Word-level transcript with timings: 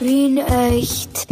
Wien 0.00 0.38
echt. 0.38 1.26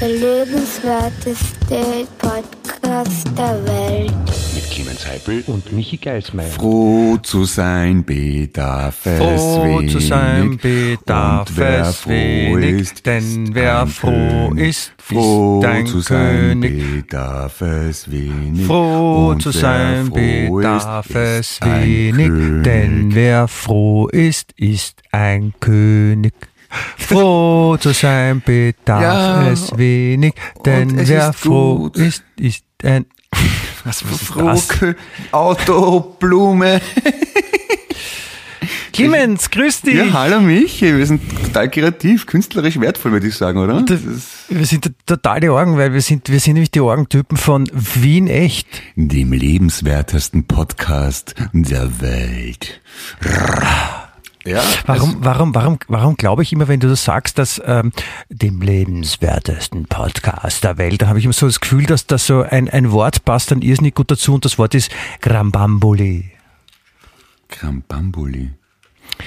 Der 0.00 0.08
lebenswerteste 0.08 2.08
Podcast 2.18 3.28
der 3.38 3.64
Welt. 3.64 4.12
Mit 4.52 4.68
Clemens 4.68 5.06
Heipel 5.06 5.44
und 5.46 5.72
Michi 5.72 5.96
Geismeier. 5.96 6.48
Froh 6.50 7.18
zu 7.22 7.44
sein 7.44 8.04
bedarf 8.04 9.06
es 9.06 9.18
Froh 9.20 9.78
wenig. 9.78 9.92
zu 9.92 10.00
sein 10.00 10.56
bedarf 10.56 11.50
und 11.50 11.56
wer 11.56 11.80
es 11.82 11.96
froh 11.98 12.10
wenig, 12.10 12.80
ist, 12.80 13.06
denn 13.06 13.44
ist 13.44 13.54
wer 13.54 13.86
froh 13.86 14.10
König. 14.48 14.68
ist, 14.68 14.92
froh 14.98 15.60
ist 15.60 15.66
ein 15.68 15.86
zu 15.86 16.00
sein 16.00 16.60
König. 16.60 17.02
bedarf 17.02 17.60
es 17.60 18.10
wenig. 18.10 18.66
Froh 18.66 19.28
und 19.28 19.40
zu 19.40 19.54
wer 19.54 19.60
sein 19.60 20.06
froh 20.06 20.56
bedarf 20.56 21.10
ist, 21.10 21.16
es 21.16 21.60
wenig, 21.62 22.26
König. 22.26 22.64
denn 22.64 23.14
wer 23.14 23.46
froh 23.46 24.08
ist, 24.08 24.50
ist 24.56 25.00
ein 25.12 25.54
König. 25.60 26.34
Froh 26.96 27.76
zu 27.78 27.92
sein 27.92 28.42
bedarf 28.44 29.02
Ja, 29.02 29.48
es 29.50 29.76
wenig, 29.76 30.34
denn 30.64 30.98
es 30.98 31.08
wer 31.08 31.30
ist 31.30 31.38
froh 31.38 31.76
gut. 31.78 31.96
ist, 31.96 32.22
ist 32.38 32.64
ein... 32.82 33.06
Was, 33.84 34.04
was 34.04 34.12
ist 34.22 34.24
Froh, 34.28 34.46
das? 34.46 34.70
Kö- 34.70 34.94
Auto, 35.32 36.00
Blume. 36.20 36.80
Clemens, 38.92 39.50
grüß 39.50 39.80
dich! 39.80 39.94
Ja, 39.94 40.12
hallo 40.12 40.40
Michi, 40.40 40.96
wir 40.96 41.06
sind 41.06 41.22
total 41.46 41.68
kreativ, 41.70 42.26
künstlerisch 42.26 42.78
wertvoll, 42.78 43.12
würde 43.12 43.26
ich 43.26 43.34
sagen, 43.34 43.58
oder? 43.58 43.80
Das- 43.82 44.00
Wir 44.48 44.66
sind 44.66 44.92
total 45.06 45.40
die 45.40 45.48
Orgen, 45.48 45.78
weil 45.78 45.92
wir 45.94 46.02
sind, 46.02 46.28
wir 46.28 46.38
sind 46.40 46.54
nämlich 46.54 46.70
die 46.70 46.80
Orgentypen 46.80 47.36
von 47.38 47.68
Wien 47.72 48.28
echt. 48.28 48.68
Dem 48.94 49.32
lebenswertesten 49.32 50.44
Podcast 50.46 51.34
der 51.52 52.00
Welt. 52.02 52.80
Ja, 54.44 54.60
Warum, 54.86 55.18
warum, 55.20 55.54
warum, 55.54 55.78
warum 55.86 56.16
glaube 56.16 56.42
ich 56.42 56.52
immer, 56.52 56.66
wenn 56.66 56.80
du 56.80 56.88
das 56.88 57.04
sagst, 57.04 57.38
dass 57.38 57.62
ähm, 57.64 57.92
dem 58.28 58.60
lebenswertesten 58.60 59.84
Podcast 59.86 60.64
der 60.64 60.78
Welt, 60.78 61.00
dann 61.00 61.08
habe 61.08 61.20
ich 61.20 61.24
immer 61.24 61.34
so 61.34 61.46
das 61.46 61.60
Gefühl, 61.60 61.84
dass 61.84 62.06
da 62.06 62.18
so 62.18 62.42
ein, 62.42 62.68
ein 62.68 62.90
Wort 62.90 63.24
passt 63.24 63.52
dann 63.52 63.62
irrsinnig 63.62 63.94
gut 63.94 64.10
dazu 64.10 64.34
und 64.34 64.44
das 64.44 64.58
Wort 64.58 64.74
ist 64.74 64.90
Grambambuli. 65.20 66.32
Krambambuli. 67.48 68.50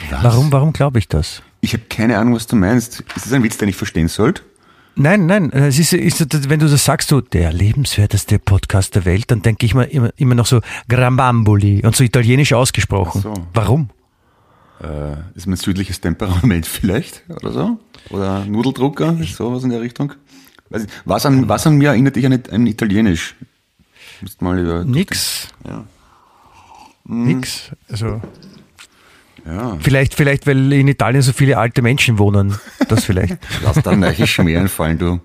Was? 0.09 0.23
Warum, 0.23 0.51
warum 0.51 0.73
glaube 0.73 0.99
ich 0.99 1.07
das? 1.07 1.41
Ich 1.61 1.73
habe 1.73 1.83
keine 1.89 2.17
Ahnung, 2.17 2.35
was 2.35 2.47
du 2.47 2.55
meinst. 2.55 3.01
Ist 3.15 3.25
das 3.25 3.33
ein 3.33 3.43
Witz, 3.43 3.57
den 3.57 3.69
ich 3.69 3.75
verstehen 3.75 4.07
sollte? 4.09 4.41
Nein, 4.97 5.25
nein, 5.25 5.51
es 5.51 5.77
ist, 5.77 5.91
ist, 5.91 6.49
wenn 6.49 6.59
du 6.59 6.69
das 6.69 6.85
sagst, 6.85 7.09
so 7.09 7.19
der 7.19 7.51
lebenswerteste 7.51 8.39
Podcast 8.39 8.95
der 8.95 9.03
Welt, 9.03 9.29
dann 9.29 9.41
denke 9.41 9.65
ich 9.65 9.75
mir 9.75 9.85
immer, 9.85 10.09
immer 10.15 10.35
noch 10.35 10.45
so 10.45 10.61
Grambambuli 10.87 11.85
und 11.85 11.95
so 11.97 12.03
italienisch 12.03 12.53
ausgesprochen. 12.53 13.21
So. 13.21 13.33
Warum? 13.53 13.89
Äh, 14.85 15.17
ist 15.37 15.47
mein 15.47 15.57
südliches 15.57 15.99
Temperament 16.01 16.65
vielleicht 16.67 17.23
oder 17.29 17.51
so? 17.51 17.79
Oder 18.09 18.45
Nudeldrucker, 18.45 19.15
sowas 19.23 19.63
in 19.63 19.71
der 19.71 19.81
Richtung? 19.81 20.13
Was, 21.05 21.25
an, 21.25 21.47
was 21.47 21.65
an 21.67 21.77
mir 21.77 21.89
erinnert 21.89 22.15
dich 22.15 22.25
an, 22.25 22.39
an 22.51 22.67
Italienisch? 22.67 23.35
Müsst 24.21 24.41
mal 24.41 24.59
über. 24.59 24.83
Nix. 24.83 25.47
Ja. 25.67 25.85
Nix. 27.05 27.71
Also 27.89 28.21
Ja. 29.45 29.77
vielleicht, 29.79 30.15
vielleicht, 30.15 30.47
weil 30.47 30.71
in 30.73 30.87
Italien 30.87 31.21
so 31.21 31.33
viele 31.33 31.57
alte 31.57 31.81
Menschen 31.81 32.17
wohnen. 32.17 32.55
Das 32.87 33.05
vielleicht. 33.05 33.37
Lass 33.63 33.81
da 33.83 33.95
neue 33.95 34.25
Schmäh 34.27 34.57
einfallen, 34.57 34.97
du. 34.97 35.19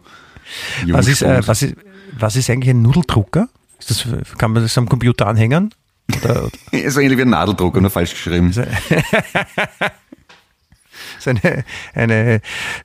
was 0.88 1.06
ist, 1.08 1.22
äh, 1.22 1.40
was 1.46 1.62
ist, 1.62 1.74
was 2.18 2.36
ist 2.36 2.50
eigentlich 2.50 2.70
ein 2.70 2.82
Nudeldrucker? 2.82 3.48
Ist 3.78 3.90
das, 3.90 4.06
kann 4.36 4.52
man 4.52 4.62
das 4.62 4.76
am 4.76 4.88
Computer 4.88 5.26
anhängen? 5.26 5.74
Oder, 6.22 6.50
oder 6.72 6.72
so 6.90 7.00
ähnlich 7.00 7.18
wie 7.18 7.22
ein 7.22 7.30
Nadeldrucker, 7.30 7.80
nur 7.80 7.90
falsch 7.90 8.12
geschrieben. 8.12 8.50
ist 8.50 8.58
eine, 11.28 11.64
eine, 11.94 12.40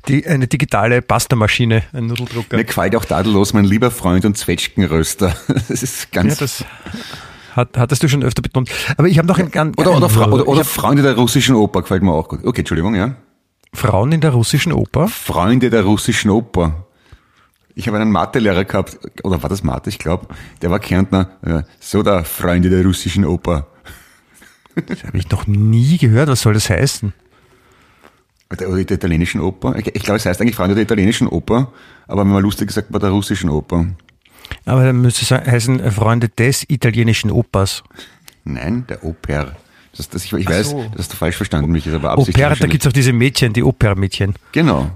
die, 0.07 0.25
eine 0.27 0.47
digitale 0.47 1.01
Pastamaschine, 1.01 1.83
ein 1.93 2.07
Nudeldrucker? 2.07 2.57
Mir 2.57 2.65
gefällt 2.65 2.95
auch 2.95 3.05
tadellos 3.05 3.53
mein 3.53 3.65
lieber 3.65 3.91
Freund 3.91 4.25
und 4.25 4.37
Zwetschgenröster. 4.37 5.35
Das 5.47 5.69
ist 5.69 6.07
Ja, 6.13 6.21
ganz. 6.21 6.37
das 6.37 6.65
hat, 7.55 7.77
hattest 7.77 8.03
du 8.03 8.09
schon 8.09 8.23
öfter 8.23 8.41
betont. 8.41 8.69
Aber 8.97 9.07
ich 9.07 9.17
habe 9.17 9.27
noch 9.27 9.39
ein, 9.39 9.53
ein, 9.53 9.73
oder, 9.75 9.95
oder, 9.95 10.09
Fra 10.09 10.29
oder, 10.29 10.47
oder 10.47 10.65
Freunde 10.65 11.03
der 11.03 11.15
russischen 11.15 11.55
Oper 11.55 11.83
gefällt 11.83 12.03
mir 12.03 12.11
auch 12.11 12.27
gut. 12.27 12.43
Okay, 12.43 12.61
Entschuldigung, 12.61 12.95
ja. 12.95 13.15
Frauen 13.73 14.11
in 14.11 14.21
der 14.21 14.31
russischen 14.31 14.73
Oper. 14.73 15.07
Freunde 15.07 15.69
der 15.69 15.83
russischen 15.83 16.31
Oper. 16.31 16.84
Ich 17.75 17.87
habe 17.87 17.97
einen 17.97 18.11
Mathelehrer 18.11 18.63
gehabt, 18.63 18.97
oder 19.23 19.43
war 19.43 19.49
das 19.49 19.61
Mathe, 19.61 19.89
ich 19.89 19.99
glaube, 19.99 20.27
der 20.61 20.71
war 20.71 20.79
Kärntner. 20.79 21.29
Ja, 21.45 21.63
So 21.79 22.03
da, 22.03 22.23
Freunde 22.23 22.69
der 22.69 22.83
russischen 22.85 23.25
Oper. 23.25 23.67
Das 24.87 25.03
habe 25.03 25.17
ich 25.17 25.29
noch 25.29 25.47
nie 25.47 25.97
gehört. 25.97 26.29
Was 26.29 26.41
soll 26.41 26.53
das 26.53 26.69
heißen? 26.69 27.13
Oder 28.51 28.69
oder 28.69 28.83
der 28.83 28.97
italienischen 28.97 29.41
Oper. 29.41 29.75
Ich, 29.77 30.03
glaube, 30.03 30.17
es 30.17 30.25
heißt 30.25 30.41
eigentlich 30.41 30.55
Freunde 30.55 30.75
der 30.75 30.83
italienischen 30.83 31.27
Oper, 31.27 31.71
aber 32.07 32.21
wenn 32.21 32.31
man 32.31 32.43
lustig 32.43 32.67
gesagt 32.67 32.91
bei 32.91 32.99
der 32.99 33.09
russischen 33.09 33.49
Oper. 33.49 33.87
Aber 34.65 34.83
dann 34.83 35.01
müsste 35.01 35.23
es 35.23 35.31
heißen 35.31 35.79
äh, 35.79 35.91
Freunde 35.91 36.29
des 36.29 36.69
italienischen 36.69 37.31
Opers. 37.31 37.83
Nein, 38.43 38.85
der 38.87 39.03
Oper. 39.03 39.55
Das, 39.97 40.09
das, 40.09 40.25
ich 40.25 40.33
ich 40.33 40.47
weiß, 40.47 40.71
so. 40.71 40.83
das 40.91 40.99
hast 40.99 41.13
du 41.13 41.17
falsch 41.17 41.37
verstanden, 41.37 41.71
mich 41.71 41.87
ist 41.87 41.93
aber 41.93 42.11
absichtlich. 42.11 42.35
Oper, 42.35 42.43
da 42.43 42.49
wahrscheinlich. 42.49 42.71
gibt's 42.71 42.87
auch 42.87 42.93
diese 42.93 43.13
Mädchen, 43.13 43.53
die 43.53 43.63
Opermädchen. 43.63 44.35
Genau. 44.51 44.91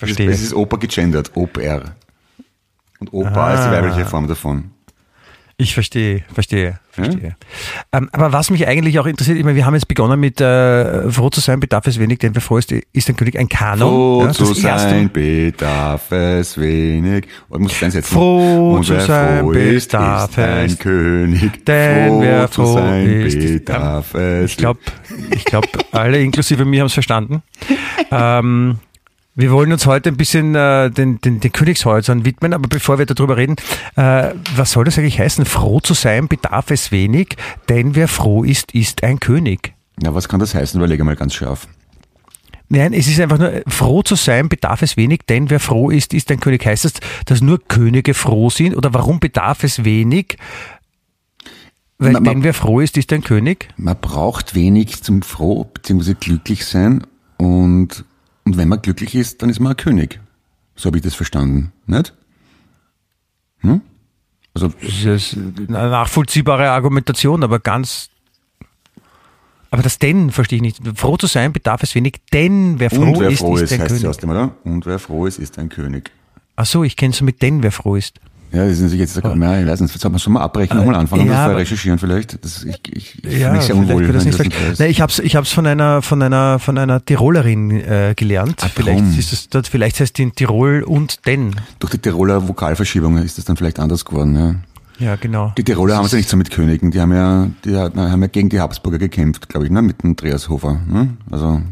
Verstehe. 0.00 0.30
Es 0.30 0.42
ist 0.42 0.54
Oper 0.54 0.78
gegendert, 0.78 1.30
Oper. 1.34 1.94
Und 2.98 3.12
Opa 3.12 3.46
Ah. 3.48 3.54
ist 3.54 3.64
die 3.66 3.70
weibliche 3.70 4.04
Form 4.06 4.26
davon. 4.26 4.70
Ich 5.56 5.74
verstehe, 5.74 6.24
verstehe, 6.32 6.80
verstehe. 6.90 7.36
Ähm, 7.92 8.08
aber 8.12 8.32
was 8.32 8.48
mich 8.48 8.66
eigentlich 8.66 8.98
auch 8.98 9.04
interessiert, 9.04 9.36
ich 9.36 9.44
meine, 9.44 9.56
wir 9.56 9.66
haben 9.66 9.74
jetzt 9.74 9.88
begonnen 9.88 10.18
mit 10.18 10.40
äh, 10.40 11.10
froh 11.10 11.28
zu 11.28 11.40
sein 11.40 11.60
bedarf 11.60 11.86
es 11.86 11.98
wenig, 11.98 12.18
denn 12.20 12.34
wer 12.34 12.40
froh 12.40 12.56
ist, 12.56 12.72
ist 12.72 13.10
ein 13.10 13.16
König, 13.16 13.38
ein 13.38 13.46
Kanon. 13.50 13.90
Froh 13.90 14.24
ja, 14.24 14.32
zu 14.32 14.54
sein 14.54 15.10
bedarf 15.12 16.12
es 16.12 16.56
wenig. 16.56 17.26
Und 17.50 17.60
muss 17.60 17.72
es 17.72 17.82
einsetzen. 17.82 18.10
Froh 18.14 18.76
Und 18.76 18.84
zu 18.84 18.98
sein 19.02 19.40
froh 19.40 19.52
ist, 19.52 19.90
bedarf 19.92 20.30
ist 20.30 20.38
ein 20.38 20.64
es. 20.66 20.78
König. 20.78 21.64
Denn 21.66 22.08
froh 22.08 22.20
wer 22.22 22.50
zu 22.50 22.62
froh 22.62 22.74
sein 22.76 23.06
ist, 23.20 23.34
ist- 23.34 23.64
bedarf 23.66 24.14
es. 24.14 24.50
Ich 24.52 24.56
glaube, 24.56 24.80
ich 25.34 25.44
glaub, 25.44 25.66
alle 25.92 26.22
inklusive 26.22 26.64
mir 26.64 26.80
haben 26.80 26.86
es 26.86 26.94
verstanden. 26.94 27.42
Ähm, 28.12 28.78
wir 29.34 29.50
wollen 29.52 29.72
uns 29.72 29.86
heute 29.86 30.10
ein 30.10 30.16
bisschen 30.16 30.54
äh, 30.54 30.90
den, 30.90 31.20
den, 31.20 31.40
den 31.40 31.52
Königshäusern 31.52 32.24
widmen, 32.24 32.52
aber 32.52 32.68
bevor 32.68 32.98
wir 32.98 33.06
darüber 33.06 33.36
reden, 33.36 33.56
äh, 33.96 34.30
was 34.56 34.72
soll 34.72 34.84
das 34.84 34.98
eigentlich 34.98 35.18
heißen? 35.20 35.44
Froh 35.46 35.80
zu 35.80 35.94
sein 35.94 36.28
bedarf 36.28 36.70
es 36.70 36.92
wenig, 36.92 37.36
denn 37.68 37.94
wer 37.94 38.08
froh 38.08 38.42
ist, 38.44 38.74
ist 38.74 39.02
ein 39.04 39.20
König. 39.20 39.72
Ja, 40.02 40.14
was 40.14 40.28
kann 40.28 40.40
das 40.40 40.54
heißen? 40.54 40.78
Überlege 40.80 41.04
mal 41.04 41.16
ganz 41.16 41.34
scharf. 41.34 41.68
Nein, 42.72 42.92
es 42.92 43.08
ist 43.08 43.18
einfach 43.18 43.38
nur, 43.38 43.62
froh 43.66 44.02
zu 44.02 44.14
sein 44.14 44.48
bedarf 44.48 44.82
es 44.82 44.96
wenig, 44.96 45.22
denn 45.28 45.50
wer 45.50 45.58
froh 45.60 45.90
ist, 45.90 46.14
ist 46.14 46.30
ein 46.30 46.38
König. 46.38 46.64
Heißt 46.64 46.84
das, 46.84 46.92
dass 47.26 47.40
nur 47.40 47.58
Könige 47.66 48.14
froh 48.14 48.48
sind? 48.48 48.76
Oder 48.76 48.94
warum 48.94 49.18
bedarf 49.20 49.64
es 49.64 49.84
wenig? 49.84 50.36
Weil, 51.98 52.12
Ma- 52.12 52.20
ma- 52.20 52.30
denn 52.30 52.44
wer 52.44 52.54
froh 52.54 52.80
ist, 52.80 52.96
ist 52.96 53.12
ein 53.12 53.22
König? 53.24 53.68
Man 53.76 53.96
braucht 54.00 54.54
wenig 54.54 55.02
zum 55.02 55.22
froh 55.22 55.64
bzw. 55.64 56.14
glücklich 56.18 56.64
sein 56.64 57.02
und, 57.36 58.04
und 58.50 58.56
wenn 58.56 58.66
man 58.66 58.82
glücklich 58.82 59.14
ist, 59.14 59.42
dann 59.42 59.48
ist 59.48 59.60
man 59.60 59.72
ein 59.72 59.76
König. 59.76 60.18
So 60.74 60.86
habe 60.86 60.96
ich 60.98 61.04
das 61.04 61.14
verstanden, 61.14 61.72
nicht? 61.86 62.12
Hm? 63.58 63.80
Also, 64.54 64.72
Das 64.82 65.04
ist 65.06 65.36
eine 65.36 65.68
nachvollziehbare 65.68 66.68
Argumentation, 66.70 67.44
aber 67.44 67.60
ganz. 67.60 68.08
Aber 69.70 69.82
das 69.84 70.00
denn 70.00 70.30
verstehe 70.32 70.56
ich 70.56 70.62
nicht. 70.62 70.80
Froh 70.98 71.16
zu 71.16 71.28
sein 71.28 71.52
bedarf 71.52 71.84
es 71.84 71.94
wenig, 71.94 72.16
denn 72.32 72.80
wer 72.80 72.90
froh 72.90 73.02
und 73.02 73.20
wer 73.20 73.30
ist, 73.30 73.38
froh 73.38 73.54
ist, 73.54 73.62
ist, 73.62 73.72
ein 73.74 73.82
heißt 73.82 73.92
es 73.92 73.98
König. 73.98 74.08
aus 74.08 74.16
dem, 74.16 74.30
oder? 74.30 74.52
Und 74.64 74.84
wer 74.84 74.98
froh 74.98 75.26
ist, 75.26 75.38
ist 75.38 75.56
ein 75.60 75.68
König. 75.68 76.10
Ach 76.56 76.66
so, 76.66 76.82
ich 76.82 76.96
kenne 76.96 77.14
es 77.14 77.20
mit 77.20 77.40
denn 77.42 77.62
wer 77.62 77.70
froh 77.70 77.94
ist. 77.94 78.18
Ja, 78.52 78.64
das 78.64 78.72
ist 78.72 78.80
natürlich 78.80 79.00
jetzt, 79.00 79.16
ja, 79.16 79.60
ich 79.60 79.66
weiß 79.66 79.80
nicht, 79.80 80.00
soll 80.00 80.10
man 80.10 80.18
schon 80.18 80.32
mal 80.32 80.40
abbrechen, 80.42 80.76
nochmal 80.76 80.96
anfangen 80.96 81.22
und 81.22 81.28
ja, 81.28 81.44
aber- 81.46 81.56
recherchieren 81.58 81.98
vielleicht? 81.98 82.44
Das, 82.44 82.64
ich 82.64 82.80
ich, 82.92 83.24
ich 83.24 83.38
Ja, 83.38 83.52
mich 83.52 83.62
sehr 83.62 83.76
unwohl, 83.76 84.04
wird 84.04 84.16
das 84.16 84.24
nicht 84.24 84.38
das. 84.40 84.78
Nein, 84.78 84.90
ich 84.90 85.00
habe 85.00 85.12
es 85.12 85.18
ich 85.20 85.36
hab's 85.36 85.52
von 85.52 85.66
einer 85.66 86.02
von 86.02 86.20
einer 86.20 86.58
von 86.58 86.76
einer 86.76 87.04
Tirolerin 87.04 87.70
äh, 87.70 88.14
gelernt. 88.16 88.56
Ah, 88.62 88.68
vielleicht 88.74 89.00
drum. 89.00 89.18
ist 89.18 89.32
es 89.32 89.48
dort, 89.48 89.68
vielleicht 89.68 90.00
heißt 90.00 90.18
die 90.18 90.22
in 90.24 90.32
Tirol 90.34 90.82
und 90.82 91.26
denn. 91.26 91.54
Durch 91.78 91.92
die 91.92 91.98
Tiroler 91.98 92.48
Vokalverschiebung 92.48 93.18
ist 93.18 93.38
das 93.38 93.44
dann 93.44 93.56
vielleicht 93.56 93.78
anders 93.78 94.04
geworden, 94.04 94.34
ja. 94.34 94.54
Ja, 94.98 95.16
genau. 95.16 95.52
Die 95.56 95.64
Tiroler 95.64 95.96
haben 95.96 96.04
es 96.04 96.12
ja 96.12 96.18
nicht 96.18 96.28
so 96.28 96.36
mit 96.36 96.50
Königen, 96.50 96.90
die 96.90 97.00
haben 97.00 97.12
ja, 97.14 97.46
die 97.64 97.74
haben 97.74 98.20
ja 98.20 98.26
gegen 98.26 98.50
die 98.50 98.60
Habsburger 98.60 98.98
gekämpft, 98.98 99.48
glaube 99.48 99.64
ich, 99.64 99.72
ne, 99.72 99.80
mit 99.80 100.02
dem 100.02 100.10
Andreas 100.10 100.48
Hofer, 100.50 100.78
ne? 100.86 101.16
Also, 101.30 101.62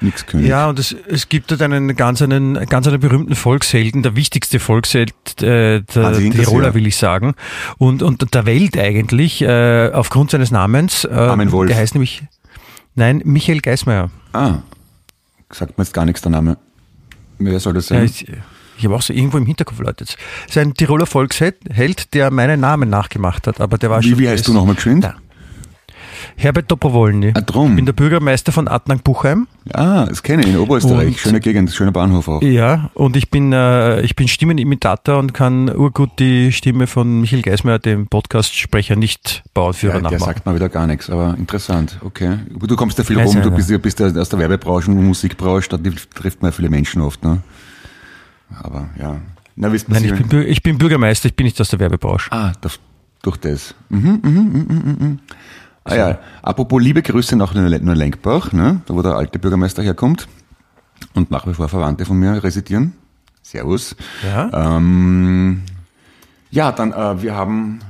nix 0.00 0.26
König. 0.26 0.46
Ja, 0.48 0.68
und 0.68 0.78
es, 0.78 0.94
es 1.08 1.28
gibt 1.28 1.50
dort 1.50 1.62
einen 1.62 1.94
ganz 1.96 2.22
einen 2.22 2.54
ganz 2.66 2.86
einen 2.86 3.00
berühmten 3.00 3.34
Volkshelden, 3.34 4.02
der 4.02 4.16
wichtigste 4.16 4.58
Volksheld 4.60 5.12
äh, 5.42 5.80
der 5.82 6.04
Ah, 6.04 6.12
Tiroler, 6.12 6.68
ja. 6.68 6.74
will 6.74 6.86
ich 6.86 6.96
sagen. 6.96 7.34
Und, 7.78 8.02
und 8.02 8.34
der 8.34 8.46
Welt 8.46 8.76
eigentlich, 8.78 9.42
äh, 9.42 9.90
aufgrund 9.92 10.30
seines 10.30 10.50
Namens. 10.50 11.04
Äh, 11.04 11.12
Armin 11.12 11.52
Wolf. 11.52 11.68
Der 11.68 11.76
heißt 11.78 11.94
nämlich, 11.94 12.22
nein, 12.94 13.22
Michael 13.24 13.60
Geismeier. 13.60 14.10
Ah, 14.32 14.58
sagt 15.50 15.76
mir 15.78 15.84
jetzt 15.84 15.92
gar 15.94 16.04
nichts 16.04 16.22
der 16.22 16.30
Name. 16.30 16.56
Wer 17.38 17.58
soll 17.60 17.74
das 17.74 17.88
Ja, 17.88 17.96
sein? 17.96 18.04
ich 18.06 18.26
ich 18.78 18.84
habe 18.86 18.94
auch 18.96 19.02
so 19.02 19.12
irgendwo 19.12 19.36
im 19.36 19.44
Hinterkopf 19.44 19.78
Leute. 19.80 20.04
Es 20.04 20.16
ist 20.48 20.56
ein 20.56 20.72
Tiroler 20.72 21.04
Volksheld, 21.04 21.56
Held, 21.70 22.14
der 22.14 22.30
meinen 22.30 22.60
Namen 22.60 22.88
nachgemacht 22.88 23.46
hat, 23.46 23.60
aber 23.60 23.76
der 23.76 23.90
war 23.90 24.02
wie, 24.02 24.08
schon. 24.10 24.18
wie 24.18 24.26
heißt 24.28 24.48
du 24.48 24.54
nochmal 24.54 24.74
geschwind? 24.74 25.04
Ja. 25.04 25.16
Herbert 26.36 26.70
Dobrowolny. 26.70 27.32
Ah, 27.34 27.40
drum. 27.40 27.70
Ich 27.70 27.76
bin 27.76 27.86
der 27.86 27.92
Bürgermeister 27.92 28.52
von 28.52 28.68
Adnang-Buchheim. 28.68 29.46
Ah, 29.72 30.06
das 30.06 30.22
kenne 30.22 30.42
ich 30.42 30.48
in 30.48 30.56
Oberösterreich. 30.58 31.08
Und- 31.08 31.18
Schöne 31.18 31.40
Gegend, 31.40 31.70
schöner 31.72 31.92
Bahnhof 31.92 32.28
auch. 32.28 32.42
Ja, 32.42 32.90
und 32.94 33.16
ich 33.16 33.30
bin, 33.30 33.52
äh, 33.52 34.00
ich 34.02 34.16
bin 34.16 34.28
Stimmenimitator 34.28 35.18
und 35.18 35.34
kann 35.34 35.68
urgut 35.74 36.10
die 36.18 36.52
Stimme 36.52 36.86
von 36.86 37.20
Michael 37.20 37.42
Geismeier, 37.42 37.78
dem 37.78 38.06
Podcast-Sprecher, 38.06 38.96
nicht 38.96 39.42
Bauernführer 39.54 39.94
Ja, 39.94 40.00
der 40.00 40.10
nachmachen. 40.12 40.24
sagt 40.34 40.46
mal 40.46 40.54
wieder 40.54 40.68
gar 40.68 40.86
nichts, 40.86 41.10
aber 41.10 41.34
interessant, 41.38 41.98
okay. 42.02 42.38
Du 42.48 42.76
kommst 42.76 42.98
ja 42.98 43.04
viel 43.04 43.16
Weiß 43.16 43.34
rum, 43.34 43.42
du 43.42 43.50
bist, 43.50 43.70
ja- 43.70 43.78
bist 43.78 44.00
aus 44.02 44.28
der 44.28 44.38
Werbebranche 44.38 44.90
und 44.90 45.04
Musikbranche, 45.04 45.68
da 45.68 45.78
trifft 46.14 46.42
man 46.42 46.50
ja 46.50 46.56
viele 46.56 46.70
Menschen 46.70 47.02
oft, 47.02 47.22
ne? 47.22 47.38
Aber 48.62 48.88
ja. 48.98 49.16
Na, 49.56 49.70
wisst 49.72 49.88
Nein, 49.88 50.04
ich 50.04 50.12
bin, 50.26 50.42
ich 50.46 50.62
bin 50.62 50.78
Bürgermeister, 50.78 51.26
ich 51.28 51.36
bin 51.36 51.44
nicht 51.44 51.60
aus 51.60 51.68
der 51.68 51.78
Werbebranche. 51.80 52.30
Ah, 52.32 52.52
das, 52.60 52.78
durch 53.22 53.36
das. 53.36 53.74
Mhm, 53.90 54.20
mhm, 54.22 54.30
mhm, 54.32 54.66
mhm, 54.68 54.96
mhm. 54.98 55.18
Ah 55.84 55.96
ja, 55.96 56.18
apropos 56.42 56.82
liebe 56.82 57.02
Grüße 57.02 57.36
nach 57.36 57.54
Neulenkbach, 57.54 58.52
ne? 58.52 58.82
da 58.86 58.94
wo 58.94 59.02
der 59.02 59.16
alte 59.16 59.38
Bürgermeister 59.38 59.82
herkommt 59.82 60.28
und 61.14 61.30
nach 61.30 61.46
wie 61.46 61.54
vor 61.54 61.68
Verwandte 61.68 62.04
von 62.04 62.18
mir 62.18 62.42
residieren. 62.42 62.92
Servus. 63.42 63.96
Ja? 64.22 64.76
Ähm, 64.76 65.62
ja, 66.50 66.72
dann, 66.72 66.92
äh, 66.92 67.22
wir 67.22 67.34
haben, 67.34 67.80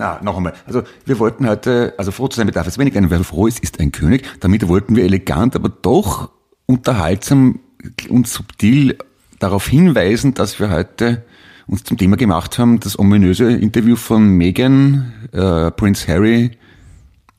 ja, 0.00 0.18
noch 0.22 0.36
einmal. 0.36 0.54
Also, 0.66 0.82
wir 1.04 1.18
wollten 1.18 1.46
heute, 1.46 1.94
also 1.98 2.12
froh 2.12 2.28
zu 2.28 2.38
sein 2.38 2.46
bedarf 2.46 2.66
es 2.66 2.78
wenig, 2.78 2.96
ein, 2.96 3.10
wer 3.10 3.22
froh 3.24 3.46
ist, 3.46 3.60
ist 3.60 3.78
ein 3.78 3.92
König. 3.92 4.24
Damit 4.40 4.66
wollten 4.66 4.96
wir 4.96 5.04
elegant, 5.04 5.54
aber 5.54 5.68
doch 5.68 6.30
unterhaltsam 6.66 7.60
und 8.08 8.26
subtil 8.26 8.96
darauf 9.38 9.66
hinweisen, 9.68 10.34
dass 10.34 10.58
wir 10.58 10.70
heute 10.70 11.24
uns 11.66 11.84
zum 11.84 11.98
Thema 11.98 12.16
gemacht 12.16 12.58
haben, 12.58 12.80
das 12.80 12.98
ominöse 12.98 13.52
Interview 13.52 13.96
von 13.96 14.26
Meghan, 14.30 15.12
äh, 15.32 15.70
Prince 15.70 16.08
Harry 16.08 16.52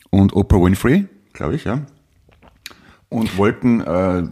und 0.09 0.33
Oprah 0.35 0.61
Winfrey, 0.61 1.06
glaube 1.33 1.56
ich, 1.56 1.63
ja. 1.65 1.81
Und 3.09 3.38
wollten 3.38 3.81
äh, 3.81 4.23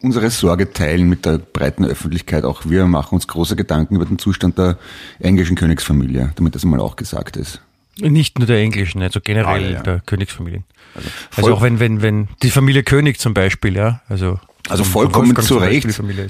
unsere 0.00 0.30
Sorge 0.30 0.72
teilen 0.72 1.08
mit 1.08 1.26
der 1.26 1.38
breiten 1.38 1.84
Öffentlichkeit. 1.84 2.44
Auch 2.44 2.62
wir 2.64 2.86
machen 2.86 3.14
uns 3.16 3.26
große 3.28 3.54
Gedanken 3.56 3.96
über 3.96 4.04
den 4.06 4.18
Zustand 4.18 4.56
der 4.58 4.78
englischen 5.18 5.56
Königsfamilie, 5.56 6.32
damit 6.36 6.54
das 6.54 6.64
mal 6.64 6.80
auch 6.80 6.96
gesagt 6.96 7.36
ist. 7.36 7.60
Nicht 7.98 8.38
nur 8.38 8.46
der 8.46 8.58
englischen, 8.58 9.02
also 9.02 9.20
generell 9.20 9.64
Ah, 9.64 9.70
ja. 9.70 9.82
der 9.82 10.00
Königsfamilien. 10.00 10.64
Also, 10.96 11.08
voll- 11.30 11.52
auch 11.52 11.62
wenn, 11.62 11.78
wenn, 11.80 12.02
wenn 12.02 12.28
die 12.42 12.50
Familie 12.50 12.82
König 12.82 13.18
zum 13.20 13.34
Beispiel, 13.34 13.76
ja, 13.76 14.00
also. 14.08 14.40
Also 14.70 14.82
vollkommen 14.84 15.36
zu 15.36 15.58
Recht 15.58 15.86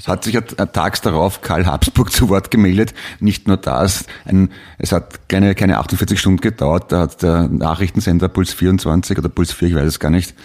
hat 0.07 0.23
sich 0.25 0.33
t- 0.35 0.55
tags 0.73 0.99
darauf 1.01 1.41
Karl 1.41 1.65
Habsburg 1.65 2.11
zu 2.13 2.27
Wort 2.27 2.51
gemeldet. 2.51 2.93
Nicht 3.21 3.47
nur 3.47 3.55
das, 3.55 4.05
ein, 4.25 4.49
es 4.77 4.91
hat 4.91 5.29
keine, 5.29 5.55
keine 5.55 5.77
48 5.77 6.19
Stunden 6.19 6.41
gedauert, 6.41 6.91
da 6.91 7.01
hat 7.01 7.21
der 7.23 7.47
Nachrichtensender 7.47 8.27
Puls 8.27 8.53
24 8.53 9.17
oder 9.17 9.29
Puls 9.29 9.53
4, 9.53 9.69
ich 9.69 9.75
weiß 9.75 9.87
es 9.87 9.99
gar 9.99 10.09
nicht, 10.09 10.35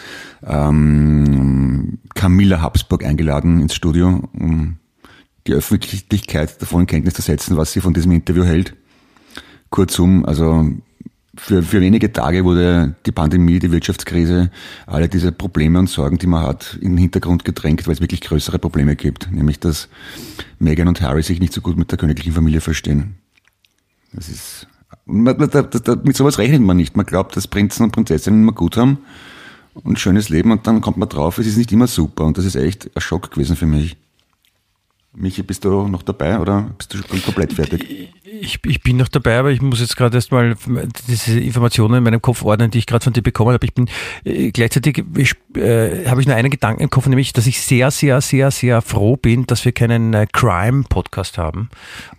ähm, 0.47 1.99
Camilla 2.15 2.61
Habsburg 2.61 3.05
eingeladen 3.05 3.61
ins 3.61 3.75
Studio, 3.75 4.23
um 4.39 4.77
die 5.47 5.53
Öffentlichkeit 5.55 6.63
davon 6.63 6.83
in 6.83 6.87
Kenntnis 6.87 7.15
zu 7.15 7.23
setzen, 7.23 7.57
was 7.57 7.73
sie 7.73 7.81
von 7.81 7.95
diesem 7.95 8.13
Interview 8.13 8.45
hält. 8.45 8.77
Kurzum, 9.71 10.25
also 10.25 10.65
für, 11.41 11.63
für 11.63 11.81
wenige 11.81 12.13
Tage 12.13 12.45
wurde 12.45 12.95
die 13.07 13.13
Pandemie, 13.13 13.59
die 13.59 13.73
Wirtschaftskrise, 13.73 14.51
alle 14.87 15.09
diese 15.09 15.33
Probleme 15.33 15.79
und 15.79 15.89
Sorgen, 15.89 16.19
die 16.19 16.27
man 16.27 16.47
hat, 16.47 16.79
in 16.81 16.93
den 16.93 16.99
Hintergrund 16.99 17.45
gedrängt, 17.45 17.87
weil 17.87 17.95
es 17.95 18.01
wirklich 18.01 18.21
größere 18.21 18.59
Probleme 18.59 18.95
gibt. 18.95 19.33
Nämlich, 19.33 19.59
dass 19.59 19.89
Meghan 20.59 20.87
und 20.87 21.01
Harry 21.01 21.23
sich 21.23 21.41
nicht 21.41 21.53
so 21.53 21.63
gut 21.63 21.79
mit 21.79 21.91
der 21.91 21.99
königlichen 21.99 22.35
Familie 22.35 22.61
verstehen. 22.61 23.15
Das 24.13 24.29
ist, 24.29 24.67
man, 25.07 25.37
da, 25.39 25.63
da, 25.63 25.97
mit 25.97 26.17
sowas 26.17 26.39
rechnet 26.39 26.61
man 26.61 26.77
nicht. 26.77 26.97
Man 26.97 27.07
glaubt, 27.07 27.35
dass 27.37 27.49
Prinzen 27.49 27.85
und 27.85 27.93
Prinzessinnen 27.93 28.43
immer 28.43 28.53
gut 28.53 28.77
haben 28.77 28.99
und 29.73 29.99
schönes 29.99 30.29
Leben 30.29 30.53
und 30.53 30.67
dann 30.67 30.83
kommt 30.83 30.99
man 30.99 31.09
drauf, 31.09 31.39
es 31.39 31.47
ist 31.47 31.57
nicht 31.57 31.73
immer 31.73 31.87
super 31.87 32.27
und 32.27 32.37
das 32.37 32.45
ist 32.45 32.57
echt 32.57 32.91
ein 32.95 33.01
Schock 33.01 33.31
gewesen 33.31 33.57
für 33.57 33.67
mich. 33.67 33.97
Michi, 35.13 35.43
bist 35.43 35.65
du 35.65 35.89
noch 35.89 36.05
dabei 36.05 36.39
oder 36.39 36.71
bist 36.79 36.95
du 36.95 36.99
schon 36.99 37.21
komplett 37.23 37.53
fertig? 37.53 38.15
Ich, 38.23 38.61
ich 38.65 38.81
bin 38.81 38.97
noch 38.97 39.09
dabei, 39.09 39.39
aber 39.41 39.51
ich 39.51 39.61
muss 39.61 39.81
jetzt 39.81 39.97
gerade 39.97 40.17
erstmal 40.17 40.55
diese 41.09 41.41
Informationen 41.41 41.97
in 41.97 42.05
meinem 42.05 42.23
Kopf 42.23 42.45
ordnen, 42.45 42.71
die 42.71 42.79
ich 42.79 42.87
gerade 42.87 43.03
von 43.03 43.13
dir 43.13 43.23
bekommen 43.23 43.53
habe. 43.53 43.67
Ich 43.67 43.75
bin 43.75 43.89
äh, 44.25 44.53
gleichzeitig 44.53 45.05
ich, 45.17 45.35
äh, 45.57 46.07
habe 46.07 46.21
ich 46.21 46.29
nur 46.29 46.37
einen 46.37 46.51
Gedanken 46.51 46.83
im 46.83 46.91
Kopf, 46.91 47.09
nämlich, 47.09 47.33
dass 47.33 47.49
ich 47.49 47.61
sehr, 47.61 47.91
sehr, 47.91 48.21
sehr, 48.21 48.53
sehr 48.53 48.83
froh 48.83 49.17
bin, 49.17 49.47
dass 49.47 49.65
wir 49.65 49.73
keinen 49.73 50.15
äh, 50.15 50.29
Crime-Podcast 50.33 51.39
haben 51.39 51.71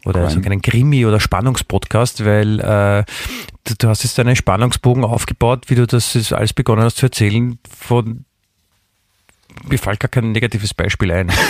oder 0.03 0.25
also 0.25 0.41
keinen 0.41 0.61
Krimi- 0.61 1.05
oder 1.05 1.21
Spannungspodcast, 1.21 2.25
weil 2.25 2.59
äh, 2.59 3.05
du, 3.63 3.75
du 3.77 3.87
hast 3.87 4.03
jetzt 4.03 4.19
einen 4.19 4.35
Spannungsbogen 4.35 5.05
aufgebaut, 5.05 5.69
wie 5.69 5.75
du 5.75 5.87
das 5.87 6.13
jetzt 6.13 6.33
alles 6.33 6.51
begonnen 6.51 6.83
hast 6.83 6.97
zu 6.97 7.05
erzählen. 7.05 7.57
Von 7.73 8.25
mir 9.69 9.79
fällt 9.79 10.01
gar 10.01 10.09
kein 10.09 10.33
negatives 10.33 10.73
Beispiel 10.73 11.11
ein. 11.13 11.31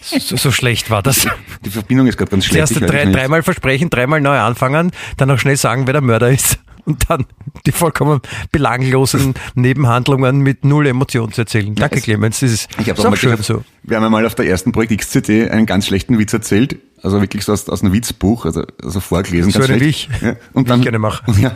so, 0.00 0.36
so 0.36 0.50
schlecht 0.52 0.90
war 0.90 1.02
das. 1.02 1.26
Die 1.64 1.70
Verbindung 1.70 2.06
ist 2.06 2.16
gerade 2.18 2.30
ganz 2.30 2.44
schlecht. 2.46 2.68
Zuerst 2.68 2.90
drei, 2.92 3.04
dreimal 3.06 3.42
versprechen, 3.42 3.90
dreimal 3.90 4.20
neu 4.20 4.38
anfangen, 4.38 4.90
dann 5.16 5.30
auch 5.30 5.38
schnell 5.38 5.56
sagen, 5.56 5.86
wer 5.86 5.92
der 5.94 6.02
Mörder 6.02 6.30
ist. 6.30 6.58
Und 6.86 7.08
dann 7.08 7.24
die 7.64 7.72
vollkommen 7.72 8.20
belanglosen 8.52 9.32
Nebenhandlungen 9.54 10.40
mit 10.40 10.66
null 10.66 10.86
Emotion 10.86 11.32
zu 11.32 11.40
erzählen. 11.40 11.74
Danke, 11.74 11.96
es- 11.96 12.02
Clemens. 12.04 12.40
Das 12.40 12.50
ist, 12.50 12.68
Ich 12.72 12.90
habe 12.90 12.98
ist 13.00 13.06
auch 13.06 13.10
mal 13.10 13.16
schön 13.16 13.30
gesagt, 13.30 13.46
so. 13.46 13.64
wir 13.84 13.96
haben 13.96 14.04
einmal 14.04 14.26
auf 14.26 14.34
der 14.34 14.46
ersten 14.46 14.70
Projekt 14.72 15.00
XCD 15.00 15.48
einen 15.48 15.64
ganz 15.64 15.86
schlechten 15.86 16.18
Witz 16.18 16.34
erzählt, 16.34 16.76
also 17.02 17.22
wirklich 17.22 17.42
so 17.42 17.54
aus, 17.54 17.70
aus 17.70 17.82
einem 17.82 17.94
Witzbuch, 17.94 18.44
also, 18.44 18.64
also 18.82 19.00
vorgelesen. 19.00 19.50
So 19.50 19.62
einen 19.62 19.80
wie 19.80 19.84
ich, 19.86 20.10
Ja, 20.20 20.36
und 20.52 20.68
dann, 20.68 20.80
ich 20.80 20.84
gerne 20.84 20.98
mache. 20.98 21.22
Und, 21.26 21.38
ja, 21.40 21.52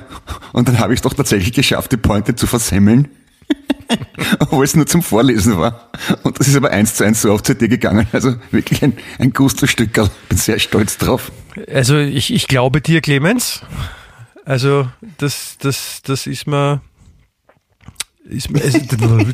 und 0.54 0.66
dann 0.66 0.78
habe 0.78 0.94
ich 0.94 0.98
es 0.98 1.02
doch 1.02 1.12
tatsächlich 1.12 1.52
geschafft, 1.52 1.92
die 1.92 1.98
Pointe 1.98 2.34
zu 2.34 2.46
versemmeln. 2.46 3.08
Obwohl 4.38 4.64
es 4.64 4.76
nur 4.76 4.86
zum 4.86 5.02
Vorlesen 5.02 5.58
war. 5.58 5.90
Und 6.22 6.38
das 6.38 6.48
ist 6.48 6.56
aber 6.56 6.70
eins 6.70 6.94
zu 6.94 7.04
eins 7.04 7.22
so 7.22 7.32
auf 7.32 7.42
CD 7.42 7.68
gegangen. 7.68 8.06
Also 8.12 8.34
wirklich 8.50 8.82
ein, 8.82 8.96
ein 9.18 9.32
Gusto-Stückerl. 9.32 10.10
Bin 10.28 10.38
sehr 10.38 10.58
stolz 10.58 10.98
drauf. 10.98 11.32
Also 11.72 11.96
ich, 11.98 12.32
ich 12.32 12.48
glaube 12.48 12.80
dir, 12.80 13.00
Clemens. 13.00 13.62
Also 14.44 14.88
das, 15.18 15.56
das, 15.58 16.02
das 16.02 16.26
ist 16.26 16.46
mir... 16.46 16.80
Ist, 18.30 18.50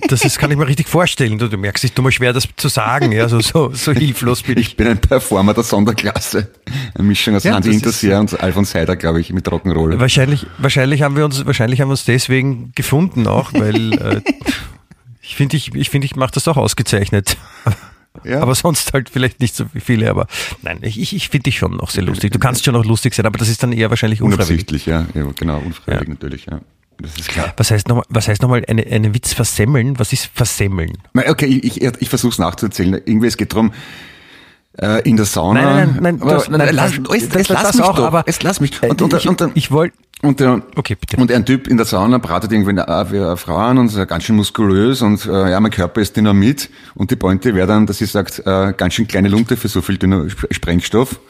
das 0.09 0.25
ist, 0.25 0.39
kann 0.39 0.53
ich 0.53 0.57
mir 0.57 0.69
richtig 0.69 0.89
vorstellen. 0.89 1.37
Du, 1.39 1.49
du 1.49 1.57
merkst, 1.57 1.83
ich 1.83 1.93
tue 1.95 2.05
mir 2.05 2.13
schwer, 2.13 2.33
das 2.33 2.47
zu 2.57 2.69
sagen. 2.69 3.11
Ja, 3.11 3.29
so, 3.29 3.41
so, 3.41 3.73
so 3.73 3.91
hilflos 3.93 4.43
bin 4.43 4.57
ich. 4.59 4.69
Ich 4.69 4.77
bin 4.77 4.87
ein 4.87 4.99
Performer 4.99 5.53
der 5.53 5.65
Sonderklasse. 5.65 6.49
Eine 6.95 7.09
Mischung 7.09 7.35
aus 7.35 7.43
Ja, 7.43 7.55
Hansi 7.55 7.71
das 7.71 7.77
Interseer 7.79 8.21
und 8.21 8.39
Alfons 8.41 8.73
Heider, 8.75 8.95
glaube 8.95 9.21
ich, 9.21 9.33
mit 9.33 9.49
Rock'n'Roll. 9.49 9.99
Wahrscheinlich, 9.99 10.47
wahrscheinlich 10.59 11.03
haben 11.03 11.17
wir 11.17 11.25
uns, 11.25 11.45
wahrscheinlich 11.45 11.81
haben 11.81 11.89
wir 11.89 11.93
uns 11.93 12.05
deswegen 12.05 12.71
gefunden 12.77 13.27
auch, 13.27 13.53
weil 13.53 13.95
äh, 13.95 14.21
ich 15.23 15.35
finde, 15.35 15.57
ich, 15.57 15.75
ich 15.75 15.91
finde, 15.91 16.05
ich 16.05 16.15
mache 16.15 16.31
das 16.33 16.47
auch 16.47 16.57
ausgezeichnet. 16.57 17.37
Ja. 18.23 18.41
Aber 18.43 18.55
sonst 18.55 18.93
halt 18.93 19.11
vielleicht 19.11 19.41
nicht 19.41 19.57
so 19.57 19.65
viele, 19.75 20.09
aber 20.09 20.29
nein, 20.63 20.79
ich, 20.83 21.01
ich- 21.01 21.17
ich 21.17 21.31
finde 21.31 21.45
dich 21.45 21.59
schon 21.59 21.77
noch 21.79 21.91
sehr 21.91 22.05
lustig. 22.05 22.33
Du 22.33 22.39
kannst 22.39 22.65
schon 22.65 22.75
noch 22.75 22.85
lustig 22.85 23.13
sein, 23.15 23.27
aber 23.27 23.39
das 23.39 23.49
ist 23.49 23.61
dann 23.65 23.73
eher 23.73 23.91
wahrscheinlich 23.91 24.23
unfreiwillig. 24.23 24.69
Unabsichtlich, 24.71 24.87
ja. 24.87 25.07
ja. 25.15 25.29
Genau, 25.37 25.59
unfreiwillig 25.59 26.07
Ja. 26.09 26.15
natürlich, 26.15 26.47
ja. 26.47 26.61
Das 26.99 27.17
ist 27.19 27.29
klar. 27.29 27.53
Was 27.57 27.71
heißt 27.71 27.89
nochmal, 27.89 28.05
was 28.09 28.29
heißt 28.29 28.43
nochmal 28.43 28.65
eine, 28.69 28.87
einen 28.87 29.15
Witz 29.15 29.33
versemmeln? 29.33 29.99
Was 29.99 30.13
ist 30.13 30.31
versemmeln? 30.33 30.93
Okay, 31.15 31.47
ich, 31.47 31.83
ich, 31.83 31.93
ich 32.01 32.09
versuche 32.09 32.33
es 32.33 32.39
nachzuerzählen. 32.39 32.95
Irgendwie, 33.05 33.27
es 33.27 33.37
geht 33.37 33.53
darum, 33.53 33.73
äh, 34.81 35.09
in 35.09 35.17
der 35.17 35.27
Sauna. 35.27 35.63
Nein, 35.63 35.99
nein, 36.01 36.17
nein, 36.19 36.29
das- 36.29 36.49
nein, 36.49 36.69
lass, 36.75 36.93
das- 37.03 37.17
es, 37.23 37.29
das- 37.29 37.43
es 37.43 37.49
lass 37.49 37.63
das 37.63 37.75
mich 37.77 37.85
auch, 37.85 37.97
doch. 37.97 38.07
aber- 38.07 38.25
es 38.27 38.43
lass 38.43 38.61
mich. 38.61 38.83
Äh, 38.83 38.89
Und, 38.89 39.03
und, 39.03 39.13
ich 39.15 39.29
und, 39.29 39.41
und, 39.43 39.57
ich 39.57 39.71
wollte, 39.71 39.97
und, 40.23 40.41
der, 40.41 40.63
Okay, 40.77 40.97
bitte. 40.99 41.17
und 41.21 41.31
ein 41.31 41.45
Typ 41.45 41.69
in 41.69 41.77
der 41.77 41.87
Sauna 41.87 42.19
bratet 42.19 42.51
irgendwie 42.51 42.71
eine, 42.71 42.89
eine 42.89 43.37
Frau 43.37 43.57
an 43.57 43.79
und 43.79 43.87
ist 43.93 44.09
ganz 44.09 44.25
schön 44.25 44.37
muskulös 44.37 45.03
und 45.03 45.27
äh, 45.27 45.51
ja, 45.51 45.61
mein 45.61 45.71
Körper 45.71 46.01
ist 46.01 46.17
Dynamit. 46.17 46.71
Und 46.95 47.11
die 47.11 47.17
Pointe 47.17 47.55
wäre 47.55 47.67
dann, 47.67 47.87
dass 47.87 47.99
sie 47.99 48.07
sagt, 48.07 48.41
äh, 48.47 48.73
ganz 48.77 48.95
schön 48.95 49.07
kleine 49.07 49.29
Lunte 49.29 49.57
für 49.57 49.69
so 49.69 49.83
viel 49.83 49.99
Dynam 49.99 50.29
Sprengstoff. 50.51 51.21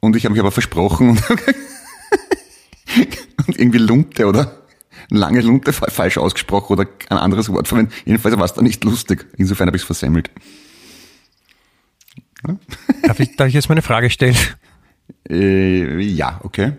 Und 0.00 0.16
ich 0.16 0.24
habe 0.24 0.32
mich 0.32 0.40
aber 0.40 0.50
versprochen 0.50 1.10
und, 1.10 1.22
und 3.46 3.58
irgendwie 3.58 3.78
Lunte 3.78 4.26
oder 4.26 4.52
lange 5.10 5.40
Lunte 5.40 5.72
fa- 5.72 5.90
falsch 5.90 6.18
ausgesprochen 6.18 6.72
oder 6.74 6.86
ein 7.10 7.18
anderes 7.18 7.48
Wort 7.48 7.68
verwendet. 7.68 7.94
Jedenfalls 8.04 8.36
war 8.36 8.44
es 8.44 8.54
dann 8.54 8.64
nicht 8.64 8.84
lustig. 8.84 9.26
Insofern 9.36 9.66
habe 9.68 9.76
ich 9.76 9.82
es 9.82 9.86
versemmelt. 9.86 10.30
darf 13.02 13.20
ich, 13.20 13.36
darf 13.36 13.48
ich 13.48 13.54
jetzt 13.54 13.68
mal 13.68 13.74
eine 13.74 13.82
Frage 13.82 14.10
stellen? 14.10 14.36
Äh, 15.28 16.00
ja, 16.00 16.40
okay. 16.42 16.72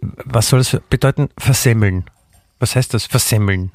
Was 0.00 0.48
soll 0.48 0.60
das 0.60 0.76
bedeuten? 0.90 1.28
Versemmeln. 1.38 2.04
Was 2.58 2.76
heißt 2.76 2.94
das? 2.94 3.06
Versemmeln. 3.06 3.70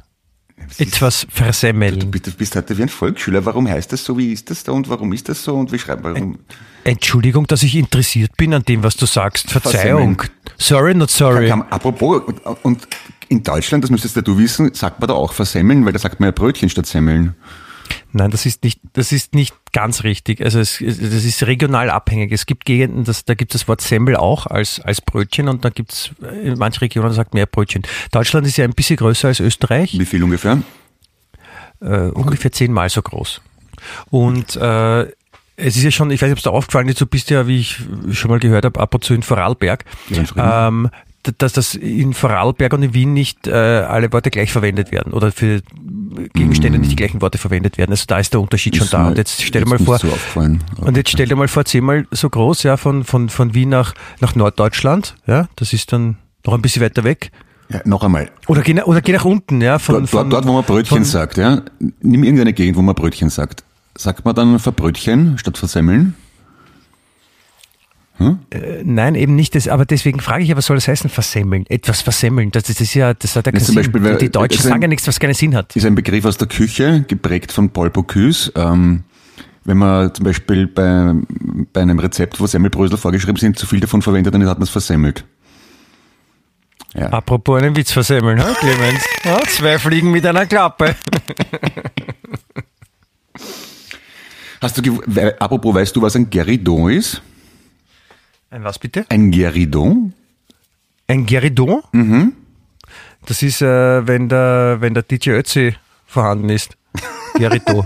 Etwas 0.79 1.21
Du 1.21 1.27
versemmeln. 1.29 2.09
bist, 2.11 2.27
du 2.27 2.31
bist 2.31 2.55
heute 2.55 2.77
wie 2.77 2.81
ein 2.81 2.89
Volksschüler. 2.89 3.45
Warum 3.45 3.67
heißt 3.69 3.93
das 3.93 4.03
so? 4.03 4.17
Wie 4.17 4.33
ist 4.33 4.49
das 4.49 4.63
da? 4.63 4.71
Und 4.71 4.89
warum 4.89 5.13
ist 5.13 5.29
das 5.29 5.43
so? 5.43 5.55
Und 5.55 5.71
wie 5.71 5.77
schreibt 5.79 6.03
warum? 6.03 6.39
Entschuldigung, 6.83 7.45
dass 7.47 7.61
ich 7.63 7.75
interessiert 7.75 8.35
bin 8.37 8.53
an 8.53 8.63
dem, 8.63 8.81
was 8.83 8.95
du 8.97 9.05
sagst. 9.05 9.51
Verzeihung. 9.51 10.21
Sorry, 10.57 10.93
not 10.95 11.09
sorry. 11.09 11.47
Kann, 11.47 11.63
apropos, 11.69 12.21
und, 12.63 12.87
in 13.29 13.43
Deutschland, 13.43 13.83
das 13.83 13.91
müsstest 13.91 14.15
ja 14.15 14.21
du 14.21 14.37
wissen, 14.37 14.73
sagt 14.73 14.99
man 14.99 15.09
da 15.09 15.13
auch 15.13 15.33
versemmeln, 15.33 15.85
weil 15.85 15.93
da 15.93 15.99
sagt 15.99 16.19
man 16.19 16.27
ja 16.27 16.31
Brötchen 16.31 16.69
statt 16.69 16.85
Semmeln. 16.85 17.35
Nein, 18.13 18.31
das 18.31 18.45
ist 18.45 18.63
nicht, 18.63 18.79
das 18.93 19.11
ist 19.11 19.35
nicht 19.35 19.53
ganz 19.73 20.03
richtig. 20.03 20.41
Also 20.41 20.59
es, 20.59 20.79
das 20.79 21.25
ist 21.25 21.43
regional 21.45 21.89
abhängig. 21.89 22.31
Es 22.31 22.45
gibt 22.45 22.65
Gegenden, 22.65 23.03
das, 23.03 23.25
da 23.25 23.33
gibt 23.33 23.53
es 23.53 23.61
das 23.61 23.67
Wort 23.67 23.81
Semmel 23.81 24.15
auch 24.15 24.45
als, 24.47 24.79
als 24.79 25.01
Brötchen 25.01 25.49
und 25.49 25.65
da 25.65 25.69
gibt 25.69 25.93
es 25.93 26.11
in 26.43 26.57
manchen 26.57 26.79
Regionen 26.79 27.13
sagt 27.13 27.33
mehr 27.33 27.45
Brötchen. 27.45 27.83
Deutschland 28.11 28.47
ist 28.47 28.57
ja 28.57 28.63
ein 28.65 28.73
bisschen 28.73 28.95
größer 28.97 29.27
als 29.27 29.39
Österreich, 29.39 29.97
Wie 29.99 30.05
viel 30.05 30.23
ungefähr? 30.23 30.61
äh, 31.81 32.09
ungefähr 32.09 32.51
zehnmal 32.51 32.89
so 32.89 33.01
groß. 33.01 33.41
Und 34.09 34.55
äh, 34.55 35.07
es 35.57 35.75
ist 35.75 35.83
ja 35.83 35.91
schon, 35.91 36.09
ich 36.11 36.21
weiß 36.21 36.27
nicht, 36.29 36.33
ob 36.33 36.37
es 36.37 36.43
da 36.43 36.51
aufgefallen 36.51 36.87
ist, 36.87 37.01
du 37.01 37.05
bist 37.05 37.29
ja, 37.29 37.47
wie 37.47 37.59
ich 37.59 37.81
schon 38.11 38.29
mal 38.31 38.39
gehört 38.39 38.63
habe, 38.65 38.79
ab 38.79 38.93
und 38.93 39.03
zu 39.03 39.13
in 39.13 39.23
Vorarlberg. 39.23 39.83
Ja. 40.09 40.67
Ähm, 40.67 40.89
dass 41.39 41.51
das 41.51 41.75
in 41.75 42.13
Vorarlberg 42.13 42.71
und 42.71 42.83
in 42.83 42.93
Wien 42.93 43.11
nicht 43.13 43.47
äh, 43.47 43.51
alle 43.51 44.13
Worte 44.13 44.29
gleich 44.29 44.51
verwendet 44.53 44.93
werden 44.93 45.11
oder 45.11 45.33
für 45.33 45.61
Gegenstände 46.33 46.79
nicht 46.79 46.91
die 46.91 46.95
gleichen 46.95 47.21
Worte 47.21 47.37
verwendet 47.37 47.77
werden. 47.77 47.91
Also 47.91 48.05
da 48.07 48.17
ist 48.19 48.31
der 48.33 48.39
Unterschied 48.39 48.77
schon 48.77 48.85
Ist 48.85 48.93
da. 48.93 48.99
mir 48.99 49.07
Und 49.09 49.17
jetzt 49.17 49.41
stell 49.41 49.63
dir 49.63 49.67
mal 49.69 49.79
vor, 49.79 49.99
So 49.99 50.07
und 50.79 50.95
jetzt 50.95 51.09
stell 51.09 51.27
dir 51.27 51.35
mal 51.35 51.49
vor, 51.49 51.65
zehnmal 51.65 52.07
so 52.11 52.29
groß, 52.29 52.63
ja, 52.63 52.77
von, 52.77 53.03
von, 53.03 53.27
von 53.27 53.53
Wien 53.53 53.67
nach, 53.69 53.93
nach 54.21 54.35
Norddeutschland, 54.35 55.15
ja, 55.25 55.49
das 55.57 55.73
ist 55.73 55.91
dann 55.91 56.17
noch 56.45 56.53
ein 56.53 56.61
bisschen 56.61 56.81
weiter 56.81 57.03
weg. 57.03 57.31
ja, 57.69 57.81
noch 57.83 58.03
einmal. 58.03 58.29
Oder 58.47 58.61
geh, 58.61 58.73
nach- 58.73 58.85
oder 58.85 59.01
geh 59.01 59.11
nach 59.11 59.25
unten, 59.25 59.59
ja, 59.59 59.79
von, 59.79 59.95
Dort, 59.95 60.09
von, 60.09 60.29
dort, 60.29 60.33
dort, 60.33 60.47
wo 60.47 60.53
man 60.53 60.63
Brötchen 60.63 60.97
von- 60.97 61.03
sagt, 61.03 61.35
ja. 61.37 61.61
Nimm 62.01 62.23
irgendeine 62.23 62.53
Gegend, 62.53 62.77
wo 62.77 62.81
man 62.81 62.95
Brötchen 62.95 63.29
sagt. 63.29 63.63
Sagt 63.97 64.23
man 64.25 64.35
dann 64.35 64.59
Verbrötchen 64.59 65.37
statt 65.37 65.57
Versemmeln? 65.57 66.15
Äh, 68.49 68.81
Nein, 68.83 69.15
eben 69.15 69.35
nicht. 69.35 69.53
Das, 69.55 69.67
aber 69.67 69.85
deswegen 69.85 70.19
frage 70.19 70.41
ich 70.43 70.49
ja, 70.49 70.57
was 70.57 70.65
soll 70.65 70.77
das 70.77 70.87
heißen, 70.87 71.09
versemmeln? 71.09 71.65
Etwas 71.69 72.01
versemmeln. 72.01 72.49
Das, 72.51 72.63
das 72.63 72.81
ist 72.81 72.93
ja, 72.95 73.13
das 73.13 73.35
hat 73.35 73.45
ja 73.45 73.51
keinen 73.51 73.61
Sinn. 73.63 73.75
Beispiel, 73.75 74.17
die 74.17 74.29
Deutschen 74.31 74.61
ein- 74.65 74.69
sagen 74.69 74.81
ja 74.81 74.87
nichts, 74.87 75.07
was 75.07 75.19
keinen 75.19 75.33
Sinn 75.35 75.55
hat. 75.55 75.75
ist 75.75 75.85
ein 75.85 75.95
Begriff 75.95 76.25
aus 76.25 76.37
der 76.37 76.47
Küche, 76.47 77.05
geprägt 77.07 77.51
von 77.51 77.69
Paul 77.69 77.89
Bocuse. 77.91 78.51
Ähm, 78.55 79.03
wenn 79.65 79.77
man 79.77 80.13
zum 80.15 80.25
Beispiel 80.25 80.65
bei, 80.67 81.13
bei 81.73 81.81
einem 81.81 81.99
Rezept, 81.99 82.39
wo 82.39 82.47
Semmelbrösel 82.47 82.97
vorgeschrieben 82.97 83.37
sind, 83.37 83.59
zu 83.59 83.67
viel 83.67 83.79
davon 83.81 84.01
verwendet, 84.01 84.33
dann 84.33 84.45
hat 84.47 84.57
man 84.57 84.63
es 84.63 84.69
versemmelt. 84.69 85.25
Ja. 86.95 87.09
Apropos 87.09 87.61
einen 87.61 87.75
Witz 87.75 87.91
versemmeln, 87.91 88.39
ha, 88.41 88.53
Clemens? 88.59 89.03
Ja, 89.25 89.39
zwei 89.47 89.77
Fliegen 89.77 90.09
mit 90.11 90.25
einer 90.25 90.45
Klappe. 90.45 90.95
Hast 94.61 94.77
du, 94.85 94.99
we- 95.05 95.35
apropos, 95.39 95.73
weißt 95.75 95.95
du, 95.95 96.01
was 96.01 96.15
ein 96.15 96.29
Guéridon 96.29 96.89
ist? 96.91 97.21
Ein 98.49 98.63
was 98.63 98.79
bitte? 98.79 99.05
Ein 99.09 99.31
Guéridon? 99.31 100.13
Ein 101.07 101.25
Guéridon? 101.25 101.81
Mhm. 101.91 102.33
Das 103.25 103.43
ist, 103.43 103.61
äh, 103.61 104.07
wenn 104.07 104.29
der, 104.29 104.77
wenn 104.79 104.93
der 104.93 105.03
DJ 105.03 105.31
Ötzi 105.31 105.75
vorhanden 106.05 106.49
ist. 106.49 106.75
Guéridon. 107.35 107.85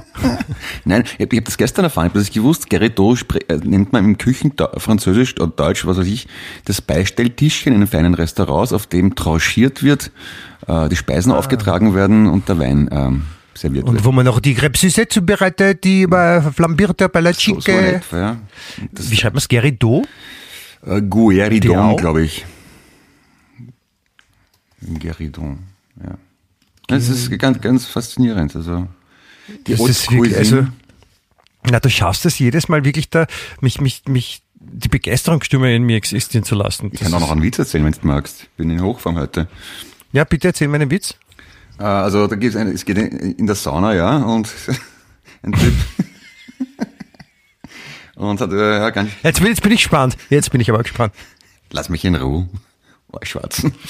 Nein, 0.86 1.04
ich 1.18 1.26
habe 1.26 1.38
hab 1.38 1.46
das 1.46 1.58
gestern 1.58 1.84
erfahren, 1.84 2.06
ich 2.08 2.12
habe 2.12 2.20
das 2.20 2.30
gewusst. 2.32 2.68
Spre- 2.72 3.50
äh, 3.50 3.58
nennt 3.68 3.92
man 3.92 4.06
im 4.06 4.18
Küchen 4.18 4.54
Französisch 4.78 5.36
oder 5.42 5.48
Deutsch, 5.48 5.86
was 5.86 5.98
weiß 5.98 6.08
ich, 6.08 6.28
das 6.66 6.82
Beistelltischchen 6.82 7.74
in 7.74 7.80
einem 7.80 7.88
feinen 7.88 8.14
Restaurants, 8.14 8.72
auf 8.72 8.86
dem 8.88 9.16
tranchiert 9.16 9.84
wird, 9.84 10.12
äh, 10.68 10.88
die 10.88 10.96
Speisen 10.96 11.32
aufgetragen 11.34 11.94
werden 11.96 12.28
und 12.28 12.48
der 12.48 12.60
Wein 12.60 12.88
ähm, 12.94 13.24
serviert 13.54 13.86
Und 13.86 13.96
wird. 13.96 14.06
wo 14.06 14.12
man 14.12 14.26
noch 14.26 14.40
die 14.40 14.56
Crêpes 14.56 15.10
zubereitet, 15.10 15.84
die 15.84 16.04
äh, 16.04 16.42
flambierte 16.52 17.10
So, 17.38 17.60
so 17.60 17.72
in 17.72 17.84
etwa, 17.86 18.18
ja. 18.18 18.38
Wie 18.92 19.16
schreibt 19.16 19.34
man 19.36 19.40
es? 19.40 19.50
Guéridon? 19.50 20.06
äh, 20.86 21.02
Guéridon, 21.02 21.60
Diao? 21.60 21.96
glaube 21.96 22.24
ich. 22.24 22.46
Guéridon, 24.82 25.58
ja. 26.04 26.18
Das 26.88 27.08
ist 27.08 27.30
ganz, 27.40 27.62
ganz 27.62 27.86
faszinierend. 27.86 28.56
Also, 28.56 28.88
die 29.68 29.76
Das 29.76 29.82
ist 29.88 30.12
wirklich, 30.12 30.36
also, 30.36 30.68
na, 31.70 31.80
du 31.80 31.90
schaffst 31.90 32.26
es 32.26 32.40
jedes 32.40 32.68
Mal 32.68 32.84
wirklich 32.84 33.10
da, 33.10 33.28
mich, 33.62 33.80
mich, 33.80 34.04
mich, 34.08 34.42
die 34.56 34.90
Begeisterungsstimme 34.90 35.74
in 35.76 35.84
mir 35.84 35.96
existieren 35.96 36.44
zu 36.44 36.56
lassen. 36.56 36.88
ich 36.92 37.00
Das 37.00 37.10
kann 37.10 37.14
auch 37.14 37.22
noch 37.22 37.32
einen 37.32 37.44
Witz 37.44 37.60
erzählen, 37.60 37.86
wenn 37.86 37.94
du 37.94 38.06
magst. 38.08 38.48
Bin 38.58 38.70
in 38.70 38.82
Hochform 38.82 39.18
heute. 39.18 39.48
Ja, 40.12 40.24
bitte 40.24 40.50
erzähl 40.50 40.68
mir 40.68 40.76
einen 40.76 40.92
Witz. 40.92 41.16
Äh, 41.80 41.84
Also 41.84 42.28
da 42.28 42.36
gibt's 42.36 42.56
eine, 42.56 42.72
es 42.72 42.86
geht 42.86 42.98
in 42.98 43.48
der 43.48 43.56
Sauna, 43.56 43.94
ja, 43.94 44.18
und 44.18 44.50
ein 45.44 45.54
Typ 45.54 45.74
und 48.16 48.40
hat 48.42 48.52
äh, 48.52 48.78
ja 48.80 48.90
ganz 48.92 49.10
Jetzt 49.24 49.40
bin, 49.40 49.48
jetzt 49.48 49.64
bin 49.64 49.72
ich 49.72 49.80
gespannt. 49.82 50.16
Jetzt 50.30 50.52
bin 50.52 50.62
ich 50.62 50.70
aber 50.70 50.84
gespannt. 50.84 51.14
lass 51.72 51.90
mich 51.90 52.06
in 52.06 52.16
Ruhe. 52.16 52.48
Oh, 53.12 53.20
Schwarzen. 53.24 53.74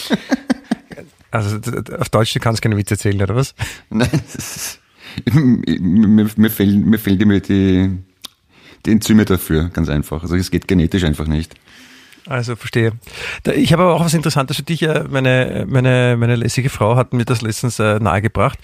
Also 1.34 1.62
auf 1.98 2.10
Deutsch, 2.10 2.34
du 2.34 2.42
kannst 2.42 2.62
keine 2.62 2.76
Witze 2.76 2.96
erzählen, 2.96 3.22
oder 3.22 3.38
was? 3.38 3.56
Nein, 3.90 4.10
ist, 4.36 4.80
mir, 5.34 6.30
mir, 6.36 6.50
fehlen, 6.50 6.90
mir 6.90 7.00
fehlen 7.00 7.42
die, 7.42 7.90
die 8.86 8.92
Enzyme 8.92 9.24
dafür, 9.24 9.70
ganz 9.70 9.88
einfach. 9.88 10.24
Also 10.24 10.36
es 10.36 10.52
geht 10.52 10.68
genetisch 10.68 11.06
einfach 11.06 11.28
nicht. 11.28 11.56
Also 12.28 12.56
verstehe. 12.56 12.94
Ich 13.56 13.74
habe 13.74 13.84
aber 13.84 13.96
auch 13.96 14.06
was 14.06 14.14
Interessantes 14.14 14.58
für 14.58 14.64
dich. 14.64 14.84
äh, 14.84 15.04
Meine, 15.10 15.66
meine, 15.68 16.16
meine 16.18 16.36
lässige 16.36 16.70
Frau 16.70 16.96
hat 16.96 17.14
mir 17.14 17.26
das 17.26 17.42
letztens 17.42 17.80
äh, 17.80 18.00
nahegebracht. 18.00 18.60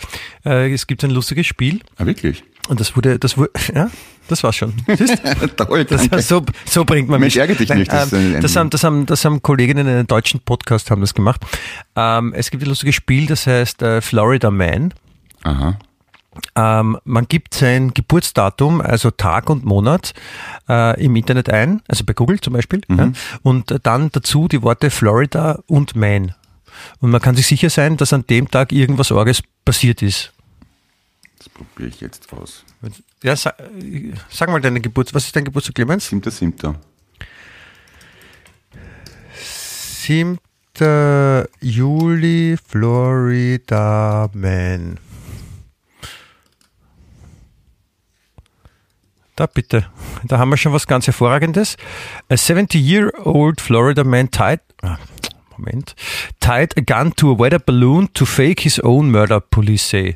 Äh, 0.45 0.71
es 0.73 0.85
gibt 0.87 1.03
ein 1.03 1.09
lustiges 1.11 1.47
Spiel 1.47 1.79
Ah, 1.97 2.05
wirklich? 2.05 2.43
und 2.69 2.79
das 2.79 2.95
wurde, 2.95 3.17
das 3.17 3.37
wurde, 3.37 3.49
ja, 3.73 3.89
das 4.27 4.43
war's 4.43 4.57
schon. 4.57 4.73
Siehst? 4.95 5.21
Toll, 5.57 5.85
Das, 5.85 6.27
so, 6.27 6.43
so 6.65 6.85
bringt 6.85 7.09
man 7.09 7.19
Mensch, 7.19 7.35
mich. 7.35 7.41
ärgere 7.41 7.55
dich 7.57 7.69
nicht, 7.69 7.91
das 7.91 8.13
ähm, 8.13 8.39
das, 8.41 8.55
haben, 8.55 8.69
das, 8.69 8.83
haben, 8.83 9.05
das 9.07 9.25
haben 9.25 9.41
Kolleginnen 9.41 9.87
in 9.87 9.93
einem 9.93 10.07
deutschen 10.07 10.39
Podcast 10.41 10.91
haben 10.91 11.01
das 11.01 11.13
gemacht. 11.13 11.41
Ähm, 11.95 12.33
es 12.35 12.51
gibt 12.51 12.61
ein 12.63 12.69
lustiges 12.69 12.93
Spiel, 12.95 13.25
das 13.25 13.47
heißt 13.47 13.81
äh, 13.81 14.01
Florida 14.01 14.51
Man. 14.51 14.93
Aha. 15.43 15.79
Ähm, 16.55 16.97
man 17.03 17.27
gibt 17.27 17.53
sein 17.53 17.93
Geburtsdatum, 17.93 18.81
also 18.81 19.11
Tag 19.11 19.49
und 19.49 19.65
Monat, 19.65 20.13
äh, 20.67 21.03
im 21.03 21.15
Internet 21.15 21.49
ein, 21.49 21.81
also 21.87 22.03
bei 22.03 22.13
Google 22.13 22.39
zum 22.41 22.53
Beispiel, 22.53 22.81
ja, 22.89 23.11
und 23.43 23.75
dann 23.83 24.09
dazu 24.11 24.47
die 24.47 24.61
Worte 24.61 24.89
Florida 24.89 25.59
und 25.67 25.95
Man. 25.95 26.33
Und 26.99 27.11
man 27.11 27.21
kann 27.21 27.35
sich 27.35 27.47
sicher 27.47 27.69
sein, 27.69 27.97
dass 27.97 28.13
an 28.13 28.25
dem 28.27 28.49
Tag 28.49 28.71
irgendwas 28.71 29.11
Orges 29.11 29.41
passiert 29.65 30.01
ist. 30.01 30.33
Das 31.39 31.49
probiere 31.49 31.89
ich 31.89 32.01
jetzt 32.01 32.31
aus. 32.33 32.63
Ja, 33.23 33.35
sag, 33.35 33.55
sag 34.29 34.49
mal 34.49 34.61
deine 34.61 34.81
Geburt, 34.81 35.13
was 35.13 35.25
ist 35.25 35.35
dein 35.35 35.45
Geburtstag, 35.45 35.75
Clemens? 35.75 36.07
Siebter, 36.07 36.31
siebter. 36.31 36.75
7. 40.07 40.37
Juli, 41.59 42.57
Florida 42.65 44.29
Man. 44.33 44.99
Da 49.37 49.45
bitte. 49.45 49.85
Da 50.25 50.39
haben 50.39 50.49
wir 50.49 50.57
schon 50.57 50.73
was 50.73 50.87
ganz 50.87 51.05
Hervorragendes. 51.07 51.77
A 52.27 52.33
70-year-old 52.33 53.61
Florida 53.61 54.03
man 54.03 54.31
tied, 54.31 54.59
ah, 54.81 54.97
Moment, 55.55 55.95
tied 56.39 56.75
a 56.77 56.81
gun 56.81 57.13
to 57.15 57.31
a 57.31 57.37
weather 57.39 57.59
balloon 57.59 58.11
to 58.13 58.25
fake 58.25 58.61
his 58.61 58.79
own 58.79 59.11
murder, 59.11 59.39
police 59.39 59.87
say. 59.87 60.15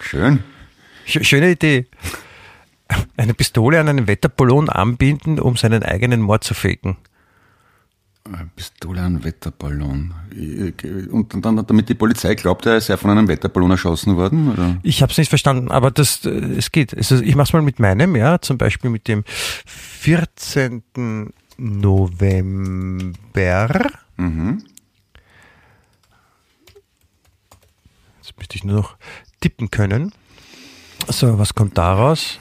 Schön. 0.00 0.42
Sch- 1.06 1.24
Schöne 1.24 1.50
Idee. 1.50 1.86
Eine 3.16 3.34
Pistole 3.34 3.80
an 3.80 3.88
einen 3.88 4.06
Wetterballon 4.06 4.68
anbinden, 4.70 5.38
um 5.40 5.56
seinen 5.56 5.82
eigenen 5.82 6.20
Mord 6.22 6.44
zu 6.44 6.54
faken. 6.54 6.96
Pistole 8.54 9.00
an 9.00 9.24
Wetterballon. 9.24 10.14
Und 11.10 11.44
dann, 11.44 11.66
damit 11.66 11.88
die 11.88 11.94
Polizei 11.94 12.34
glaubt, 12.34 12.66
er 12.66 12.80
sei 12.80 12.96
von 12.96 13.10
einem 13.10 13.28
Wetterballon 13.28 13.70
erschossen 13.72 14.16
worden? 14.16 14.52
Oder? 14.52 14.76
Ich 14.82 15.02
habe 15.02 15.12
es 15.12 15.18
nicht 15.18 15.28
verstanden, 15.28 15.70
aber 15.70 15.90
das, 15.90 16.24
äh, 16.24 16.30
es 16.30 16.72
geht. 16.72 16.96
Also 16.96 17.16
ich 17.16 17.34
mache 17.34 17.48
es 17.48 17.52
mal 17.52 17.62
mit 17.62 17.78
meinem, 17.78 18.16
ja, 18.16 18.40
zum 18.40 18.58
Beispiel 18.58 18.90
mit 18.90 19.08
dem 19.08 19.24
14. 19.66 20.82
November. 21.58 23.12
Mhm. 24.16 24.64
Jetzt 28.18 28.38
müsste 28.38 28.56
ich 28.56 28.64
nur 28.64 28.76
noch 28.76 28.96
tippen 29.40 29.70
können. 29.70 30.12
So, 31.08 31.38
was 31.38 31.54
kommt 31.54 31.78
daraus? 31.78 32.38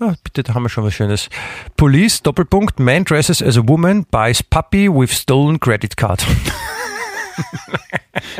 Ja, 0.00 0.14
bitte, 0.22 0.42
da 0.42 0.54
haben 0.54 0.62
wir 0.62 0.68
schon 0.68 0.84
was 0.84 0.94
Schönes. 0.94 1.28
Police, 1.76 2.22
Doppelpunkt, 2.22 2.78
man 2.80 3.04
dresses 3.04 3.42
as 3.42 3.56
a 3.56 3.62
woman, 3.66 4.04
buys 4.10 4.42
puppy 4.42 4.88
with 4.92 5.12
stolen 5.12 5.58
credit 5.58 5.96
card. 5.96 6.26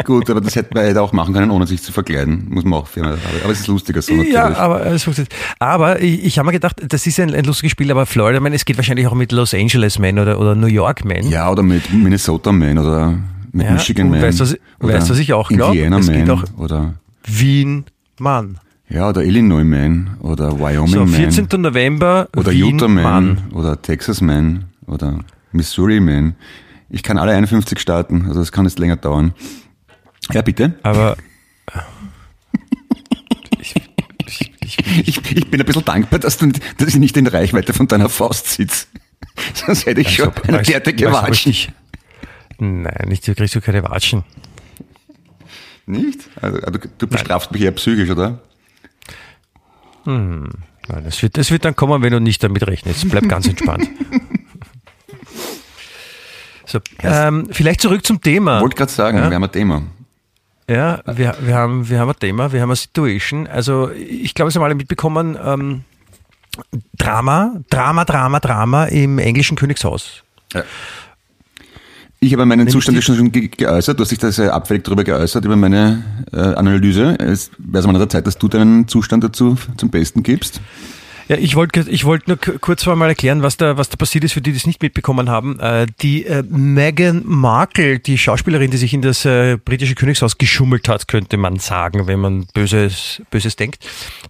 Gut, 0.05 0.29
aber 0.31 0.41
das 0.41 0.57
hätte 0.57 0.75
man 0.75 0.85
hätte 0.85 1.03
auch 1.03 1.13
machen 1.13 1.35
können, 1.35 1.51
ohne 1.51 1.67
sich 1.67 1.83
zu 1.83 1.93
verkleiden. 1.93 2.47
Muss 2.49 2.65
man 2.65 2.81
auch 2.81 2.89
aber, 2.97 3.51
es 3.51 3.61
ist 3.61 3.67
lustiger 3.67 4.01
so 4.01 4.13
natürlich. 4.15 4.35
Ja, 4.35 4.55
aber, 4.57 4.87
es 4.87 5.05
funktioniert. 5.05 5.35
aber 5.59 6.01
ich, 6.01 6.25
ich 6.25 6.39
habe 6.39 6.47
mir 6.47 6.53
gedacht, 6.53 6.81
das 6.87 7.07
ist 7.07 7.21
ein, 7.21 7.35
ein 7.35 7.45
lustiges 7.45 7.73
Spiel, 7.73 7.91
aber 7.91 8.07
Florida 8.07 8.41
Man, 8.41 8.53
es 8.53 8.65
geht 8.65 8.77
wahrscheinlich 8.77 9.07
auch 9.07 9.15
mit 9.15 9.33
Los 9.33 9.53
Angeles 9.55 9.99
Man 9.99 10.19
oder, 10.19 10.39
oder 10.41 10.55
New 10.55 10.67
York 10.67 11.05
Man. 11.05 11.29
Ja, 11.29 11.51
oder 11.51 11.63
mit 11.63 11.93
Minnesota 11.93 12.53
Man 12.53 12.79
oder 12.79 13.19
mit 13.53 13.67
Ja, 13.67 13.73
Michigan 13.73 14.11
Man. 14.11 14.23
weißt 14.23 14.41
du, 14.41 14.45
was 14.45 14.57
weißt 14.79 15.11
was 15.11 15.19
ich 15.19 15.33
auch 15.33 15.49
glaub? 15.49 15.71
Indiana 15.75 15.99
Man 15.99 16.31
auch- 16.31 16.45
oder, 16.59 16.95
Wien 17.27 17.85
Man. 18.19 18.59
Ja, 18.89 19.09
oder 19.09 19.25
Illinois 19.25 19.65
Man 19.65 20.17
oder 20.21 20.59
Wyoming 20.61 20.89
so, 20.89 21.07
14. 21.07 21.49
Man. 21.51 21.61
November. 21.63 22.29
Oder 22.37 22.53
Wien 22.53 22.75
Utah 22.75 22.89
Man, 22.89 23.05
Man 23.05 23.53
oder 23.53 23.81
Texas 23.83 24.21
Man 24.21 24.67
oder 24.87 25.25
Missouri 25.53 26.01
Man. 26.01 26.37
Ich 26.89 27.03
kann 27.03 27.19
alle 27.19 27.33
51 27.33 27.81
starten, 27.81 28.27
also 28.29 28.39
das 28.41 28.53
kann 28.53 28.65
jetzt 28.65 28.79
länger 28.79 28.97
dauern. 28.97 29.35
Ja, 30.33 30.43
bitte. 30.43 30.75
Aber 30.83 31.17
ich, 33.59 33.75
ich, 34.25 34.79
ich, 34.91 35.37
ich, 35.37 35.51
bin 35.51 35.61
ein 35.61 35.67
bisschen 35.67 35.85
dankbar, 35.85 36.21
dass, 36.21 36.37
du, 36.39 36.53
dass 36.79 36.89
ich 36.89 36.97
nicht 36.97 37.17
in 37.17 37.27
Reichweite 37.27 37.73
von 37.73 37.89
deiner 37.89 38.09
Faust 38.09 38.49
sitze. 38.49 38.87
Sonst 39.55 39.87
hätte 39.87 40.01
ich 40.01 40.21
also, 40.21 40.33
schon 40.33 40.45
eine 40.45 40.59
als, 40.59 40.69
derartige 40.69 41.13
Watschen. 41.13 41.51
Nicht, 41.51 41.73
nein, 42.59 43.09
nicht, 43.09 43.27
du 43.27 43.35
kriegst 43.35 43.55
du 43.57 43.61
keine 43.61 43.83
Watschen. 43.83 44.23
Nicht? 45.87 46.29
Also, 46.41 46.59
du, 46.59 46.79
du 46.99 47.07
bestrafst 47.09 47.51
nein. 47.51 47.59
mich 47.59 47.65
eher 47.65 47.73
psychisch, 47.73 48.11
oder? 48.11 48.41
Nein, 50.07 50.49
das 51.05 51.21
wird, 51.23 51.37
das 51.37 51.51
wird 51.51 51.65
dann 51.65 51.75
kommen, 51.77 52.03
wenn 52.03 52.13
du 52.13 52.21
nicht 52.21 52.43
damit 52.43 52.67
rechnest. 52.67 53.09
Bleib 53.11 53.29
ganz 53.29 53.47
entspannt. 53.47 53.89
So, 56.69 56.81
ähm, 57.05 57.47
vielleicht 57.53 57.81
zurück 57.81 58.05
zum 58.05 58.21
Thema. 58.21 58.61
Wollte 58.61 58.75
gerade 58.75 58.91
sagen, 58.91 59.19
Ja. 59.19 59.31
wir 59.31 59.37
haben 59.37 59.45
ein 59.45 59.53
Thema. 59.53 59.83
Ja, 60.69 61.01
wir, 61.07 61.37
wir, 61.41 61.55
haben, 61.55 61.89
wir 61.89 62.01
haben 62.01 62.09
ein 62.11 62.19
Thema, 62.19 62.51
wir 62.53 62.61
haben 62.61 62.71
eine 62.71 62.77
Situation. 62.77 63.47
Also 63.47 63.93
ich 63.93 64.35
glaube, 64.35 64.51
Sie 64.51 64.59
haben 64.59 64.65
alle 64.65 64.75
mitbekommen, 64.75 65.39
ähm, 65.41 65.85
Drama, 66.99 67.61
Drama, 67.71 68.05
Drama, 68.05 68.41
Drama 68.41 68.87
im 68.87 69.19
englischen 69.21 69.57
Königshaus. 69.57 70.25
Ich 72.19 72.33
habe 72.33 72.47
meinen 72.47 72.61
Nämlich 72.61 72.73
Zustand 72.73 73.03
schon 73.05 73.17
schon 73.17 73.33
ge 73.33 73.49
geäußert, 73.49 73.99
du 73.99 74.03
hast 74.03 74.11
dich 74.11 74.19
da 74.19 74.33
sehr 74.33 74.55
abfällig 74.55 74.85
darüber 74.85 75.05
geäußert, 75.05 75.45
über 75.45 75.57
meine 75.57 76.03
äh, 76.33 76.39
Analyse. 76.39 77.17
Es 77.19 77.51
wäre 77.59 77.81
es 77.81 77.87
mal 77.87 77.95
an 77.95 78.01
der 78.01 78.09
Zeit, 78.09 78.27
dass 78.27 78.39
du 78.39 78.49
deinen 78.49 78.89
Zustand 78.89 79.23
dazu 79.23 79.57
zum 79.77 79.91
Besten 79.91 80.23
gibst. 80.23 80.61
Ja, 81.29 81.37
ich 81.37 81.57
wollte 81.57 81.81
ich 81.91 82.05
wollte 82.05 82.31
nur 82.31 82.39
kurz 82.61 82.87
mal 82.87 83.09
erklären, 83.09 83.43
was 83.43 83.57
da, 83.57 83.77
was 83.77 83.89
da 83.89 83.97
passiert 83.97 84.23
ist, 84.23 84.33
für 84.33 84.41
die, 84.41 84.53
die 84.53 84.57
es 84.57 84.67
nicht 84.67 84.81
mitbekommen 84.81 85.29
haben. 85.29 85.59
Äh, 85.59 85.87
die 86.01 86.25
äh, 86.25 86.45
Meghan 86.49 87.23
Markle, 87.27 87.99
die 87.99 88.17
Schauspielerin, 88.17 88.71
die 88.71 88.77
sich 88.77 88.95
in 88.95 89.03
das 89.03 89.25
äh, 89.25 89.57
britische 89.57 89.97
Königshaus 89.97 90.39
geschummelt 90.39 90.89
hat, 90.89 91.09
könnte 91.09 91.37
man 91.37 91.59
sagen, 91.59 92.07
wenn 92.07 92.21
man 92.21 92.47
Böses, 92.55 93.23
Böses 93.31 93.57
denkt. 93.57 93.85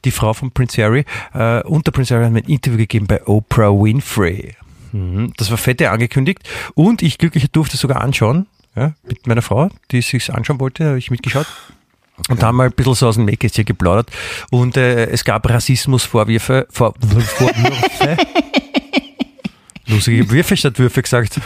Die 0.07 0.11
Frau 0.11 0.33
von 0.33 0.53
Prince 0.53 0.83
Harry 0.83 1.05
äh, 1.35 1.63
und 1.65 1.87
der 1.87 1.93
Prince 1.93 2.15
Harry 2.15 2.25
haben 2.25 2.37
ein 2.37 2.45
Interview 2.45 2.79
gegeben 2.79 3.07
bei 3.07 3.23
Oprah 3.27 3.71
Winfrey. 3.71 4.55
Mhm. 4.97 5.33
Das 5.37 5.51
war 5.51 5.59
fette 5.59 5.91
angekündigt 5.91 6.41
und 6.75 7.03
ich 7.03 7.19
glücklicher 7.19 7.49
durfte 7.53 7.75
es 7.75 7.81
sogar 7.81 8.01
anschauen. 8.01 8.47
Ja, 8.75 8.95
mit 9.05 9.27
meiner 9.27 9.43
Frau, 9.43 9.71
die 9.91 9.99
es 9.99 10.09
sich 10.09 10.33
anschauen 10.33 10.61
wollte, 10.61 10.85
habe 10.85 10.99
ich 10.99 11.11
mitgeschaut. 11.11 11.47
Und 12.29 12.43
da 12.43 12.49
haben 12.49 12.57
wir 12.57 12.65
ein 12.65 12.73
bisschen 12.73 12.95
so 12.95 13.09
aus 13.09 13.15
dem 13.17 13.25
Nähkästchen 13.25 13.65
geplaudert. 13.65 14.11
Und 14.51 14.77
äh, 14.77 15.07
es 15.07 15.25
gab 15.25 15.49
Rassismusvorwürfe. 15.49 16.67
Vor, 16.71 16.95
Vorwürfe. 17.01 18.17
Lustige 19.87 20.31
Würfe 20.31 20.57
statt 20.57 20.79
Würfe 20.79 21.03
gesagt. 21.03 21.41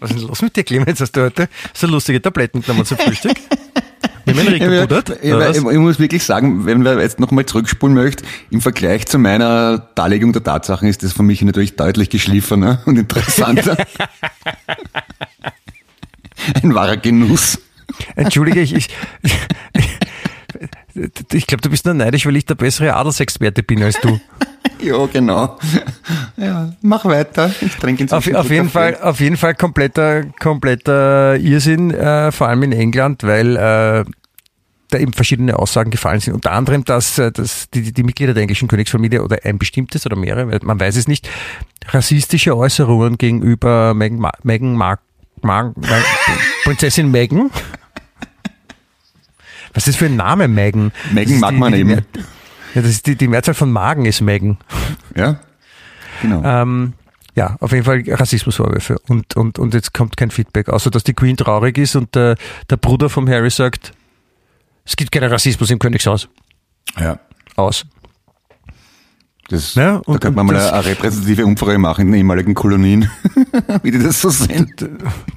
Was 0.00 0.10
ist 0.10 0.20
denn 0.20 0.28
los 0.28 0.42
mit 0.42 0.56
dir, 0.56 0.64
Clemens? 0.64 1.00
Hast 1.00 1.12
du 1.12 1.22
heute 1.22 1.48
so 1.72 1.86
lustige 1.86 2.20
Tabletten 2.20 2.62
genommen 2.62 2.84
zum 2.84 2.98
Frühstück? 2.98 3.36
Rico 4.38 4.64
pudert? 4.66 5.10
ich, 5.22 5.32
ich, 5.32 5.56
ich 5.56 5.78
muss 5.78 5.98
wirklich 5.98 6.24
sagen, 6.24 6.66
wenn 6.66 6.84
wir 6.84 7.00
jetzt 7.00 7.20
nochmal 7.20 7.46
zurückspulen 7.46 7.94
möchte, 7.94 8.24
im 8.50 8.60
Vergleich 8.60 9.06
zu 9.06 9.18
meiner 9.18 9.78
Darlegung 9.94 10.32
der 10.32 10.42
Tatsachen 10.42 10.88
ist 10.88 11.02
das 11.02 11.12
für 11.12 11.22
mich 11.22 11.42
natürlich 11.42 11.76
deutlich 11.76 12.10
geschliffener 12.10 12.82
und 12.86 12.98
interessanter. 12.98 13.76
Ein 16.62 16.74
wahrer 16.74 16.96
Genuss. 16.96 17.58
Entschuldige, 18.14 18.60
ich, 18.60 18.74
ich, 18.74 18.88
ich 21.32 21.46
glaube, 21.46 21.62
du 21.62 21.70
bist 21.70 21.84
nur 21.84 21.94
neidisch, 21.94 22.26
weil 22.26 22.36
ich 22.36 22.46
der 22.46 22.54
bessere 22.54 22.94
Adelsexperte 22.94 23.62
bin 23.62 23.82
als 23.82 23.98
du. 24.00 24.20
Ja, 24.80 25.06
genau. 25.06 25.58
Ja, 26.36 26.72
mach 26.82 27.04
weiter. 27.04 27.50
Ich 27.60 27.74
trinke 27.76 28.04
Auf, 28.04 28.26
inzwischen 28.26 28.36
auf 28.36 28.50
jeden 28.50 28.70
Kaffee. 28.70 28.94
Fall, 28.94 28.98
auf 29.02 29.20
jeden 29.20 29.36
Fall 29.36 29.54
kompletter, 29.54 30.24
kompletter 30.38 31.36
Irrsinn, 31.36 31.92
äh, 31.92 32.30
vor 32.32 32.48
allem 32.48 32.62
in 32.62 32.72
England, 32.72 33.22
weil 33.22 33.56
äh, 33.56 34.04
da 34.96 35.02
eben 35.02 35.12
verschiedene 35.12 35.58
Aussagen 35.58 35.90
gefallen 35.90 36.20
sind. 36.20 36.34
Unter 36.34 36.52
anderem, 36.52 36.84
dass, 36.84 37.18
äh, 37.18 37.30
dass 37.32 37.68
die, 37.70 37.92
die 37.92 38.02
Mitglieder 38.02 38.34
der 38.34 38.42
englischen 38.42 38.68
Königsfamilie 38.68 39.22
oder 39.22 39.38
ein 39.44 39.58
bestimmtes 39.58 40.06
oder 40.06 40.16
mehrere, 40.16 40.58
man 40.62 40.78
weiß 40.80 40.96
es 40.96 41.08
nicht, 41.08 41.28
rassistische 41.88 42.56
Äußerungen 42.56 43.18
gegenüber 43.18 43.94
Meghan, 43.94 44.18
Ma- 44.18 44.32
Meghan 44.42 44.74
Mark, 44.74 45.00
Mark, 45.42 45.76
Mark, 45.76 46.04
Prinzessin 46.64 47.10
Meghan. 47.10 47.50
Was 49.74 49.86
ist 49.86 49.94
das 49.94 49.96
für 49.96 50.06
ein 50.06 50.16
Name, 50.16 50.48
Meghan? 50.48 50.92
Meghan 51.12 51.24
Das 51.24 51.30
ist 51.34 51.40
mag 51.40 51.50
die- 51.52 51.56
man 51.58 51.72
die, 51.72 51.80
eben. 51.80 51.90
Ja, 52.74 52.82
das 52.82 52.90
ist 52.90 53.06
die, 53.06 53.16
die 53.16 53.28
Mehrzahl 53.28 53.54
von 53.54 53.70
Magen 53.72 54.04
ist 54.06 54.20
Meghan. 54.20 54.58
Ja, 55.14 55.40
genau. 56.22 56.42
Ähm, 56.44 56.92
ja, 57.34 57.56
auf 57.60 57.72
jeden 57.72 57.84
Fall 57.84 58.02
Rassismusvorwürfe. 58.06 58.96
Und, 59.08 59.36
und, 59.36 59.58
und 59.58 59.74
jetzt 59.74 59.92
kommt 59.92 60.16
kein 60.16 60.30
Feedback, 60.30 60.68
außer 60.70 60.90
dass 60.90 61.04
die 61.04 61.12
Queen 61.14 61.36
traurig 61.36 61.76
ist 61.76 61.94
und 61.96 62.14
der, 62.14 62.36
der 62.70 62.76
Bruder 62.78 63.10
vom 63.10 63.28
Harry 63.28 63.50
sagt, 63.50 63.92
es 64.86 64.96
gibt 64.96 65.12
keinen 65.12 65.30
Rassismus 65.30 65.70
im 65.70 65.78
Königshaus. 65.78 66.28
ja. 66.98 67.18
Aus. 67.56 67.86
Das, 69.48 69.74
da 69.74 69.96
und- 70.06 70.20
könnte 70.20 70.34
man 70.36 70.46
mal 70.46 70.54
das- 70.54 70.72
eine 70.72 70.84
repräsentative 70.86 71.46
Umfrage 71.46 71.78
machen 71.78 72.00
in 72.02 72.06
den 72.08 72.18
ehemaligen 72.18 72.54
Kolonien, 72.54 73.08
wie 73.84 73.92
die 73.92 73.98
das 74.00 74.20
so 74.20 74.28
sehen. 74.28 74.74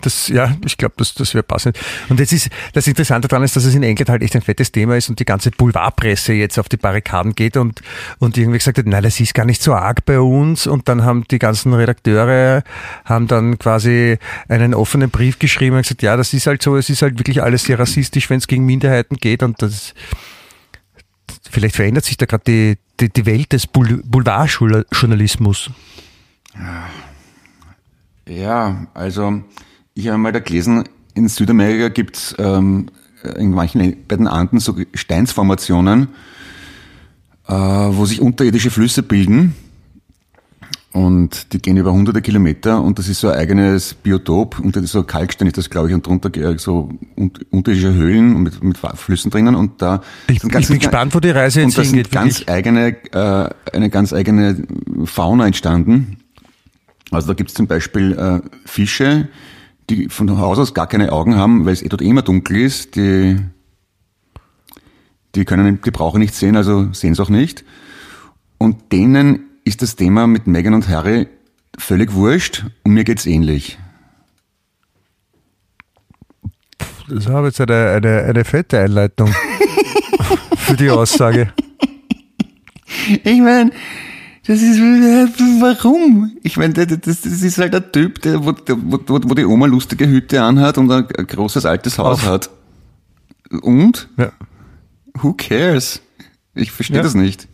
Das, 0.01 0.27
ja, 0.29 0.55
ich 0.65 0.77
glaube, 0.77 0.95
das, 0.97 1.13
das 1.13 1.35
wäre 1.35 1.43
passend. 1.43 1.77
Und 2.09 2.19
jetzt 2.19 2.33
ist, 2.33 2.49
das 2.73 2.87
Interessante 2.87 3.27
daran 3.27 3.43
ist, 3.43 3.55
dass 3.55 3.65
es 3.65 3.75
in 3.75 3.83
England 3.83 4.09
halt 4.09 4.23
echt 4.23 4.35
ein 4.35 4.41
fettes 4.41 4.71
Thema 4.71 4.97
ist 4.97 5.09
und 5.09 5.19
die 5.19 5.25
ganze 5.25 5.51
Boulevardpresse 5.51 6.33
jetzt 6.33 6.57
auf 6.57 6.67
die 6.69 6.77
Barrikaden 6.77 7.35
geht 7.35 7.55
und, 7.55 7.81
und 8.17 8.35
irgendwie 8.35 8.57
gesagt 8.57 8.79
hat, 8.79 8.87
nein, 8.87 9.03
das 9.03 9.19
ist 9.19 9.35
gar 9.35 9.45
nicht 9.45 9.61
so 9.61 9.75
arg 9.75 10.03
bei 10.05 10.19
uns. 10.19 10.65
Und 10.65 10.89
dann 10.89 11.03
haben 11.03 11.25
die 11.29 11.37
ganzen 11.37 11.71
Redakteure, 11.75 12.63
haben 13.05 13.27
dann 13.27 13.59
quasi 13.59 14.17
einen 14.47 14.73
offenen 14.73 15.11
Brief 15.11 15.37
geschrieben 15.37 15.75
und 15.75 15.83
gesagt, 15.83 16.01
ja, 16.01 16.17
das 16.17 16.33
ist 16.33 16.47
halt 16.47 16.63
so, 16.63 16.77
es 16.77 16.89
ist 16.89 17.03
halt 17.03 17.19
wirklich 17.19 17.43
alles 17.43 17.63
sehr 17.65 17.77
rassistisch, 17.77 18.29
wenn 18.31 18.39
es 18.39 18.47
gegen 18.47 18.65
Minderheiten 18.65 19.17
geht 19.17 19.43
und 19.43 19.61
das, 19.61 19.93
vielleicht 21.49 21.75
verändert 21.75 22.05
sich 22.05 22.17
da 22.17 22.25
gerade 22.25 22.43
die, 22.47 22.77
die, 22.99 23.09
die 23.09 23.25
Welt 23.25 23.53
des 23.53 23.67
Boul- 23.67 24.01
Boulevardjournalismus. 24.05 25.69
Ja, 28.27 28.87
also 28.93 29.43
ich 29.93 30.07
habe 30.07 30.17
mal 30.17 30.31
da 30.31 30.39
gelesen, 30.39 30.83
in 31.13 31.27
Südamerika 31.27 31.89
gibt's 31.89 32.35
ähm, 32.37 32.87
in 33.37 33.51
manchen 33.51 34.05
bei 34.07 34.15
den 34.15 34.27
Anden 34.27 34.59
so 34.59 34.75
Steinsformationen, 34.93 36.09
äh, 37.47 37.53
wo 37.53 38.05
sich 38.05 38.21
unterirdische 38.21 38.71
Flüsse 38.71 39.03
bilden. 39.03 39.55
Und 40.91 41.53
die 41.53 41.59
gehen 41.59 41.77
über 41.77 41.91
hunderte 41.93 42.19
Kilometer 42.23 42.81
und 42.81 42.97
das 42.97 43.07
ist 43.09 43.19
so 43.19 43.27
ein 43.29 43.37
eigenes 43.37 43.93
Biotop. 43.93 44.57
Und 44.59 44.75
das 44.75 44.83
ist 44.83 44.91
so 44.91 45.03
Kalkstein 45.03 45.47
ist 45.47 45.57
das, 45.57 45.69
glaube 45.69 45.89
ich, 45.89 45.93
und 45.93 46.05
drunter 46.07 46.31
so 46.57 46.89
un- 47.15 47.31
unterirdische 47.51 47.93
Höhlen 47.93 48.41
mit, 48.41 48.63
mit 48.63 48.77
Flüssen 48.95 49.29
drinnen. 49.29 49.53
Und 49.53 49.83
da 49.83 50.01
Ich, 50.27 50.41
sind 50.41 50.55
ich 50.55 50.67
bin 50.67 50.79
gespannt, 50.79 51.13
wo 51.13 51.19
die 51.19 51.29
Reise 51.29 51.61
und 51.61 51.67
jetzt 51.69 51.75
sind 51.75 51.85
hingeht. 51.95 52.11
ganz 52.11 52.39
wirklich. 52.39 52.49
eigene, 52.49 52.87
äh, 53.11 53.49
eine 53.71 53.89
ganz 53.91 54.13
eigene 54.13 54.65
Fauna 55.05 55.45
entstanden. 55.45 56.17
Also 57.11 57.27
da 57.27 57.33
gibt's 57.35 57.53
zum 57.53 57.67
Beispiel 57.67 58.13
äh, 58.13 58.41
Fische, 58.65 59.27
die 59.91 60.09
von 60.09 60.39
Haus 60.39 60.57
aus 60.57 60.73
gar 60.73 60.87
keine 60.87 61.11
Augen 61.11 61.35
haben, 61.35 61.65
weil 61.65 61.73
es 61.73 61.83
eh 61.83 61.89
dort 61.89 62.01
immer 62.01 62.23
dunkel 62.23 62.57
ist. 62.57 62.95
Die, 62.95 63.37
die 65.35 65.45
können, 65.45 65.79
die 65.85 65.91
brauchen 65.91 66.19
nicht 66.19 66.33
sehen, 66.33 66.55
also 66.55 66.91
sehen 66.93 67.11
es 67.13 67.19
auch 67.19 67.29
nicht. 67.29 67.63
Und 68.57 68.91
denen 68.91 69.45
ist 69.69 69.81
das 69.81 69.95
Thema 69.95 70.27
mit 70.27 70.47
Meghan 70.47 70.73
und 70.73 70.87
Harry 70.89 71.27
völlig 71.77 72.13
wurscht 72.13 72.65
und 72.83 72.93
mir 72.93 73.03
geht's 73.03 73.25
ähnlich. 73.25 73.77
Das 77.07 77.27
habe 77.27 77.47
jetzt 77.47 77.59
eine, 77.61 77.89
eine, 77.91 78.23
eine 78.23 78.43
fette 78.45 78.79
Einleitung 78.79 79.33
für 80.57 80.75
die 80.75 80.89
Aussage. 80.89 81.51
Ich 83.23 83.39
meine, 83.41 83.71
das 84.45 84.61
ist, 84.61 84.79
warum? 84.79 86.31
Ich 86.43 86.57
meine, 86.57 86.73
das, 86.73 86.87
das 87.21 87.25
ist 87.25 87.57
halt 87.57 87.73
ein 87.75 87.91
Typ, 87.91 88.21
der, 88.21 88.43
wo, 88.45 88.53
wo, 88.67 88.99
wo 89.23 89.33
die 89.33 89.45
Oma 89.45 89.65
lustige 89.65 90.07
Hüte 90.07 90.41
anhat 90.41 90.77
und 90.77 90.91
ein, 90.91 91.07
ein 91.17 91.27
großes 91.27 91.65
altes 91.65 91.97
Haus 91.97 92.19
Auf. 92.23 92.25
hat. 92.25 92.49
Und? 93.61 94.09
Ja. 94.17 94.31
Who 95.15 95.33
cares? 95.33 96.01
Ich 96.53 96.71
verstehe 96.71 96.97
Ja. 96.97 97.03
das 97.03 97.15
nicht. 97.15 97.47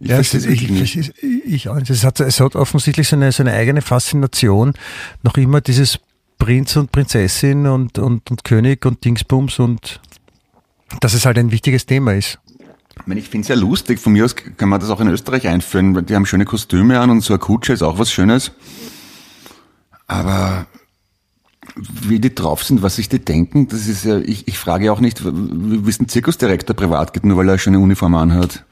Ich 0.00 0.08
Ja, 0.08 0.18
es, 0.18 0.28
verstehe 0.28 0.52
ist, 0.52 0.62
ich, 0.62 0.68
wirklich 0.68 0.96
nicht. 0.96 1.14
ich, 1.22 1.44
ich, 1.46 1.68
auch 1.68 1.76
nicht. 1.76 1.90
es, 1.90 2.04
hat, 2.04 2.20
es 2.20 2.40
hat 2.40 2.56
offensichtlich 2.56 3.08
so 3.08 3.16
eine, 3.16 3.32
so 3.32 3.42
eine 3.42 3.52
eigene 3.52 3.82
Faszination, 3.82 4.74
noch 5.22 5.36
immer 5.36 5.60
dieses 5.60 5.98
Prinz 6.38 6.76
und 6.76 6.92
Prinzessin 6.92 7.66
und, 7.66 7.98
und, 7.98 8.30
und 8.30 8.44
König 8.44 8.86
und 8.86 9.04
Dingsbums 9.04 9.58
und 9.58 10.00
dass 11.00 11.14
es 11.14 11.26
halt 11.26 11.38
ein 11.38 11.50
wichtiges 11.50 11.86
Thema 11.86 12.14
ist. 12.14 12.38
Ich, 13.00 13.06
meine, 13.06 13.20
ich 13.20 13.28
finde 13.28 13.42
es 13.42 13.48
ja 13.48 13.54
lustig. 13.54 13.98
Von 13.98 14.12
mir 14.12 14.24
aus 14.24 14.34
kann 14.34 14.68
man 14.68 14.80
das 14.80 14.90
auch 14.90 15.00
in 15.00 15.08
Österreich 15.08 15.46
einführen, 15.46 15.94
weil 15.94 16.02
die 16.02 16.14
haben 16.14 16.26
schöne 16.26 16.44
Kostüme 16.44 16.98
an 17.00 17.10
und 17.10 17.20
so 17.20 17.32
eine 17.32 17.38
Kutsche 17.38 17.72
ist 17.72 17.82
auch 17.82 17.98
was 17.98 18.10
Schönes. 18.10 18.52
Aber 20.06 20.66
wie 21.76 22.18
die 22.18 22.34
drauf 22.34 22.64
sind, 22.64 22.82
was 22.82 22.96
sich 22.96 23.08
die 23.08 23.18
denken, 23.18 23.68
das 23.68 23.86
ist 23.86 24.04
ja, 24.04 24.18
ich, 24.18 24.48
ich 24.48 24.58
frage 24.58 24.92
auch 24.92 25.00
nicht, 25.00 25.24
wie 25.24 25.84
wie 25.84 25.90
es 25.90 26.00
ein 26.00 26.08
Zirkusdirektor 26.08 26.74
privat 26.74 27.12
geht, 27.12 27.24
nur 27.24 27.36
weil 27.36 27.48
er 27.48 27.52
eine 27.52 27.58
schöne 27.58 27.78
Uniform 27.78 28.14
anhat. 28.14 28.64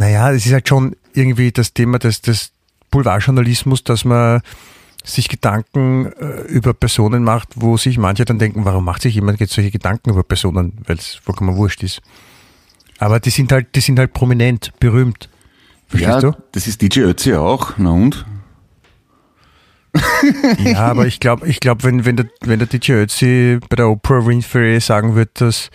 Naja, 0.00 0.32
es 0.32 0.46
ist 0.46 0.54
halt 0.54 0.66
schon 0.66 0.96
irgendwie 1.12 1.52
das 1.52 1.74
Thema 1.74 1.98
des, 1.98 2.22
des 2.22 2.52
Boulevardjournalismus, 2.90 3.84
dass 3.84 4.06
man 4.06 4.40
sich 5.04 5.28
Gedanken 5.28 6.06
äh, 6.06 6.40
über 6.48 6.72
Personen 6.72 7.22
macht, 7.22 7.48
wo 7.56 7.76
sich 7.76 7.98
manche 7.98 8.24
dann 8.24 8.38
denken, 8.38 8.64
warum 8.64 8.82
macht 8.82 9.02
sich 9.02 9.14
jemand 9.14 9.40
jetzt 9.40 9.52
solche 9.52 9.70
Gedanken 9.70 10.08
über 10.08 10.22
Personen, 10.22 10.72
weil 10.86 10.96
es 10.96 11.16
vollkommen 11.16 11.54
wurscht 11.56 11.82
ist. 11.82 12.00
Aber 12.98 13.20
die 13.20 13.28
sind 13.28 13.52
halt, 13.52 13.76
die 13.76 13.80
sind 13.80 13.98
halt 13.98 14.14
prominent, 14.14 14.72
berühmt. 14.80 15.28
Verstehst 15.88 16.22
ja, 16.22 16.30
du? 16.30 16.36
das 16.52 16.66
ist 16.66 16.80
DJ 16.80 17.00
Ötzi 17.00 17.34
auch. 17.34 17.74
Na 17.76 17.90
und? 17.90 18.24
Ja, 20.64 20.78
aber 20.78 21.06
ich 21.08 21.20
glaube, 21.20 21.46
ich 21.46 21.60
glaub, 21.60 21.84
wenn, 21.84 22.06
wenn, 22.06 22.16
der, 22.16 22.26
wenn 22.40 22.58
der 22.58 22.68
DJ 22.68 22.92
Ötzi 22.92 23.58
bei 23.68 23.76
der 23.76 23.90
Oprah 23.90 24.24
Winfrey 24.24 24.80
sagen 24.80 25.14
wird, 25.14 25.42
dass, 25.42 25.70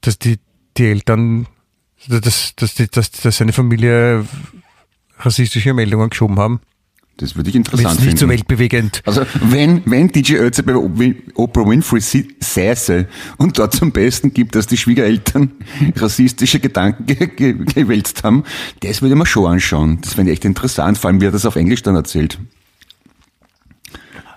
dass 0.00 0.18
die, 0.18 0.38
die 0.78 0.86
Eltern, 0.86 1.46
dass, 2.08 2.54
dass, 2.56 2.74
die, 2.74 2.88
dass, 2.88 3.10
dass 3.10 3.36
seine 3.36 3.52
Familie 3.52 4.26
rassistische 5.18 5.72
Meldungen 5.74 6.10
geschoben 6.10 6.38
haben, 6.38 6.60
Das 7.18 7.36
würde 7.36 7.50
ich 7.50 7.56
interessant 7.56 8.00
es 8.00 8.04
nicht 8.04 8.18
so 8.18 8.26
finden. 8.26 8.30
weltbewegend. 8.30 9.02
Also 9.04 9.22
wenn, 9.42 9.82
wenn 9.86 10.08
DJ 10.08 10.36
Ötzi 10.36 10.62
bei 10.62 10.74
Oprah 11.34 11.68
Winfrey 11.68 12.00
säße 12.00 13.06
und 13.38 13.58
dort 13.58 13.74
zum 13.74 13.92
Besten 13.92 14.32
gibt, 14.34 14.54
dass 14.54 14.66
die 14.66 14.76
Schwiegereltern 14.76 15.52
rassistische 15.96 16.58
Gedanken 16.58 17.06
ge 17.06 17.26
ge 17.28 17.52
gewälzt 17.52 18.24
haben, 18.24 18.44
das 18.80 19.02
würde 19.02 19.14
mir 19.14 19.26
schon 19.26 19.52
anschauen. 19.52 19.98
Das 20.02 20.14
fände 20.14 20.32
ich 20.32 20.38
echt 20.38 20.44
interessant, 20.44 20.98
vor 20.98 21.08
allem 21.10 21.20
wie 21.20 21.26
er 21.26 21.32
das 21.32 21.46
auf 21.46 21.56
Englisch 21.56 21.82
dann 21.82 21.94
erzählt. 21.94 22.38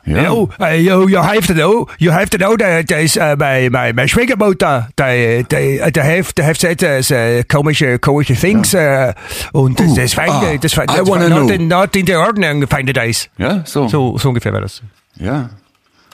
Ja. 0.06 0.32
Oh, 0.32 0.50
uh, 0.60 0.66
you, 0.68 1.08
you 1.08 1.18
have 1.18 1.48
to 1.48 1.54
know, 1.54 1.88
you 1.98 2.12
have 2.12 2.30
to 2.30 2.38
know 2.38 2.56
that 2.56 2.88
there's 2.88 3.18
uh, 3.18 3.36
my, 3.40 3.70
my, 3.70 3.92
my 3.92 4.08
Schwiegermutter, 4.08 4.88
die, 4.96 5.44
die, 5.50 5.80
die 5.92 6.02
have, 6.04 6.32
die 6.36 6.44
have 6.44 6.60
said 6.60 6.84
uh, 6.84 7.02
so 7.02 7.16
komische, 7.48 7.98
komische 7.98 8.36
things, 8.36 8.74
uh, 8.76 9.14
und 9.54 9.82
Uh, 9.82 9.96
das 9.96 10.14
find, 10.14 10.30
ah, 10.30 10.58
das 10.62 10.74
find, 10.74 10.92
I 10.92 10.98
das 10.98 11.08
wanna 11.08 11.28
not, 11.28 11.50
in, 11.50 11.68
not 11.68 11.96
in 11.96 12.06
the 12.06 12.16
Ordnung, 12.16 12.68
find 12.68 12.88
it 12.90 12.96
nice. 12.96 13.30
Ja, 13.38 13.64
so. 13.66 13.88
So, 13.88 14.18
so 14.20 14.30
ungefähr 14.30 14.54
war 14.54 14.62
das. 14.62 14.84
Ja. 15.16 15.50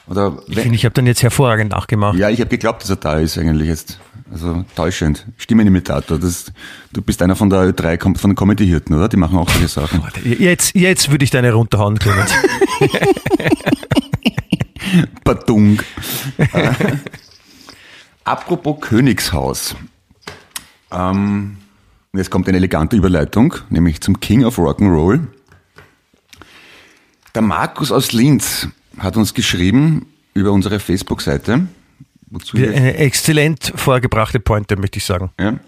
Oder 0.08 0.38
Ich 0.48 0.60
finde, 0.60 0.76
ich 0.76 0.86
habe 0.86 0.94
dann 0.94 1.06
jetzt 1.06 1.22
hervorragend 1.22 1.72
nachgemacht. 1.72 2.18
Ja, 2.18 2.30
ich 2.30 2.40
habe 2.40 2.50
geglaubt, 2.50 2.84
dass 2.84 2.90
er 2.90 2.96
da 2.96 3.20
ist 3.20 3.38
eigentlich 3.38 3.68
jetzt. 3.68 4.00
Also 4.32 4.64
täuschend. 4.76 5.26
Stimmenimitator. 5.38 6.18
Das, 6.18 6.52
du 6.94 7.02
bist 7.02 7.22
einer 7.22 7.36
von 7.36 7.50
der 7.50 7.64
Ö3, 7.70 7.98
kom- 7.98 8.18
von 8.18 8.32
den 8.32 8.36
Comedy-Hirten, 8.36 8.96
oder? 8.96 9.10
Die 9.10 9.18
machen 9.18 9.38
auch 9.38 9.50
solche 9.50 9.68
Sachen. 9.68 10.02
Jetzt, 10.24 10.74
jetzt 10.74 11.12
würde 11.12 11.24
ich 11.26 11.30
deine 11.32 11.52
runterhauen, 11.54 12.00
Clemens. 12.00 12.32
Badung. 15.24 15.80
Äh, 16.38 16.74
Apropos 18.24 18.78
Königshaus. 18.82 19.76
Ähm, 20.92 21.58
jetzt 22.14 22.30
kommt 22.30 22.48
eine 22.48 22.58
elegante 22.58 22.96
Überleitung, 22.96 23.56
nämlich 23.70 24.02
zum 24.02 24.20
King 24.20 24.44
of 24.46 24.58
Rock'n'Roll. 24.58 25.22
Der 27.34 27.42
Markus 27.42 27.92
aus 27.92 28.12
Linz 28.12 28.68
hat 28.98 29.18
uns 29.18 29.34
geschrieben 29.34 30.06
über 30.34 30.52
unsere 30.52 30.80
Facebook-Seite. 30.80 31.68
Wozu 32.32 32.58
wir 32.58 32.74
Eine 32.74 32.96
exzellent 32.96 33.74
vorgebrachte 33.76 34.40
Pointe, 34.40 34.78
möchte 34.78 34.98
ich 34.98 35.06
sagen. 35.06 35.32
Ja. 35.40 35.60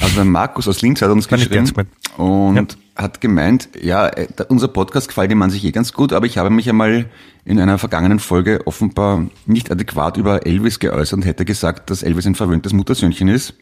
Also 0.00 0.14
der 0.14 0.24
Markus 0.24 0.68
aus 0.68 0.80
Linz 0.80 1.02
hat 1.02 1.10
uns 1.10 1.26
ich 1.26 1.30
geschrieben 1.30 1.70
und 2.16 2.78
hat 2.96 3.20
gemeint, 3.20 3.68
ja, 3.80 4.08
äh, 4.08 4.26
unser 4.48 4.68
Podcast 4.68 5.08
gefällt 5.08 5.30
ihm 5.30 5.42
an 5.42 5.50
sich 5.50 5.64
eh 5.64 5.70
ganz 5.70 5.92
gut, 5.92 6.12
aber 6.12 6.26
ich 6.26 6.38
habe 6.38 6.50
mich 6.50 6.68
einmal 6.68 7.06
in 7.44 7.60
einer 7.60 7.78
vergangenen 7.78 8.18
Folge 8.18 8.66
offenbar 8.66 9.26
nicht 9.46 9.70
adäquat 9.70 10.16
über 10.16 10.46
Elvis 10.46 10.78
geäußert 10.78 11.18
und 11.18 11.24
hätte 11.24 11.44
gesagt, 11.44 11.90
dass 11.90 12.02
Elvis 12.02 12.26
ein 12.26 12.34
verwöhntes 12.34 12.72
Muttersöhnchen 12.72 13.28
ist, 13.28 13.54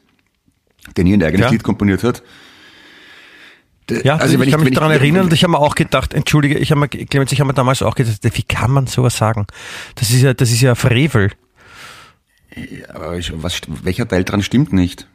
der 0.96 1.04
nie 1.04 1.14
ein 1.14 1.22
eigenes 1.22 1.46
Ja. 1.46 1.50
Lied 1.50 1.62
komponiert 1.62 2.04
hat. 2.04 2.22
Ja, 4.04 4.16
also 4.16 4.35
ich 4.35 4.40
wenn 4.40 4.50
kann 4.50 4.62
mich 4.62 4.74
daran 4.74 4.92
erinnern 4.92 5.24
und 5.24 5.33
ich 5.33 5.42
habe 5.42 5.50
mir 5.50 5.59
auch 5.59 5.74
gedacht, 5.74 6.14
entschuldige, 6.14 6.59
ich 6.59 6.70
habe 6.70 6.80
mir, 6.80 6.88
Clemens, 6.88 7.33
ich 7.33 7.40
habe 7.40 7.48
mir 7.48 7.54
damals 7.54 7.83
auch 7.83 7.96
gedacht, 7.96 8.18
wie 8.22 8.42
kann 8.42 8.70
man 8.70 8.87
sowas 8.87 9.16
sagen? 9.16 9.46
Das 9.96 10.11
ist 10.11 10.22
ja, 10.22 10.33
das 10.33 10.52
ist 10.52 10.61
ja 10.61 10.76
Frevel. 10.76 11.30
Aber 12.92 13.16
ich, 13.16 13.32
was, 13.34 13.60
welcher 13.82 14.06
Teil 14.08 14.24
dran 14.24 14.42
stimmt 14.42 14.72
nicht? 14.72 15.06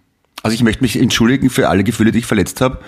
Also 0.44 0.54
ich 0.54 0.64
möchte 0.64 0.84
mich 0.84 1.00
entschuldigen 1.00 1.50
für 1.50 1.70
alle 1.70 1.84
Gefühle, 1.84 2.12
die 2.12 2.20
ich 2.20 2.26
verletzt 2.26 2.62
habe, 2.62 2.80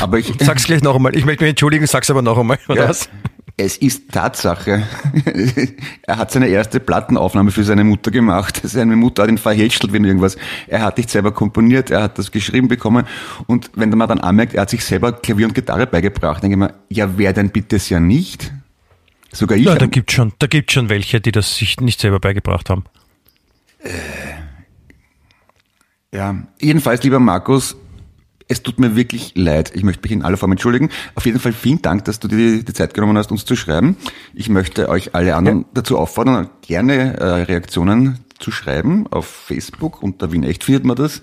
aber 0.00 0.18
ich... 0.18 0.32
Sag's 0.40 0.64
gleich 0.64 0.82
noch 0.82 0.96
einmal. 0.96 1.14
Ich 1.16 1.24
möchte 1.24 1.44
mich 1.44 1.50
entschuldigen, 1.50 1.86
sag's 1.86 2.10
aber 2.10 2.22
noch 2.22 2.38
einmal, 2.38 2.58
Ja, 2.68 2.88
was? 2.88 3.08
Es 3.56 3.76
ist 3.76 4.10
Tatsache. 4.10 4.82
er 6.02 6.16
hat 6.18 6.32
seine 6.32 6.48
erste 6.48 6.80
Plattenaufnahme 6.80 7.52
für 7.52 7.62
seine 7.62 7.84
Mutter 7.84 8.10
gemacht. 8.10 8.60
Seine 8.64 8.96
Mutter 8.96 9.22
hat 9.22 9.30
ihn 9.30 9.38
verhätschelt 9.38 9.92
wegen 9.92 10.04
irgendwas. 10.04 10.36
Er 10.66 10.82
hat 10.82 10.96
nicht 10.96 11.08
selber 11.08 11.30
komponiert, 11.32 11.90
er 11.90 12.02
hat 12.02 12.18
das 12.18 12.32
geschrieben 12.32 12.66
bekommen. 12.66 13.06
Und 13.46 13.70
wenn 13.74 13.90
man 13.90 14.08
dann 14.08 14.18
anmerkt, 14.18 14.54
er 14.54 14.62
hat 14.62 14.70
sich 14.70 14.84
selber 14.84 15.12
Klavier 15.12 15.46
und 15.46 15.54
Gitarre 15.54 15.86
beigebracht, 15.86 16.42
denke 16.42 16.54
ich 16.54 16.58
mir, 16.58 16.74
ja, 16.88 17.16
wer 17.16 17.32
denn 17.32 17.50
bitte 17.50 17.76
es 17.76 17.88
ja 17.90 18.00
nicht? 18.00 18.52
Sogar 19.30 19.56
ich. 19.56 19.66
Ja, 19.66 19.76
da 19.76 19.86
gibt's 19.86 20.14
schon, 20.14 20.32
da 20.40 20.48
gibt's 20.48 20.72
schon 20.72 20.88
welche, 20.88 21.20
die 21.20 21.30
das 21.30 21.56
sich 21.56 21.78
nicht 21.78 22.00
selber 22.00 22.18
beigebracht 22.18 22.70
haben. 22.70 22.84
Ja, 26.12 26.36
jedenfalls, 26.60 27.02
lieber 27.02 27.18
Markus, 27.18 27.76
es 28.46 28.62
tut 28.62 28.78
mir 28.78 28.94
wirklich 28.94 29.32
leid. 29.34 29.72
Ich 29.74 29.82
möchte 29.82 30.02
mich 30.02 30.12
in 30.12 30.22
aller 30.22 30.36
Form 30.36 30.52
entschuldigen. 30.52 30.90
Auf 31.14 31.26
jeden 31.26 31.40
Fall 31.40 31.52
vielen 31.52 31.82
Dank, 31.82 32.04
dass 32.04 32.20
du 32.20 32.28
dir 32.28 32.62
die, 32.62 32.72
Zeit 32.72 32.94
genommen 32.94 33.16
hast, 33.16 33.32
uns 33.32 33.44
zu 33.44 33.56
schreiben. 33.56 33.96
Ich 34.34 34.48
möchte 34.48 34.88
euch 34.88 35.14
alle 35.14 35.34
anderen 35.34 35.64
dazu 35.74 35.98
auffordern, 35.98 36.50
gerne 36.62 37.16
äh, 37.16 37.24
Reaktionen 37.42 38.20
zu 38.38 38.50
schreiben 38.50 39.06
auf 39.10 39.26
Facebook. 39.26 40.02
Unter 40.02 40.30
Wien 40.32 40.44
Echt 40.44 40.64
findet 40.64 40.84
man 40.84 40.96
das. 40.96 41.22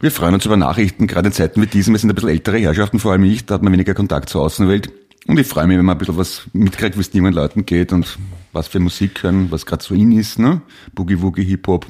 Wir 0.00 0.10
freuen 0.10 0.34
uns 0.34 0.46
über 0.46 0.56
Nachrichten, 0.56 1.06
gerade 1.06 1.28
in 1.28 1.32
Zeiten 1.32 1.60
wie 1.62 1.66
diesen. 1.66 1.94
Wir 1.94 1.98
sind 1.98 2.10
ein 2.10 2.14
bisschen 2.14 2.30
ältere 2.30 2.58
Herrschaften, 2.58 2.98
vor 2.98 3.12
allem 3.12 3.24
ich, 3.24 3.46
da 3.46 3.54
hat 3.54 3.62
man 3.62 3.72
weniger 3.72 3.94
Kontakt 3.94 4.28
zur 4.28 4.42
Außenwelt. 4.42 4.90
Und 5.26 5.38
ich 5.38 5.46
freue 5.46 5.66
mich, 5.66 5.78
wenn 5.78 5.84
man 5.84 5.96
ein 5.96 5.98
bisschen 5.98 6.16
was 6.16 6.42
mitkriegt, 6.52 6.96
wie 6.96 7.00
es 7.00 7.10
den 7.10 7.18
jungen 7.18 7.34
Leuten 7.34 7.66
geht 7.66 7.92
und 7.92 8.18
was 8.52 8.68
für 8.68 8.80
Musik 8.80 9.22
hören, 9.22 9.50
was 9.50 9.66
gerade 9.66 9.82
so 9.82 9.94
in 9.94 10.12
ist, 10.12 10.38
ne? 10.38 10.62
Boogie 10.94 11.20
Woogie, 11.20 11.44
Hip-Hop. 11.44 11.86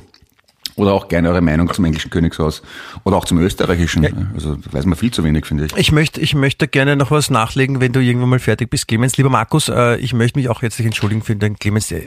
Oder 0.77 0.93
auch 0.93 1.09
gerne 1.09 1.29
eure 1.29 1.41
Meinung 1.41 1.71
zum 1.73 1.85
englischen 1.85 2.11
Königshaus. 2.11 2.63
Oder 3.05 3.17
auch 3.17 3.25
zum 3.25 3.39
österreichischen. 3.39 4.31
Also 4.33 4.55
da 4.55 4.73
weiß 4.73 4.87
man 4.87 4.97
viel 4.97 5.11
zu 5.11 5.25
wenig, 5.25 5.45
finde 5.45 5.67
ich. 5.67 5.77
Ich 5.77 5.93
möchte, 5.93 6.21
ich 6.21 6.35
möchte 6.35 6.69
gerne 6.69 6.97
noch 6.97 7.11
was 7.11 7.29
nachlegen, 7.29 7.81
wenn 7.81 7.93
du 7.93 8.01
irgendwann 8.01 8.31
mal 8.31 8.39
fertig 8.39 8.71
bist, 8.71 8.89
Clemens. 8.89 9.17
Lieber 9.17 9.31
Markus, 9.31 9.69
äh, 9.69 9.97
ich 9.97 10.15
möchte 10.15 10.39
mich 10.39 10.49
auch 10.49 10.63
jetzt 10.63 10.81
entschuldigen 10.81 11.23
für 11.23 11.37
den 11.37 11.59
Clemens. 11.59 11.89
Der, 11.89 12.03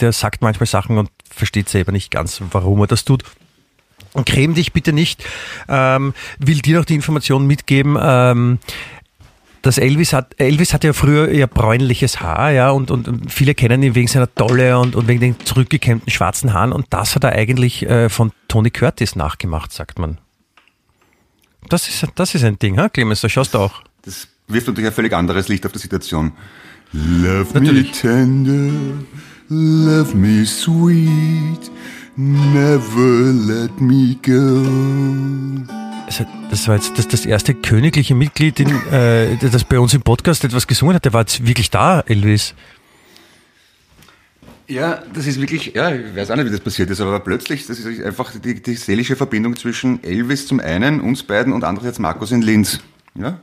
der 0.00 0.12
sagt 0.12 0.42
manchmal 0.42 0.66
Sachen 0.66 0.96
und 0.96 1.10
versteht 1.28 1.68
selber 1.68 1.92
nicht 1.92 2.10
ganz, 2.10 2.40
warum 2.50 2.80
er 2.80 2.86
das 2.86 3.04
tut. 3.04 3.24
Und 4.14 4.26
creme 4.26 4.54
dich 4.54 4.72
bitte 4.72 4.92
nicht. 4.92 5.24
Ähm, 5.68 6.14
will 6.38 6.60
dir 6.60 6.78
noch 6.78 6.84
die 6.84 6.94
Information 6.94 7.46
mitgeben. 7.46 7.98
Ähm, 8.00 8.58
dass 9.64 9.78
Elvis 9.78 10.12
hat, 10.12 10.34
Elvis 10.38 10.74
hatte 10.74 10.88
ja 10.88 10.92
früher 10.92 11.28
eher 11.28 11.46
bräunliches 11.46 12.20
Haar, 12.20 12.50
ja, 12.52 12.70
und, 12.70 12.90
und, 12.90 13.32
viele 13.32 13.54
kennen 13.54 13.82
ihn 13.82 13.94
wegen 13.94 14.08
seiner 14.08 14.26
Dolle 14.26 14.78
und, 14.78 14.94
und 14.94 15.08
wegen 15.08 15.20
den 15.20 15.40
zurückgekämmten 15.40 16.10
schwarzen 16.10 16.52
Haaren 16.52 16.70
und 16.70 16.86
das 16.90 17.14
hat 17.14 17.24
er 17.24 17.32
eigentlich 17.32 17.82
äh, 17.82 18.10
von 18.10 18.30
Tony 18.46 18.70
Curtis 18.70 19.16
nachgemacht, 19.16 19.72
sagt 19.72 19.98
man. 19.98 20.18
Das 21.70 21.88
ist, 21.88 22.06
das 22.14 22.34
ist 22.34 22.44
ein 22.44 22.58
Ding, 22.58 22.78
ha, 22.78 22.90
Clemens, 22.90 23.22
da 23.22 23.30
schaust 23.30 23.54
du 23.54 23.58
auch. 23.58 23.82
Das 24.02 24.28
wirft 24.48 24.66
natürlich 24.66 24.90
ein 24.90 24.94
völlig 24.94 25.14
anderes 25.14 25.48
Licht 25.48 25.64
auf 25.64 25.72
die 25.72 25.78
Situation. 25.78 26.32
Love 26.92 27.54
Natürlich. 27.54 27.86
me 27.86 27.92
tender, 27.92 28.72
love 29.48 30.14
me 30.14 30.44
sweet, 30.44 31.70
never 32.16 33.32
let 33.32 33.80
me 33.80 34.14
go. 34.22 35.83
Also, 36.16 36.30
das 36.48 36.68
war 36.68 36.76
jetzt 36.76 36.96
das, 36.96 37.08
das 37.08 37.26
erste 37.26 37.54
königliche 37.54 38.14
Mitglied, 38.14 38.60
in, 38.60 38.68
äh, 38.92 39.36
das 39.36 39.64
bei 39.64 39.80
uns 39.80 39.94
im 39.94 40.02
Podcast 40.02 40.44
etwas 40.44 40.68
gesungen 40.68 40.94
hat. 40.94 41.04
Der 41.04 41.12
war 41.12 41.22
jetzt 41.22 41.44
wirklich 41.44 41.70
da, 41.70 42.00
Elvis. 42.06 42.54
Ja, 44.68 45.02
das 45.12 45.26
ist 45.26 45.40
wirklich, 45.40 45.74
ja, 45.74 45.92
ich 45.92 46.14
weiß 46.14 46.30
auch 46.30 46.36
nicht, 46.36 46.46
wie 46.46 46.50
das 46.50 46.60
passiert 46.60 46.88
ist, 46.90 47.00
aber 47.00 47.18
plötzlich, 47.18 47.66
das 47.66 47.80
ist 47.80 48.02
einfach 48.02 48.32
die, 48.38 48.62
die 48.62 48.74
seelische 48.74 49.16
Verbindung 49.16 49.56
zwischen 49.56 50.04
Elvis 50.04 50.46
zum 50.46 50.60
einen, 50.60 51.00
uns 51.00 51.24
beiden 51.24 51.52
und 51.52 51.64
andererseits 51.64 51.98
Markus 51.98 52.30
in 52.30 52.42
Linz. 52.42 52.78
Ja, 53.16 53.38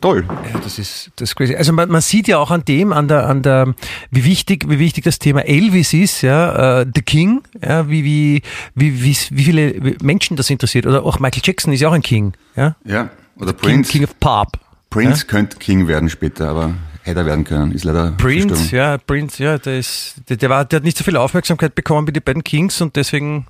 toll. 0.00 0.24
Ja, 0.52 0.58
das 0.60 0.78
ist 0.78 1.10
das 1.16 1.30
ist 1.30 1.36
crazy. 1.36 1.54
Also 1.54 1.72
man, 1.72 1.88
man 1.90 2.00
sieht 2.02 2.28
ja 2.28 2.38
auch 2.38 2.50
an 2.50 2.64
dem, 2.64 2.92
an 2.92 3.08
der, 3.08 3.26
an 3.28 3.42
der, 3.42 3.74
wie 4.10 4.24
wichtig, 4.24 4.66
wie 4.68 4.78
wichtig 4.78 5.04
das 5.04 5.18
Thema 5.18 5.40
Elvis 5.46 5.92
ist, 5.94 6.22
ja, 6.22 6.80
äh, 6.82 6.86
The 6.94 7.02
King, 7.02 7.42
ja, 7.62 7.88
wie, 7.88 8.04
wie, 8.04 8.42
wie, 8.74 9.02
wie, 9.02 9.16
wie 9.30 9.44
viele 9.44 9.94
Menschen 10.02 10.36
das 10.36 10.50
interessiert. 10.50 10.86
Oder 10.86 11.02
auch 11.04 11.18
Michael 11.18 11.42
Jackson 11.44 11.72
ist 11.72 11.80
ja 11.80 11.88
auch 11.88 11.92
ein 11.94 12.02
King, 12.02 12.34
ja. 12.56 12.76
Ja, 12.84 13.10
oder 13.38 13.52
King, 13.52 13.60
Prince. 13.62 13.92
King 13.92 14.04
of 14.04 14.18
Pop. 14.20 14.58
Prince 14.90 15.26
könnte 15.26 15.56
King 15.58 15.88
werden 15.88 16.08
später, 16.10 16.48
aber 16.48 16.74
hätte 17.02 17.20
er 17.20 17.26
werden 17.26 17.44
können, 17.44 17.72
ist 17.72 17.84
leider 17.84 18.12
Prince, 18.12 18.48
verstorben. 18.48 18.76
ja, 18.78 18.98
Prince, 18.98 19.42
ja, 19.42 19.58
der 19.58 19.78
ist, 19.78 20.14
der, 20.28 20.36
der 20.36 20.50
war, 20.50 20.64
der 20.64 20.78
hat 20.78 20.84
nicht 20.84 20.96
so 20.98 21.04
viel 21.04 21.16
Aufmerksamkeit 21.16 21.74
bekommen 21.74 22.06
wie 22.06 22.12
die 22.12 22.20
beiden 22.20 22.42
Kings 22.44 22.80
und 22.80 22.96
deswegen 22.96 23.46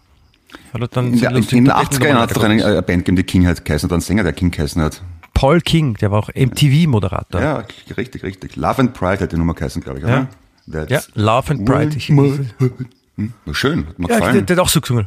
hat 0.72 0.80
er 0.80 0.88
dann 0.88 1.12
In, 1.12 1.20
der, 1.20 1.30
in 1.30 1.36
lustig- 1.36 1.64
den 1.64 1.70
80er 1.72 2.06
Jahren 2.08 2.18
hat 2.20 2.30
es 2.30 2.34
doch 2.34 2.42
eine, 2.44 2.64
eine 2.64 2.82
Band 2.82 3.04
gegeben, 3.04 3.16
die 3.16 3.22
King 3.24 3.46
hat 3.46 3.64
geheißen, 3.64 3.86
oder 3.88 3.94
einen 3.94 4.00
Sänger, 4.02 4.22
der 4.24 4.32
King 4.32 4.50
geheißen 4.50 4.80
hat. 4.82 5.02
Paul 5.36 5.60
King, 5.60 5.94
der 6.00 6.10
war 6.10 6.20
auch 6.20 6.30
MTV-Moderator. 6.34 7.40
Ja, 7.40 7.62
richtig, 7.96 8.22
richtig. 8.22 8.56
Love 8.56 8.78
and 8.78 8.94
Pride 8.94 9.20
hat 9.20 9.32
die 9.32 9.36
Nummer 9.36 9.52
geheißen, 9.52 9.82
glaube 9.82 9.98
ich, 9.98 10.04
oder? 10.04 10.28
Ja, 10.66 11.00
Love 11.14 11.50
and 11.52 11.66
Pride. 11.66 11.94
Ich. 11.94 12.08
Hm, 12.08 13.32
schön, 13.52 13.86
hat 13.86 13.98
mir 13.98 14.08
ja, 14.08 14.08
der, 14.08 14.16
gefallen. 14.18 14.46
der 14.46 14.56
hat 14.56 14.62
auch 14.62 14.68
so 14.68 14.80
gesungen. 14.80 15.06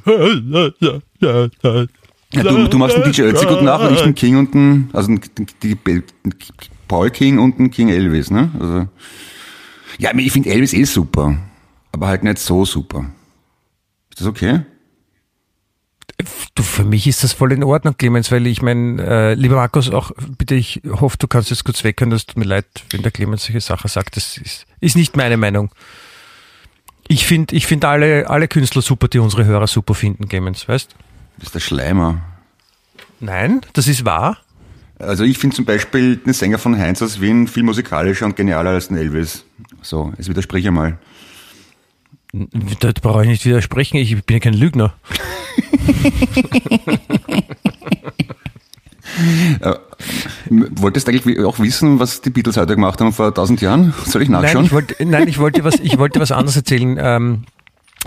Ja, 2.32 2.44
du, 2.44 2.68
du 2.68 2.78
machst 2.78 2.96
den 2.96 3.12
DJ 3.12 3.24
Ötzi 3.24 3.44
gut 3.48 3.64
nach 3.64 3.82
und 3.82 3.96
ich 3.96 4.02
den 4.02 4.14
King 4.14 4.38
und 4.38 4.54
den, 4.54 4.90
also 4.94 5.08
den, 5.08 5.20
den, 5.36 5.48
die, 5.64 5.76
den 5.76 6.04
Paul 6.88 7.10
King 7.10 7.40
und 7.40 7.58
den 7.58 7.72
King 7.72 7.90
Elvis, 7.90 8.30
ne? 8.30 8.52
Also, 8.60 8.88
ja, 9.98 10.12
ich 10.16 10.32
finde 10.32 10.50
Elvis 10.52 10.74
eh 10.74 10.84
super, 10.84 11.38
aber 11.92 12.08
halt 12.08 12.24
nicht 12.24 12.38
so 12.38 12.66
super. 12.66 13.06
Ist 14.12 14.22
das 14.22 14.28
okay? 14.28 14.62
Du, 16.56 16.64
für 16.64 16.84
mich 16.84 17.08
ist 17.08 17.24
das 17.24 17.34
voll 17.34 17.52
in 17.52 17.64
Ordnung, 17.64 17.96
Clemens, 17.98 18.32
weil 18.32 18.46
ich 18.48 18.62
meine, 18.62 19.02
äh, 19.02 19.34
lieber 19.34 19.56
Markus, 19.56 19.90
auch 19.90 20.12
bitte, 20.38 20.56
ich 20.56 20.82
hoffe, 20.90 21.18
du 21.18 21.28
kannst 21.28 21.50
jetzt 21.50 21.64
kurz 21.64 21.84
weghören, 21.84 22.10
das 22.10 22.26
tut 22.26 22.38
mir 22.38 22.46
leid, 22.46 22.66
wenn 22.90 23.02
der 23.02 23.12
Clemens 23.12 23.46
solche 23.46 23.62
Sachen 23.62 23.88
sagt, 23.88 24.18
das 24.18 24.38
ist, 24.38 24.66
ist 24.80 24.96
nicht 24.96 25.16
meine 25.16 25.38
Meinung. 25.38 25.72
Ich 27.08 27.26
finde 27.26 27.56
ich 27.56 27.66
find 27.66 27.86
alle, 27.86 28.30
alle 28.30 28.48
Künstler 28.48 28.82
super, 28.82 29.08
die 29.08 29.20
unsere 29.20 29.46
Hörer 29.46 29.68
super 29.68 29.94
finden, 29.94 30.28
Clemens, 30.28 30.68
weißt? 30.68 30.96
Das 31.38 31.48
ist 31.48 31.56
der 31.56 31.60
Schleimer. 31.60 32.22
Nein, 33.20 33.62
das 33.74 33.88
ist 33.88 34.06
wahr. 34.06 34.38
Also 35.00 35.24
ich 35.24 35.38
finde 35.38 35.56
zum 35.56 35.66
Beispiel 35.66 36.18
den 36.18 36.34
Sänger 36.34 36.58
von 36.58 36.78
Heinz 36.78 37.02
aus 37.02 37.22
Wien 37.22 37.48
viel 37.48 37.64
musikalischer 37.64 38.26
und 38.26 38.36
genialer 38.36 38.72
als 38.72 38.90
den 38.90 38.98
Elvis. 38.98 39.46
So, 39.82 40.14
jetzt 40.18 40.30
widerspreche 40.30 40.72
mal. 40.72 40.98
Da 42.32 42.92
brauche 43.02 43.24
ich 43.24 43.30
nicht 43.30 43.46
widersprechen, 43.46 43.98
ich 43.98 44.24
bin 44.24 44.36
ja 44.36 44.40
kein 44.40 44.54
Lügner. 44.54 44.94
Äh, 49.60 49.74
wolltest 50.50 51.08
du 51.08 51.12
eigentlich 51.12 51.40
auch 51.44 51.60
wissen, 51.60 52.00
was 52.00 52.22
die 52.22 52.30
Beatles 52.30 52.56
heute 52.56 52.76
gemacht 52.76 53.02
haben 53.02 53.12
vor 53.12 53.34
tausend 53.34 53.60
Jahren? 53.60 53.94
Soll 54.06 54.22
ich 54.22 54.30
nachschauen? 54.30 54.54
Nein, 54.54 54.66
ich 54.66 54.72
wollte, 54.72 55.06
nein, 55.06 55.28
ich 55.28 55.40
wollte 55.40 55.64
was, 55.66 55.76
ich 55.76 55.98
wollte 55.98 56.22
was 56.22 56.32
anderes 56.32 56.56
erzählen, 56.56 56.98
ähm, 57.02 57.44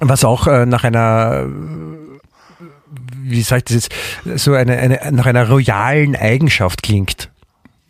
was 0.00 0.24
auch 0.24 0.46
äh, 0.46 0.64
nach 0.64 0.84
einer 0.84 1.48
wie 3.22 3.42
sage 3.42 3.58
ich 3.58 3.64
das 3.64 3.88
jetzt, 4.24 4.42
so 4.42 4.54
eine, 4.54 4.76
eine 4.76 5.12
nach 5.12 5.26
einer 5.26 5.48
royalen 5.48 6.16
Eigenschaft 6.16 6.82
klingt. 6.82 7.30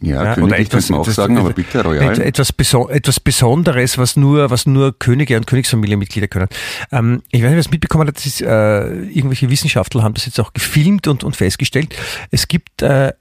Ja, 0.02 0.24
ja 0.24 0.34
Königlich 0.34 0.68
könnte 0.68 0.92
man 0.92 1.00
auch 1.00 1.08
sagen, 1.08 1.38
aber 1.38 1.52
bitte 1.52 1.82
royal. 1.82 2.20
Etwas, 2.20 2.50
etwas 2.50 3.20
Besonderes, 3.20 3.98
was 3.98 4.16
nur, 4.16 4.50
was 4.50 4.66
nur 4.66 4.98
Könige 4.98 5.36
und 5.36 5.46
Königsfamilienmitglieder 5.46 6.28
können. 6.28 6.48
Ähm, 6.90 7.22
ich 7.30 7.42
weiß 7.42 7.50
nicht, 7.50 7.58
was 7.58 7.70
mitbekommen 7.70 8.08
hat, 8.08 8.16
das 8.16 8.26
ist, 8.26 8.42
äh, 8.42 8.86
irgendwelche 9.04 9.48
Wissenschaftler 9.48 10.02
haben 10.02 10.14
das 10.14 10.26
jetzt 10.26 10.40
auch 10.40 10.52
gefilmt 10.52 11.06
und, 11.06 11.24
und 11.24 11.36
festgestellt. 11.36 11.94
Es 12.30 12.48
gibt 12.48 12.82
äh, 12.82 13.12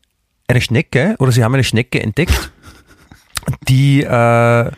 eine 0.47 0.61
Schnecke, 0.61 1.15
oder 1.19 1.31
sie 1.31 1.43
haben 1.43 1.53
eine 1.53 1.63
Schnecke 1.63 2.01
entdeckt, 2.01 2.51
die, 3.67 4.03
äh, 4.03 4.71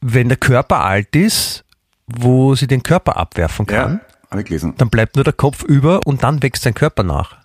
wenn 0.00 0.28
der 0.28 0.38
Körper 0.38 0.84
alt 0.84 1.14
ist, 1.16 1.64
wo 2.06 2.54
sie 2.54 2.66
den 2.66 2.82
Körper 2.82 3.16
abwerfen 3.16 3.66
kann. 3.66 3.94
Ja 3.94 4.00
habe 4.30 4.42
ich 4.42 4.46
gelesen. 4.46 4.74
Dann 4.76 4.90
bleibt 4.90 5.16
nur 5.16 5.24
der 5.24 5.32
Kopf 5.32 5.62
über 5.64 6.06
und 6.06 6.22
dann 6.22 6.42
wächst 6.42 6.62
sein 6.62 6.74
Körper 6.74 7.02
nach. 7.02 7.36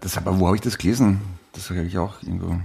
Das, 0.00 0.16
aber 0.16 0.38
wo 0.38 0.46
habe 0.46 0.56
ich 0.56 0.62
das 0.62 0.78
gelesen? 0.78 1.20
Das 1.52 1.70
habe 1.70 1.82
ich 1.82 1.98
auch 1.98 2.22
irgendwo. 2.22 2.60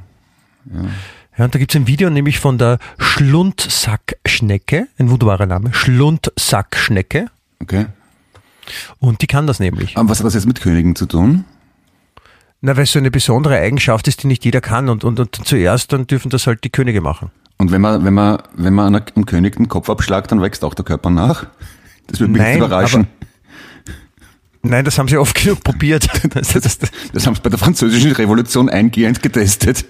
Ja. 0.73 0.89
Ja, 1.37 1.45
und 1.45 1.53
da 1.53 1.59
gibt 1.59 1.71
es 1.71 1.79
ein 1.79 1.85
Video 1.85 2.09
nämlich 2.09 2.39
von 2.39 2.57
der 2.57 2.79
Schlundsackschnecke, 2.97 4.87
ein 4.97 5.09
wunderbarer 5.11 5.45
Name, 5.45 5.71
Schlundsackschnecke. 5.71 7.27
Okay. 7.61 7.85
Und 8.99 9.21
die 9.21 9.27
kann 9.27 9.45
das 9.45 9.59
nämlich. 9.59 9.95
Aber 9.97 10.09
was 10.09 10.19
hat 10.19 10.25
das 10.25 10.33
jetzt 10.33 10.47
mit 10.47 10.59
Königen 10.61 10.95
zu 10.95 11.05
tun? 11.05 11.45
Na, 12.61 12.75
weil 12.75 12.83
es 12.83 12.91
so 12.91 12.97
eine 12.97 13.11
besondere 13.11 13.57
Eigenschaft 13.57 14.07
ist, 14.07 14.23
die 14.23 14.27
nicht 14.27 14.43
jeder 14.45 14.61
kann 14.61 14.89
und, 14.89 15.03
und, 15.03 15.19
und 15.19 15.35
zuerst 15.45 15.93
dann 15.93 16.07
dürfen 16.07 16.31
das 16.31 16.47
halt 16.47 16.63
die 16.63 16.71
Könige 16.71 17.01
machen. 17.01 17.29
Und 17.57 17.71
wenn 17.71 17.81
man, 17.81 18.03
wenn 18.03 18.15
man, 18.15 18.41
wenn 18.55 18.73
man 18.73 18.95
einem 18.95 19.25
König 19.25 19.57
den 19.57 19.67
Kopf 19.67 19.91
abschlagt, 19.91 20.31
dann 20.31 20.41
wächst 20.41 20.63
auch 20.63 20.73
der 20.73 20.85
Körper 20.85 21.11
nach? 21.11 21.45
Das 22.07 22.19
würde 22.19 22.33
mich 22.33 22.41
Nein, 22.41 22.57
überraschen. 22.57 23.07
Nein, 24.63 24.85
das 24.85 24.97
haben 24.97 25.07
sie 25.07 25.17
oft 25.17 25.35
genug 25.35 25.63
probiert. 25.63 26.09
Das, 26.33 26.53
das, 26.53 26.79
das, 26.79 26.91
das 27.13 27.27
haben 27.27 27.35
sie 27.35 27.41
bei 27.41 27.49
der 27.49 27.59
französischen 27.59 28.11
Revolution 28.11 28.69
eingehend 28.69 29.21
getestet. 29.21 29.85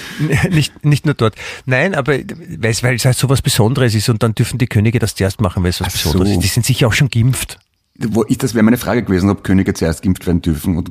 Nicht, 0.50 0.84
nicht 0.84 1.04
nur 1.04 1.14
dort. 1.14 1.34
Nein, 1.66 1.94
aber 1.94 2.18
weil 2.58 2.70
es 2.70 3.04
halt 3.04 3.16
so 3.16 3.28
was 3.28 3.42
Besonderes 3.42 3.94
ist 3.94 4.08
und 4.08 4.22
dann 4.22 4.34
dürfen 4.34 4.58
die 4.58 4.66
Könige 4.66 4.98
das 4.98 5.14
zuerst 5.14 5.40
machen, 5.40 5.62
weil 5.62 5.70
es 5.70 5.80
was 5.80 5.88
Ach 5.88 5.92
Besonderes 5.92 6.28
so. 6.28 6.34
ist. 6.34 6.44
Die 6.44 6.48
sind 6.48 6.66
sicher 6.66 6.88
auch 6.88 6.92
schon 6.92 7.08
geimpft. 7.08 7.58
Wo 7.98 8.24
ich, 8.28 8.38
das 8.38 8.54
wäre 8.54 8.62
meine 8.62 8.78
Frage 8.78 9.02
gewesen, 9.02 9.30
ob 9.30 9.44
Könige 9.44 9.74
zuerst 9.74 10.02
geimpft 10.02 10.26
werden 10.26 10.42
dürfen. 10.42 10.76
Und 10.76 10.90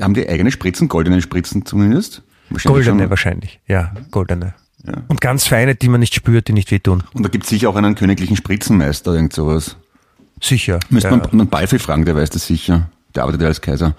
haben 0.00 0.14
die 0.14 0.28
eigene 0.28 0.50
Spritzen, 0.50 0.88
goldene 0.88 1.22
Spritzen 1.22 1.64
zumindest? 1.64 2.22
Wahrscheinlich 2.50 2.84
goldene 2.84 3.02
schon. 3.04 3.10
wahrscheinlich, 3.10 3.60
ja, 3.66 3.94
goldene. 4.10 4.54
Ja. 4.86 5.02
Und 5.08 5.20
ganz 5.20 5.46
feine, 5.46 5.74
die 5.74 5.88
man 5.88 6.00
nicht 6.00 6.14
spürt, 6.14 6.48
die 6.48 6.52
nicht 6.52 6.70
wehtun. 6.70 7.02
Und 7.14 7.22
da 7.22 7.28
gibt 7.28 7.44
es 7.44 7.50
sicher 7.50 7.70
auch 7.70 7.76
einen 7.76 7.94
königlichen 7.94 8.36
Spritzenmeister, 8.36 9.14
irgend 9.14 9.32
sowas. 9.32 9.76
Sicher. 10.42 10.80
Müsste 10.90 11.08
ja. 11.08 11.16
man 11.16 11.30
einen 11.30 11.48
Balfi 11.48 11.78
fragen, 11.78 12.04
der 12.04 12.16
weiß 12.16 12.30
das 12.30 12.46
sicher. 12.46 12.90
Der 13.14 13.22
arbeitet 13.22 13.42
ja 13.42 13.48
als 13.48 13.60
Kaiser. 13.60 13.94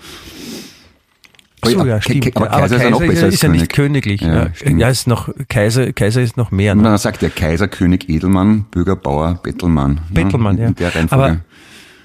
So, 1.66 1.86
ja, 1.86 2.02
stimmt. 2.02 2.36
Aber, 2.36 2.48
Kaiser, 2.48 2.76
ist, 2.76 2.84
ja 2.84 2.90
noch 2.90 3.00
besser 3.00 3.28
ist 3.28 3.44
ja 3.44 3.50
nicht 3.50 3.74
königlich. 3.74 4.22
Ja, 4.22 4.48
ja. 4.64 4.72
ja, 4.78 4.90
ist 4.90 5.08
noch, 5.08 5.30
Kaiser, 5.48 5.94
Kaiser 5.94 6.22
ist 6.22 6.38
noch 6.38 6.52
mehr. 6.52 6.76
Ne? 6.76 6.84
Dann 6.84 6.98
sagt 6.98 7.22
der 7.22 7.30
Kaiser, 7.30 7.68
König, 7.68 8.10
Edelmann, 8.10 8.66
Bürger, 8.72 8.96
Bauer, 8.96 9.40
Bettelmann. 9.42 10.02
Bettelmann, 10.12 10.58
ja. 10.58 10.68
In 10.68 10.76
der 10.76 10.96
Reihenfolge. 10.96 11.42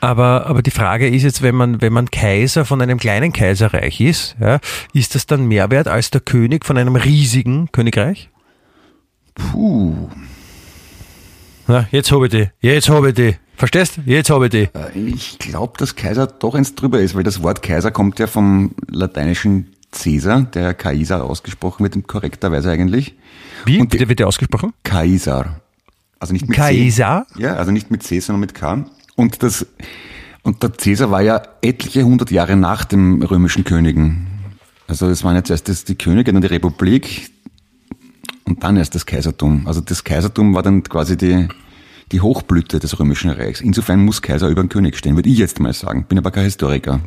Aber, 0.01 0.11
aber, 0.23 0.47
aber 0.47 0.63
die 0.63 0.71
Frage 0.71 1.09
ist 1.09 1.23
jetzt, 1.23 1.43
wenn 1.43 1.55
man, 1.55 1.81
wenn 1.81 1.93
man 1.93 2.11
Kaiser 2.11 2.65
von 2.65 2.81
einem 2.81 2.99
kleinen 2.99 3.33
Kaiserreich 3.33 4.01
ist, 4.01 4.37
ja, 4.41 4.59
ist 4.93 5.15
das 5.15 5.27
dann 5.27 5.47
mehr 5.47 5.71
wert 5.71 5.89
als 5.89 6.11
der 6.11 6.21
König 6.21 6.65
von 6.65 6.79
einem 6.79 6.97
riesigen 6.97 7.71
Königreich? 7.73 8.31
Puh. 9.35 10.09
Na, 11.71 11.87
jetzt 11.93 12.11
habe 12.11 12.27
ich 12.27 12.33
die. 12.33 12.51
Jetzt 12.61 12.89
habe 12.89 13.11
ich 13.11 13.15
die. 13.15 13.37
Verstehst? 13.55 14.01
Jetzt 14.05 14.29
habe 14.29 14.47
ich 14.47 14.51
die. 14.51 14.69
Äh, 14.75 14.99
ich 14.99 15.39
glaube, 15.39 15.75
dass 15.79 15.95
Kaiser 15.95 16.27
doch 16.27 16.57
eins 16.57 16.75
drüber 16.75 16.99
ist, 16.99 17.15
weil 17.15 17.23
das 17.23 17.45
Wort 17.45 17.63
Kaiser 17.63 17.93
kommt 17.93 18.19
ja 18.19 18.27
vom 18.27 18.73
lateinischen 18.89 19.69
Caesar, 19.93 20.43
der 20.43 20.75
Kaiser 20.75 21.23
ausgesprochen 21.23 21.85
wird, 21.85 22.09
korrekterweise 22.09 22.73
eigentlich. 22.73 23.15
Wie 23.67 23.81
Und 23.81 23.93
wird 23.93 24.19
der 24.19 24.27
ausgesprochen? 24.27 24.73
Kaiser. 24.83 25.61
Also 26.19 26.33
nicht 26.33 26.49
mit 26.49 26.57
Kaiser? 26.57 27.25
C. 27.37 27.43
Ja, 27.43 27.55
also 27.55 27.71
nicht 27.71 27.89
mit 27.89 28.03
C, 28.03 28.19
sondern 28.19 28.41
mit 28.41 28.55
K. 28.55 28.85
Und 29.15 29.45
das, 29.45 29.65
und 30.43 30.65
der 30.65 30.71
Caesar 30.71 31.13
war 31.13 31.23
ja 31.23 31.41
etliche 31.63 32.03
hundert 32.03 32.33
Jahre 32.33 32.57
nach 32.57 32.85
dem 32.85 33.23
römischen 33.23 33.63
Königen. 33.63 34.27
Also 34.89 35.07
es 35.07 35.23
waren 35.23 35.37
jetzt 35.37 35.51
erst 35.51 35.89
die 35.89 35.95
Könige, 35.95 36.33
dann 36.33 36.43
die 36.43 36.49
Republik 36.49 37.31
und 38.51 38.65
dann 38.65 38.77
erst 38.77 38.95
das 38.95 39.07
Kaisertum. 39.07 39.67
Also 39.67 39.81
das 39.81 40.05
Kaisertum 40.05 40.55
war 40.55 40.63
dann 40.63 40.83
quasi 40.83 41.17
die, 41.17 41.49
die 42.13 42.21
Hochblüte 42.21 42.81
des 42.81 42.99
Römischen 42.99 43.31
Reichs. 43.31 43.61
Insofern 43.61 44.05
muss 44.05 44.21
Kaiser 44.21 44.49
über 44.49 44.63
den 44.63 44.69
König 44.69 44.99
stehen, 44.99 45.17
würde 45.17 45.29
ich 45.29 45.39
jetzt 45.39 45.61
mal 45.61 45.73
sagen. 45.73 46.05
Bin 46.05 46.19
aber 46.19 46.33
kein 46.33 46.45
Historiker. 46.45 47.01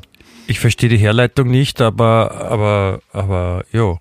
Ich 0.47 0.59
verstehe 0.59 0.89
die 0.89 0.97
Herleitung 0.97 1.51
nicht, 1.51 1.81
aber, 1.81 2.31
aber, 2.49 3.01
aber, 3.11 3.65
jo. 3.71 3.99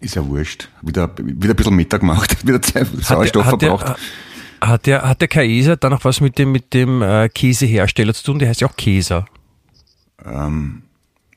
Ist 0.00 0.16
ja 0.16 0.26
wurscht. 0.26 0.68
Wieder, 0.82 1.08
wieder 1.18 1.54
ein 1.54 1.56
bisschen 1.56 1.76
Mittag 1.76 2.00
gemacht, 2.00 2.46
wieder 2.46 2.60
Sauerstoff 3.00 3.44
hat 3.44 3.60
verbraucht. 3.60 3.86
Hat 3.86 3.98
der, 4.60 4.68
hat 4.68 4.86
der, 4.86 5.02
hat 5.02 5.20
der 5.20 5.28
Kaiser 5.28 5.76
dann 5.76 5.92
noch 5.92 6.04
was 6.04 6.20
mit 6.20 6.36
dem, 6.38 6.50
mit 6.50 6.74
dem 6.74 7.00
äh, 7.00 7.28
Käsehersteller 7.28 8.12
zu 8.12 8.24
tun? 8.24 8.38
Der 8.40 8.48
heißt 8.48 8.60
ja 8.60 8.68
auch 8.68 8.76
Käser. 8.76 9.26
Ähm, 10.24 10.82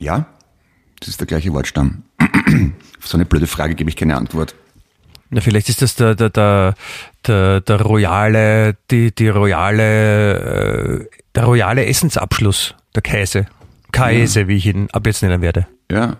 ja, 0.00 0.26
das 0.98 1.08
ist 1.08 1.20
der 1.20 1.28
gleiche 1.28 1.52
Wortstamm. 1.52 2.02
Auf 2.18 3.06
so 3.06 3.16
eine 3.16 3.24
blöde 3.24 3.46
Frage 3.46 3.76
gebe 3.76 3.90
ich 3.90 3.96
keine 3.96 4.16
Antwort. 4.16 4.56
Na, 5.30 5.40
vielleicht 5.40 5.68
ist 5.68 5.82
das 5.82 5.96
der, 5.96 6.14
der, 6.14 6.30
der, 6.30 6.74
der, 7.26 7.60
der 7.60 7.80
royale, 7.80 8.76
die, 8.90 9.14
die 9.14 9.28
royale, 9.28 11.02
äh, 11.02 11.18
der 11.34 11.44
royale 11.44 11.86
Essensabschluss 11.86 12.74
der 12.94 13.02
Käse. 13.02 13.46
Käse, 13.92 14.42
ja. 14.42 14.48
wie 14.48 14.56
ich 14.56 14.66
ihn 14.66 14.88
ab 14.92 15.06
jetzt 15.06 15.22
nennen 15.22 15.42
werde. 15.42 15.66
Ja. 15.90 16.16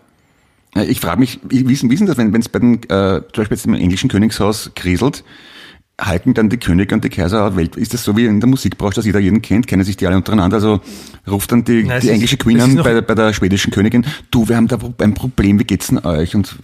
Ich 0.74 1.00
frage 1.00 1.20
mich, 1.20 1.40
wie 1.48 1.66
wissen, 1.68 1.90
wissen 1.90 2.06
das, 2.06 2.18
wenn 2.18 2.34
es 2.34 2.48
bei 2.48 2.58
den, 2.58 2.82
äh, 2.84 3.22
zum 3.32 3.36
Beispiel 3.36 3.56
jetzt 3.56 3.66
im 3.66 3.74
englischen 3.74 4.10
Königshaus 4.10 4.72
kriselt, 4.74 5.24
halten 5.98 6.34
dann 6.34 6.50
die 6.50 6.58
Könige 6.58 6.94
und 6.94 7.02
die 7.04 7.08
Kaiser 7.08 7.56
Welt, 7.56 7.76
ist 7.76 7.94
das 7.94 8.04
so 8.04 8.16
wie 8.16 8.26
in 8.26 8.40
der 8.40 8.48
Musikbranche, 8.48 8.96
dass 8.96 9.06
jeder 9.06 9.18
jeden 9.18 9.40
kennt, 9.40 9.66
kennen 9.66 9.84
sich 9.84 9.96
die 9.96 10.06
alle 10.06 10.16
untereinander, 10.16 10.56
also 10.56 10.80
ruft 11.26 11.52
dann 11.52 11.64
die, 11.64 11.84
Nein, 11.84 12.02
die 12.02 12.10
englische 12.10 12.36
ist, 12.36 12.42
Queen 12.42 12.60
an 12.60 12.76
bei, 12.76 13.00
bei 13.00 13.14
der 13.14 13.32
schwedischen 13.32 13.72
Königin, 13.72 14.04
du, 14.30 14.48
wir 14.48 14.56
haben 14.56 14.68
da 14.68 14.78
ein 14.98 15.14
Problem, 15.14 15.58
wie 15.58 15.64
geht's 15.64 15.86
denn 15.86 15.98
euch? 15.98 16.34
Und 16.34 16.56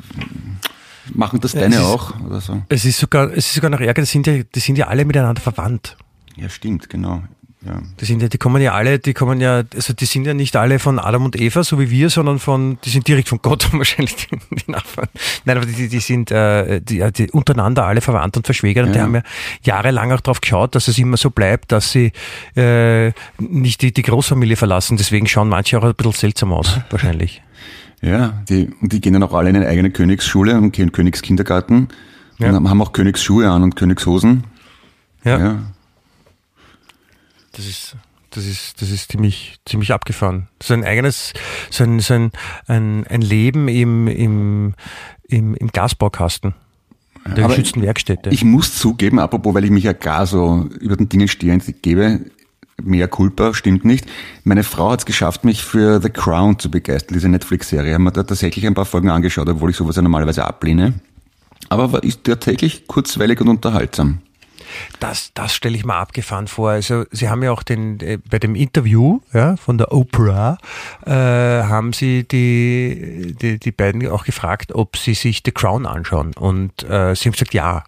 Machen 1.12 1.40
das 1.40 1.52
deine 1.52 1.76
ist, 1.76 1.82
auch 1.82 2.18
oder 2.20 2.40
so? 2.40 2.62
Es 2.68 2.84
ist 2.84 2.98
sogar, 2.98 3.30
es 3.30 3.46
ist 3.46 3.54
sogar 3.54 3.70
noch 3.70 3.80
ärger, 3.80 4.02
die 4.02 4.08
sind 4.08 4.26
ja, 4.26 4.42
die 4.42 4.60
sind 4.60 4.76
ja 4.76 4.86
alle 4.86 5.04
miteinander 5.04 5.40
verwandt. 5.40 5.96
Ja, 6.36 6.48
stimmt, 6.48 6.88
genau. 6.88 7.22
Ja. 7.64 7.80
Die 8.00 8.04
sind 8.04 8.20
ja, 8.20 8.28
die 8.28 8.38
kommen 8.38 8.60
ja 8.60 8.72
alle, 8.72 8.98
die 8.98 9.14
kommen 9.14 9.40
ja, 9.40 9.62
also 9.74 9.92
die 9.92 10.04
sind 10.04 10.26
ja 10.26 10.34
nicht 10.34 10.56
alle 10.56 10.80
von 10.80 10.98
Adam 10.98 11.24
und 11.24 11.40
Eva, 11.40 11.62
so 11.62 11.78
wie 11.78 11.90
wir, 11.90 12.10
sondern 12.10 12.40
von, 12.40 12.78
die 12.84 12.90
sind 12.90 13.06
direkt 13.06 13.28
von 13.28 13.38
Gott 13.40 13.72
wahrscheinlich 13.72 14.16
die, 14.16 14.36
die 14.50 14.70
Nachfahren. 14.70 15.08
Nein, 15.44 15.58
aber 15.58 15.66
die, 15.66 15.88
die 15.88 16.00
sind 16.00 16.32
äh, 16.32 16.80
die, 16.80 17.04
die 17.12 17.30
untereinander 17.30 17.86
alle 17.86 18.00
verwandt 18.00 18.36
und 18.36 18.46
verschwägert 18.46 18.86
und 18.86 18.94
die 18.94 19.00
haben 19.00 19.14
ja 19.14 19.22
jahrelang 19.62 20.10
auch 20.10 20.20
darauf 20.20 20.40
geschaut, 20.40 20.74
dass 20.74 20.88
es 20.88 20.98
immer 20.98 21.16
so 21.16 21.30
bleibt, 21.30 21.70
dass 21.70 21.92
sie 21.92 22.12
äh, 22.56 23.12
nicht 23.38 23.82
die, 23.82 23.92
die 23.92 24.02
Großfamilie 24.02 24.56
verlassen. 24.56 24.96
Deswegen 24.96 25.28
schauen 25.28 25.48
manche 25.48 25.78
auch 25.78 25.84
ein 25.84 25.94
bisschen 25.94 26.12
seltsam 26.12 26.52
aus, 26.52 26.80
wahrscheinlich. 26.90 27.42
Ja, 28.02 28.42
die, 28.48 28.68
und 28.80 28.92
die 28.92 29.00
gehen 29.00 29.12
dann 29.12 29.22
auch 29.22 29.32
alle 29.32 29.50
in 29.50 29.56
eine 29.56 29.68
eigene 29.68 29.90
Königsschule 29.90 30.58
und 30.58 30.72
gehen 30.72 30.90
Königskindergarten 30.90 31.88
ja. 32.38 32.50
und 32.50 32.68
haben 32.68 32.82
auch 32.82 32.92
Königsschuhe 32.92 33.48
an 33.48 33.62
und 33.62 33.76
Königshosen. 33.76 34.44
Ja. 35.24 35.38
ja. 35.38 35.58
Das 37.52 37.66
ist, 37.66 37.96
das 38.30 38.44
ist, 38.44 38.82
das 38.82 38.90
ist 38.90 39.12
ziemlich, 39.12 39.58
ziemlich 39.64 39.92
abgefahren. 39.92 40.48
So 40.60 40.74
ein 40.74 40.84
eigenes, 40.84 41.32
so 41.70 41.84
ein, 41.84 42.00
so 42.00 42.14
ein, 42.14 42.32
ein, 42.66 43.06
ein 43.06 43.20
Leben 43.20 43.68
im, 43.68 44.08
im, 44.08 44.74
im, 45.28 45.54
im 45.54 45.68
Gasbaukasten. 45.68 46.54
Der 47.24 47.46
geschützten 47.46 47.82
Werkstätte. 47.82 48.30
Ich 48.30 48.42
muss 48.42 48.76
zugeben, 48.76 49.20
apropos, 49.20 49.54
weil 49.54 49.64
ich 49.64 49.70
mich 49.70 49.84
ja 49.84 49.92
gar 49.92 50.26
so 50.26 50.68
über 50.80 50.96
den 50.96 51.08
Dingen 51.08 51.28
stehend 51.28 51.82
gebe, 51.82 52.20
mehr 52.84 53.08
Culpa, 53.08 53.54
stimmt 53.54 53.84
nicht. 53.84 54.06
Meine 54.44 54.64
Frau 54.64 54.90
hat 54.92 55.00
es 55.00 55.06
geschafft, 55.06 55.44
mich 55.44 55.64
für 55.64 56.00
The 56.02 56.10
Crown 56.10 56.58
zu 56.58 56.70
begeistern, 56.70 57.14
diese 57.14 57.28
Netflix-Serie. 57.28 57.94
Haben 57.94 58.04
wir 58.04 58.10
da 58.10 58.22
tatsächlich 58.22 58.66
ein 58.66 58.74
paar 58.74 58.84
Folgen 58.84 59.10
angeschaut, 59.10 59.48
obwohl 59.48 59.70
ich 59.70 59.76
sowas 59.76 59.96
ja 59.96 60.02
normalerweise 60.02 60.44
ablehne. 60.44 60.94
Aber 61.68 61.92
war- 61.92 62.02
ist 62.04 62.24
tatsächlich 62.24 62.86
kurzweilig 62.86 63.40
und 63.40 63.48
unterhaltsam. 63.48 64.18
Das, 65.00 65.32
das 65.34 65.54
stelle 65.54 65.76
ich 65.76 65.84
mir 65.84 65.94
abgefahren 65.96 66.48
vor. 66.48 66.70
Also 66.70 67.04
Sie 67.10 67.28
haben 67.28 67.42
ja 67.42 67.52
auch 67.52 67.62
den 67.62 68.00
äh, 68.00 68.18
bei 68.30 68.38
dem 68.38 68.54
Interview 68.54 69.20
ja, 69.34 69.56
von 69.56 69.76
der 69.76 69.92
Oprah 69.92 70.56
äh, 71.04 71.10
haben 71.10 71.92
Sie 71.92 72.24
die, 72.24 73.34
die 73.38 73.58
die 73.58 73.70
beiden 73.72 74.06
auch 74.08 74.24
gefragt, 74.24 74.74
ob 74.74 74.96
sie 74.96 75.12
sich 75.14 75.42
The 75.44 75.52
Crown 75.52 75.84
anschauen 75.84 76.32
und 76.38 76.84
äh, 76.84 77.14
sie 77.14 77.26
haben 77.28 77.32
gesagt 77.32 77.52
ja. 77.52 77.84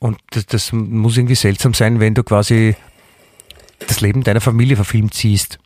Und 0.00 0.18
das, 0.30 0.46
das 0.46 0.72
muss 0.72 1.16
irgendwie 1.16 1.36
seltsam 1.36 1.74
sein, 1.74 2.00
wenn 2.00 2.14
du 2.14 2.24
quasi 2.24 2.74
das 3.94 4.00
Leben 4.00 4.22
deiner 4.22 4.40
Familie 4.40 4.76
verfilmt 4.76 5.14
siehst. 5.14 5.58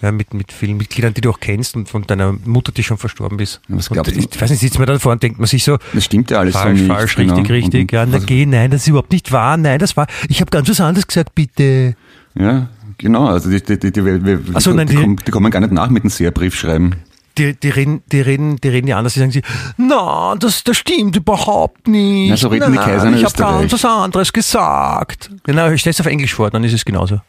Ja, 0.00 0.12
mit, 0.12 0.32
mit 0.32 0.50
vielen 0.50 0.78
Mitgliedern, 0.78 1.12
die 1.12 1.20
du 1.20 1.30
auch 1.30 1.40
kennst 1.40 1.76
und 1.76 1.88
von 1.90 2.02
deiner 2.06 2.32
Mutter, 2.32 2.72
die 2.72 2.82
schon 2.82 2.96
verstorben 2.96 3.38
ist. 3.38 3.60
Was 3.68 3.88
und 3.88 3.94
glaubst 3.94 4.14
du? 4.16 4.18
ich 4.20 4.40
weiß 4.40 4.48
nicht, 4.50 4.60
sitzt 4.60 4.78
man 4.78 4.86
da 4.86 4.94
davor 4.94 5.12
und 5.12 5.22
denkt 5.22 5.38
man 5.38 5.46
sich 5.46 5.62
so, 5.62 5.76
Das 5.92 6.04
stimmt 6.06 6.30
ja 6.30 6.38
alles 6.40 6.54
falsch, 6.54 6.78
so 6.78 6.84
nicht. 6.84 6.92
falsch, 6.92 7.16
genau. 7.16 7.34
richtig, 7.34 7.50
richtig. 7.50 7.80
Und- 7.82 7.92
Ja, 7.92 8.06
na 8.06 8.16
was- 8.16 8.26
geh, 8.26 8.46
nein, 8.46 8.70
das 8.70 8.82
ist 8.82 8.88
überhaupt 8.88 9.12
nicht 9.12 9.30
wahr. 9.30 9.56
Nein, 9.58 9.78
das 9.78 9.94
war, 9.96 10.06
ich 10.28 10.40
habe 10.40 10.50
ganz 10.50 10.68
was 10.70 10.80
anderes 10.80 11.06
gesagt, 11.06 11.34
bitte. 11.34 11.96
Ja, 12.34 12.68
genau. 12.96 13.26
Also 13.26 13.50
die, 13.50 13.62
die, 13.62 13.78
die, 13.78 13.92
die, 13.92 14.02
die, 14.02 14.38
Ach 14.54 14.60
so, 14.62 14.70
die, 14.70 14.76
nein, 14.78 14.86
die, 14.86 14.96
die- 14.96 15.02
kommen, 15.02 15.16
die 15.26 15.30
kommen 15.30 15.50
gar 15.50 15.60
nicht 15.60 15.72
nach 15.72 15.90
mit 15.90 16.02
einem 16.02 16.10
Sehrbrief 16.10 16.54
schreiben. 16.54 16.94
Die, 17.36 17.54
die, 17.54 17.68
reden, 17.68 18.02
die, 18.10 18.20
reden, 18.22 18.56
die 18.56 18.68
reden 18.68 18.88
ja 18.88 18.96
anders, 18.98 19.12
die 19.14 19.20
sagen 19.20 19.30
sie, 19.32 19.42
na, 19.76 20.34
das, 20.40 20.64
das 20.64 20.78
stimmt 20.78 21.14
überhaupt 21.14 21.86
nicht. 21.86 22.30
Na, 22.30 22.36
so 22.38 22.48
reden 22.48 22.72
die 22.72 22.78
Nein, 22.78 22.84
Kaiser 22.86 23.08
in 23.08 23.14
Ich 23.14 23.24
habe 23.24 23.34
ganz 23.36 23.72
was 23.72 23.84
anderes 23.84 24.32
gesagt. 24.32 25.30
Genau, 25.44 25.70
ich 25.70 25.80
stelle 25.82 25.92
es 25.92 26.00
auf 26.00 26.06
Englisch 26.06 26.34
vor, 26.34 26.50
dann 26.50 26.64
ist 26.64 26.72
es 26.72 26.84
genauso. 26.86 27.20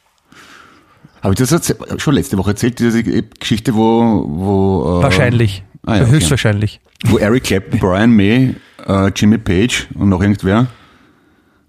Habe 1.21 1.34
ich 1.34 1.39
das 1.39 1.75
schon 1.97 2.13
letzte 2.13 2.38
Woche 2.38 2.51
erzählt, 2.51 2.79
diese 2.79 3.03
Geschichte, 3.03 3.75
wo... 3.75 4.25
wo 4.27 4.99
äh, 4.99 5.03
Wahrscheinlich. 5.03 5.63
Ah, 5.86 5.97
ja, 5.97 6.03
okay. 6.03 6.12
Höchstwahrscheinlich. 6.12 6.79
Wo 7.05 7.17
Eric 7.17 7.43
Clapton, 7.45 7.79
Brian 7.79 8.12
May, 8.12 8.55
äh, 8.88 9.12
Jimmy 9.15 9.38
Page 9.38 9.88
und 9.95 10.10
noch 10.10 10.21
irgendwer 10.21 10.67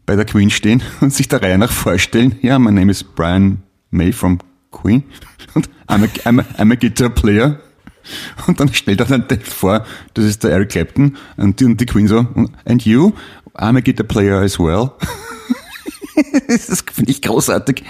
bei 0.07 0.17
der 0.17 0.25
Queen 0.25 0.51
stehen 0.51 0.83
und 1.01 1.13
sich 1.13 1.29
der 1.29 1.43
Reihe 1.43 1.59
nach 1.59 1.71
vorstellen, 1.71 2.37
ja, 2.43 2.59
my 2.59 2.73
name 2.73 2.91
is 2.91 3.03
Brian 3.03 3.63
May 3.91 4.13
from 4.13 4.39
Queen 4.71 5.05
und 5.55 5.69
I'm 5.89 6.05
a, 6.05 6.29
I'm 6.29 6.41
a, 6.41 6.45
I'm 6.61 6.73
a 6.73 6.77
guitar 6.77 7.11
player. 7.11 7.61
Und 8.47 8.59
dann 8.59 8.73
stellt 8.73 9.01
er 9.01 9.07
dann 9.07 9.25
vor, 9.43 9.85
das 10.15 10.25
ist 10.25 10.43
der 10.43 10.53
Eric 10.53 10.71
Clapton 10.71 11.17
und 11.37 11.61
die, 11.61 11.65
und 11.65 11.81
die 11.81 11.87
Queen 11.87 12.09
so, 12.09 12.27
and 12.65 12.85
you, 12.85 13.13
I'm 13.55 13.77
a 13.77 13.81
guitar 13.81 14.07
player 14.07 14.41
as 14.41 14.59
well. 14.59 14.93
Das 16.49 16.85
finde 16.93 17.11
ich 17.11 17.23
großartig, 17.23 17.85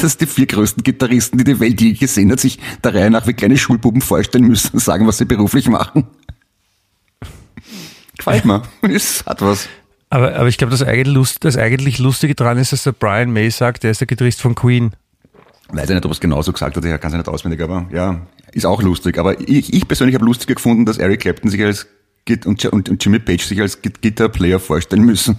dass 0.00 0.16
die 0.16 0.26
vier 0.26 0.46
größten 0.46 0.82
Gitarristen, 0.82 1.38
die 1.38 1.44
die 1.44 1.60
Welt 1.60 1.80
je 1.80 1.92
gesehen 1.92 2.32
hat, 2.32 2.40
sich 2.40 2.58
der 2.82 2.94
Reihe 2.94 3.10
nach 3.10 3.26
wie 3.26 3.34
kleine 3.34 3.56
Schulbuben 3.56 4.00
vorstellen 4.00 4.46
müssen 4.46 4.70
und 4.74 4.80
sagen, 4.80 5.06
was 5.06 5.18
sie 5.18 5.24
beruflich 5.24 5.68
machen. 5.68 6.04
Gefällt 8.18 8.44
mir. 8.44 8.62
Es 8.82 9.24
hat 9.26 9.42
was. 9.42 9.68
Aber, 10.08 10.34
aber 10.36 10.48
ich 10.48 10.56
glaube, 10.58 10.70
das, 10.70 10.82
eigentlich 10.82 11.14
Lust, 11.14 11.44
das 11.44 11.56
eigentlich 11.56 11.98
Lustige 11.98 12.34
dran 12.34 12.58
ist, 12.58 12.72
dass 12.72 12.84
der 12.84 12.92
Brian 12.92 13.32
May 13.32 13.50
sagt, 13.50 13.82
der 13.82 13.90
ist 13.90 14.00
der 14.00 14.06
Gitarrist 14.06 14.40
von 14.40 14.54
Queen. 14.54 14.92
Weiß 15.68 15.84
ich 15.88 15.94
nicht, 15.94 16.04
ob 16.04 16.10
er 16.10 16.14
es 16.14 16.20
genauso 16.20 16.52
gesagt 16.52 16.76
hat, 16.76 16.84
ich 16.84 17.00
kann 17.00 17.10
es 17.10 17.16
nicht 17.16 17.28
auswendig, 17.28 17.60
aber 17.60 17.88
ja, 17.92 18.20
ist 18.52 18.64
auch 18.66 18.82
lustig. 18.82 19.18
Aber 19.18 19.40
ich, 19.40 19.72
ich 19.72 19.88
persönlich 19.88 20.14
habe 20.14 20.24
lustiger 20.24 20.54
gefunden, 20.54 20.86
dass 20.86 20.98
Eric 20.98 21.20
Clapton 21.20 21.50
sich 21.50 21.62
als 21.62 21.86
Git- 22.24 22.46
und, 22.46 22.64
und, 22.66 22.88
und 22.88 23.04
Jimmy 23.04 23.18
Page 23.18 23.44
sich 23.44 23.60
als 23.60 23.82
Git- 23.82 24.00
Guitar-Player 24.00 24.60
vorstellen 24.60 25.02
müssen. 25.04 25.38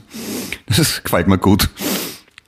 Das 0.68 1.02
gefällt 1.02 1.28
mir 1.30 1.38
gut. 1.38 1.70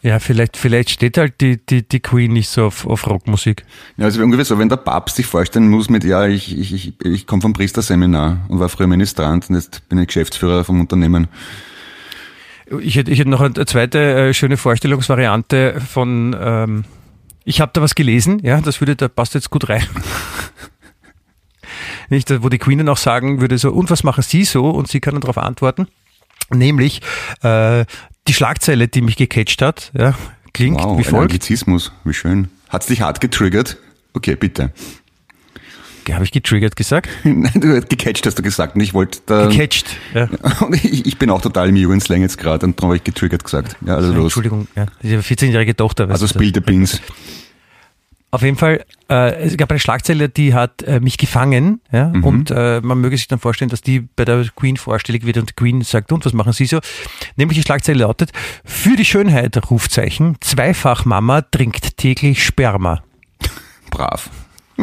Ja, 0.01 0.19
vielleicht, 0.19 0.55
vielleicht 0.55 0.91
steht 0.91 1.17
halt 1.17 1.41
die, 1.41 1.57
die, 1.57 1.87
die 1.87 1.99
Queen 1.99 2.31
nicht 2.31 2.47
so 2.47 2.67
auf, 2.67 2.87
auf 2.87 3.05
Rockmusik. 3.05 3.65
Ja, 3.97 4.05
also 4.05 4.23
ungefähr 4.23 4.45
so, 4.45 4.57
wenn 4.57 4.69
der 4.69 4.77
Papst 4.77 5.17
sich 5.17 5.25
vorstellen 5.25 5.67
muss 5.67 5.89
mit, 5.89 6.05
ja, 6.05 6.25
ich, 6.25 6.57
ich, 6.57 6.73
ich, 6.73 7.05
ich 7.05 7.27
komme 7.27 7.41
vom 7.41 7.51
Priesterseminar 7.51 8.45
und 8.47 8.59
war 8.59 8.69
früher 8.69 8.87
Ministrant 8.87 9.49
und 9.49 9.55
jetzt 9.55 9.87
bin 9.89 9.99
ich 9.99 10.07
Geschäftsführer 10.07 10.63
vom 10.63 10.79
Unternehmen. 10.79 11.27
Ich 12.79 12.95
hätte, 12.95 13.11
ich 13.11 13.19
hätte 13.19 13.29
noch 13.29 13.41
eine 13.41 13.65
zweite 13.65 14.29
äh, 14.29 14.33
schöne 14.33 14.55
Vorstellungsvariante 14.55 15.81
von, 15.81 16.33
ähm, 16.39 16.85
ich 17.43 17.59
habe 17.59 17.71
da 17.73 17.81
was 17.81 17.93
gelesen, 17.93 18.39
ja, 18.41 18.61
das 18.61 18.79
würde, 18.79 18.95
da 18.95 19.09
passt 19.09 19.33
jetzt 19.33 19.49
gut 19.49 19.67
rein. 19.67 19.85
Nicht, 22.09 22.41
wo 22.41 22.47
die 22.47 22.57
Queen 22.57 22.77
dann 22.77 22.89
auch 22.89 22.97
sagen 22.97 23.41
würde, 23.41 23.57
so, 23.57 23.71
und 23.71 23.89
was 23.89 24.03
machen 24.03 24.23
Sie 24.23 24.45
so? 24.45 24.69
Und 24.69 24.87
sie 24.87 24.99
kann 24.99 25.13
dann 25.13 25.21
darauf 25.21 25.37
antworten. 25.37 25.87
Nämlich, 26.51 27.01
äh, 27.43 27.85
die 28.29 28.33
Schlagzeile, 28.33 28.87
die 28.87 29.01
mich 29.01 29.17
gecatcht 29.17 29.61
hat, 29.61 29.91
ja, 29.97 30.13
klingt 30.53 30.79
Wow, 30.79 30.97
wie 30.97 31.01
ein 31.01 31.03
folgt. 31.03 31.31
Anglizismus, 31.31 31.91
wie 32.05 32.13
schön. 32.13 32.49
Hat's 32.69 32.85
dich 32.85 33.01
hart 33.01 33.19
getriggert? 33.19 33.77
Okay, 34.13 34.35
bitte. 34.35 34.71
Habe 36.11 36.23
ich 36.23 36.31
getriggert 36.31 36.75
gesagt? 36.75 37.07
Nein, 37.23 37.51
du 37.53 37.81
gecatcht 37.81 38.25
hast 38.25 38.37
du 38.39 38.41
gesagt 38.41 38.75
und 38.75 38.81
ich 38.81 38.95
wollte 38.95 39.19
da... 39.27 39.47
Gecatcht. 39.47 39.95
Ja. 40.15 40.27
Und 40.59 40.73
ich, 40.83 41.05
ich 41.05 41.19
bin 41.19 41.29
auch 41.29 41.41
total 41.41 41.69
im 41.69 41.75
Jugendslang 41.75 42.21
jetzt 42.21 42.39
gerade 42.39 42.65
und 42.65 42.79
darum 42.79 42.89
habe 42.89 42.97
ich 42.97 43.03
getriggert 43.03 43.43
gesagt. 43.43 43.77
Ja, 43.85 43.95
also 43.95 44.11
los. 44.11 44.23
Entschuldigung, 44.25 44.67
ja. 44.75 44.87
Ihre 45.03 45.21
14-jährige 45.21 45.75
Tochter. 45.75 46.09
Also 46.09 46.25
du. 46.25 46.33
spiel 46.33 46.51
the 46.51 46.61
Beans. 46.61 46.99
Auf 48.31 48.43
jeden 48.43 48.57
Fall, 48.57 48.85
äh, 49.09 49.41
es 49.41 49.57
gab 49.57 49.71
eine 49.71 49.79
Schlagzeile, 49.79 50.29
die 50.29 50.53
hat 50.53 50.83
äh, 50.83 50.99
mich 50.99 51.17
gefangen, 51.17 51.81
ja, 51.91 52.11
und 52.21 52.51
äh, 52.51 52.79
man 52.79 53.01
möge 53.01 53.17
sich 53.17 53.27
dann 53.27 53.39
vorstellen, 53.39 53.69
dass 53.69 53.81
die 53.81 54.01
bei 54.01 54.23
der 54.23 54.45
Queen 54.55 54.77
vorstellig 54.77 55.25
wird 55.25 55.37
und 55.37 55.49
die 55.49 55.53
Queen 55.55 55.81
sagt, 55.81 56.11
und 56.11 56.25
was 56.25 56.33
machen 56.33 56.53
Sie 56.53 56.65
so? 56.65 56.79
Nämlich 57.37 57.57
die 57.57 57.63
Schlagzeile 57.63 57.99
lautet, 57.99 58.31
für 58.63 58.95
die 58.95 59.05
Schönheit, 59.05 59.71
Rufzeichen, 59.71 60.37
Zweifachmama 60.41 61.41
trinkt 61.41 61.97
täglich 61.97 62.45
Sperma. 62.45 63.01
Brav. 63.89 64.29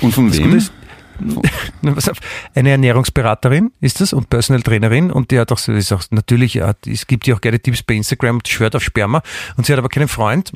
und 0.00 0.14
von 0.14 0.28
Das 0.28 0.38
wem? 0.38 0.54
Ist, 0.54 0.72
eine 2.54 2.70
Ernährungsberaterin 2.70 3.72
ist 3.80 4.00
das 4.00 4.12
und 4.12 4.30
Personal 4.30 4.62
Trainerin 4.62 5.10
und 5.10 5.30
die 5.30 5.38
hat 5.38 5.52
auch, 5.52 5.58
so- 5.58 5.72
ist 5.72 5.92
auch 5.92 6.02
natürlich, 6.10 6.60
hat, 6.60 6.86
es 6.86 7.06
gibt 7.06 7.26
ja 7.26 7.34
auch 7.34 7.40
gerne 7.40 7.60
Tipps 7.60 7.82
bei 7.82 7.94
Instagram 7.94 8.36
und 8.36 8.48
schwört 8.48 8.74
auf 8.76 8.82
Sperma 8.82 9.22
und 9.56 9.66
sie 9.66 9.72
hat 9.72 9.78
aber 9.78 9.88
keinen 9.88 10.08
Freund 10.08 10.52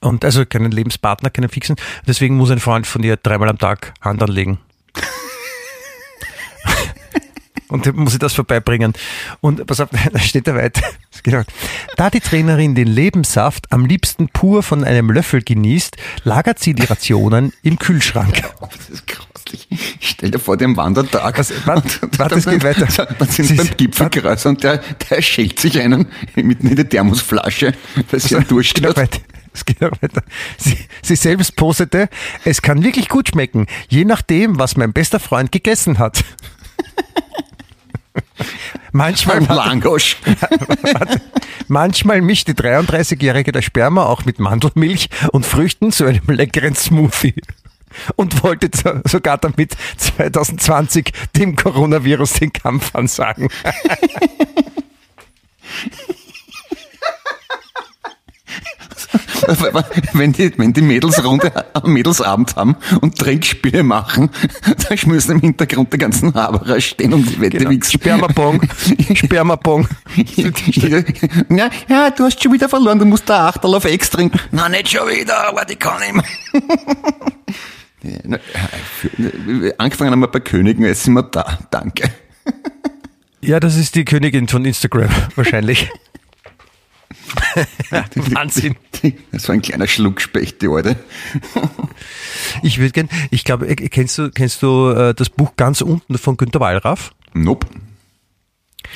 und 0.00 0.24
also 0.24 0.46
keinen 0.46 0.70
Lebenspartner, 0.70 1.30
keinen 1.30 1.48
fixen. 1.50 1.76
Deswegen 2.06 2.36
muss 2.36 2.50
ein 2.50 2.58
Freund 2.60 2.86
von 2.86 3.02
ihr 3.02 3.16
dreimal 3.16 3.48
am 3.48 3.58
Tag 3.58 3.92
Hand 4.00 4.22
anlegen. 4.22 4.58
Und 7.70 7.94
muss 7.96 8.12
sie 8.12 8.18
das 8.18 8.34
vorbeibringen. 8.34 8.92
Und 9.40 9.66
pass 9.66 9.80
auf, 9.80 9.88
da 10.12 10.18
steht 10.18 10.46
da 10.46 10.54
weiter. 10.54 10.82
Genau. 11.22 11.42
Da 11.96 12.08
die 12.08 12.20
Trainerin 12.20 12.74
den 12.74 12.86
Lebenssaft 12.88 13.70
am 13.72 13.84
liebsten 13.84 14.28
pur 14.28 14.62
von 14.62 14.84
einem 14.84 15.10
Löffel 15.10 15.42
genießt, 15.42 15.98
lagert 16.24 16.58
sie 16.60 16.72
die 16.72 16.84
Rationen 16.84 17.52
im 17.62 17.78
Kühlschrank. 17.78 18.42
Das 18.60 18.88
ist 18.88 19.06
grauslich. 19.06 19.68
Stell 20.00 20.30
dir 20.30 20.38
vor, 20.38 20.56
dem 20.56 20.76
Wandertag. 20.78 21.36
Was- 21.38 21.52
warte, 21.66 22.06
Und 22.06 22.18
warte, 22.18 22.36
es 22.36 22.46
geht 22.46 22.64
weiter. 22.64 22.86
Dann 23.18 23.28
sind 23.28 23.46
Sie- 23.48 23.54
beim 23.56 23.68
Gipfelkreuz 23.76 24.46
und 24.46 24.62
der, 24.62 24.78
der 24.78 25.20
schält 25.20 25.58
sich 25.60 25.78
einen 25.78 26.06
mitten 26.36 26.68
in 26.68 26.76
die 26.76 26.84
Thermosflasche, 26.84 27.74
weil 28.10 28.20
sie 28.20 28.36
einen 28.36 28.46
Durst 28.48 28.80
hat. 28.82 29.20
Es 29.52 29.64
geht 29.66 29.80
noch 29.82 29.90
weiter. 30.00 30.22
Sie, 30.56 30.78
sie 31.02 31.16
selbst 31.16 31.56
postete, 31.56 32.08
es 32.44 32.62
kann 32.62 32.82
wirklich 32.82 33.08
gut 33.10 33.28
schmecken, 33.28 33.66
je 33.88 34.04
nachdem, 34.06 34.58
was 34.58 34.76
mein 34.76 34.92
bester 34.94 35.20
Freund 35.20 35.52
gegessen 35.52 35.98
hat. 35.98 36.24
Manchmal, 38.92 39.42
Langosch. 39.44 40.16
manchmal 41.68 42.20
mischt 42.22 42.48
die 42.48 42.54
33-Jährige 42.54 43.52
das 43.52 43.64
Sperma 43.64 44.04
auch 44.06 44.24
mit 44.24 44.38
Mandelmilch 44.38 45.08
und 45.32 45.46
Früchten 45.46 45.92
zu 45.92 46.06
einem 46.06 46.26
leckeren 46.26 46.74
Smoothie. 46.74 47.34
Und 48.16 48.42
wollte 48.44 48.70
so- 48.76 49.00
sogar 49.04 49.36
damit 49.38 49.76
2020 49.96 51.12
dem 51.36 51.56
Coronavirus 51.56 52.34
den 52.34 52.52
Kampf 52.52 52.94
ansagen. 52.94 53.48
wenn, 60.12 60.32
die, 60.32 60.56
wenn 60.58 60.72
die 60.72 60.82
Mädels 60.82 61.22
Runde 61.24 61.52
am 61.74 61.92
Mädelsabend 61.92 62.56
haben 62.56 62.76
und 63.00 63.18
Trinkspiele 63.18 63.82
machen, 63.82 64.30
dann 64.88 64.98
müssen 65.06 65.32
im 65.32 65.40
Hintergrund 65.40 65.92
die 65.92 65.98
ganzen 65.98 66.34
Haberer 66.34 66.80
stehen 66.80 67.12
und 67.12 67.28
die 67.28 67.40
Wette 67.40 67.58
Genau. 67.58 67.70
wichsen. 67.70 67.92
Spermabong. 68.00 68.62
Spermabong. 69.14 69.88
ja, 71.48 71.70
ja, 71.88 72.10
du 72.10 72.24
hast 72.24 72.42
schon 72.42 72.52
wieder 72.52 72.68
verloren, 72.68 72.98
du 72.98 73.04
musst 73.04 73.28
da 73.28 73.48
Achterl 73.48 73.74
auf 73.74 73.84
Ex 73.84 74.10
trinken. 74.10 74.38
Na, 74.52 74.68
nicht 74.68 74.88
schon 74.90 75.08
wieder, 75.08 75.48
aber 75.48 75.64
die 75.64 75.76
kann 75.76 76.00
ich 76.02 76.12
Angefangen 79.78 80.12
haben 80.12 80.20
wir 80.20 80.28
bei 80.28 80.40
Königen, 80.40 80.84
jetzt 80.84 81.04
sind 81.04 81.14
wir 81.14 81.22
da. 81.24 81.58
Danke. 81.70 82.10
Ja, 83.42 83.60
das 83.60 83.76
ist 83.76 83.94
die 83.94 84.04
Königin 84.04 84.48
von 84.48 84.64
Instagram, 84.64 85.10
wahrscheinlich. 85.34 85.88
Wahnsinn. 87.90 88.76
Das 89.32 89.48
war 89.48 89.54
ein 89.54 89.62
kleiner 89.62 89.86
Schluckspecht, 89.86 90.62
die 90.62 90.68
Alte. 90.68 90.96
Ich 92.62 92.78
würde 92.78 92.90
gern, 92.92 93.08
ich 93.30 93.44
glaube, 93.44 93.68
äh, 93.68 93.74
kennst 93.76 94.18
du, 94.18 94.30
kennst 94.30 94.62
du 94.62 94.90
äh, 94.90 95.14
das 95.14 95.28
Buch 95.30 95.52
ganz 95.56 95.82
unten 95.82 96.16
von 96.18 96.36
Günter 96.36 96.58
Wallraff? 96.60 97.12
Nope. 97.34 97.66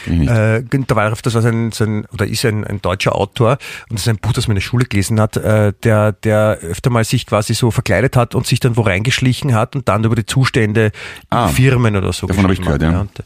Äh, 0.07 0.63
Günter 0.63 0.97
Wallraff, 0.97 1.23
das 1.23 1.35
war 1.35 1.43
sein, 1.43 1.71
sein 1.71 2.05
oder 2.13 2.27
ist 2.27 2.45
ein, 2.45 2.65
ein 2.65 2.83
deutscher 2.83 3.15
Autor 3.15 3.59
und 3.89 3.99
das 3.99 4.03
ist 4.03 4.09
ein 4.09 4.17
Buch, 4.19 4.33
das 4.33 4.49
man 4.49 4.57
in 4.57 4.61
der 4.61 4.63
Schule 4.67 4.87
gelesen 4.87 5.21
hat, 5.21 5.37
äh, 5.37 5.73
der, 5.83 6.13
der 6.13 6.59
öfter 6.63 6.91
mal 6.91 7.05
sich 7.05 7.27
quasi 7.27 7.55
so 7.55 7.71
verkleidet 7.71 8.17
hat 8.17 8.35
und 8.35 8.47
sich 8.47 8.61
dann 8.61 8.77
wo 8.77 8.81
reingeschlichen 8.83 9.55
hat 9.55 9.77
und 9.77 9.89
dann 9.89 10.03
über 10.05 10.17
die 10.17 10.27
Zustände 10.27 10.91
Ah, 11.31 11.47
in 11.49 11.55
Firmen 11.55 11.97
oder 11.97 12.13
so. 12.13 12.27
davon 12.27 12.45
habe 12.45 12.55
ich 12.55 12.61
gehört, 12.63 12.83
ja. 12.83 13.01
Und, 13.01 13.23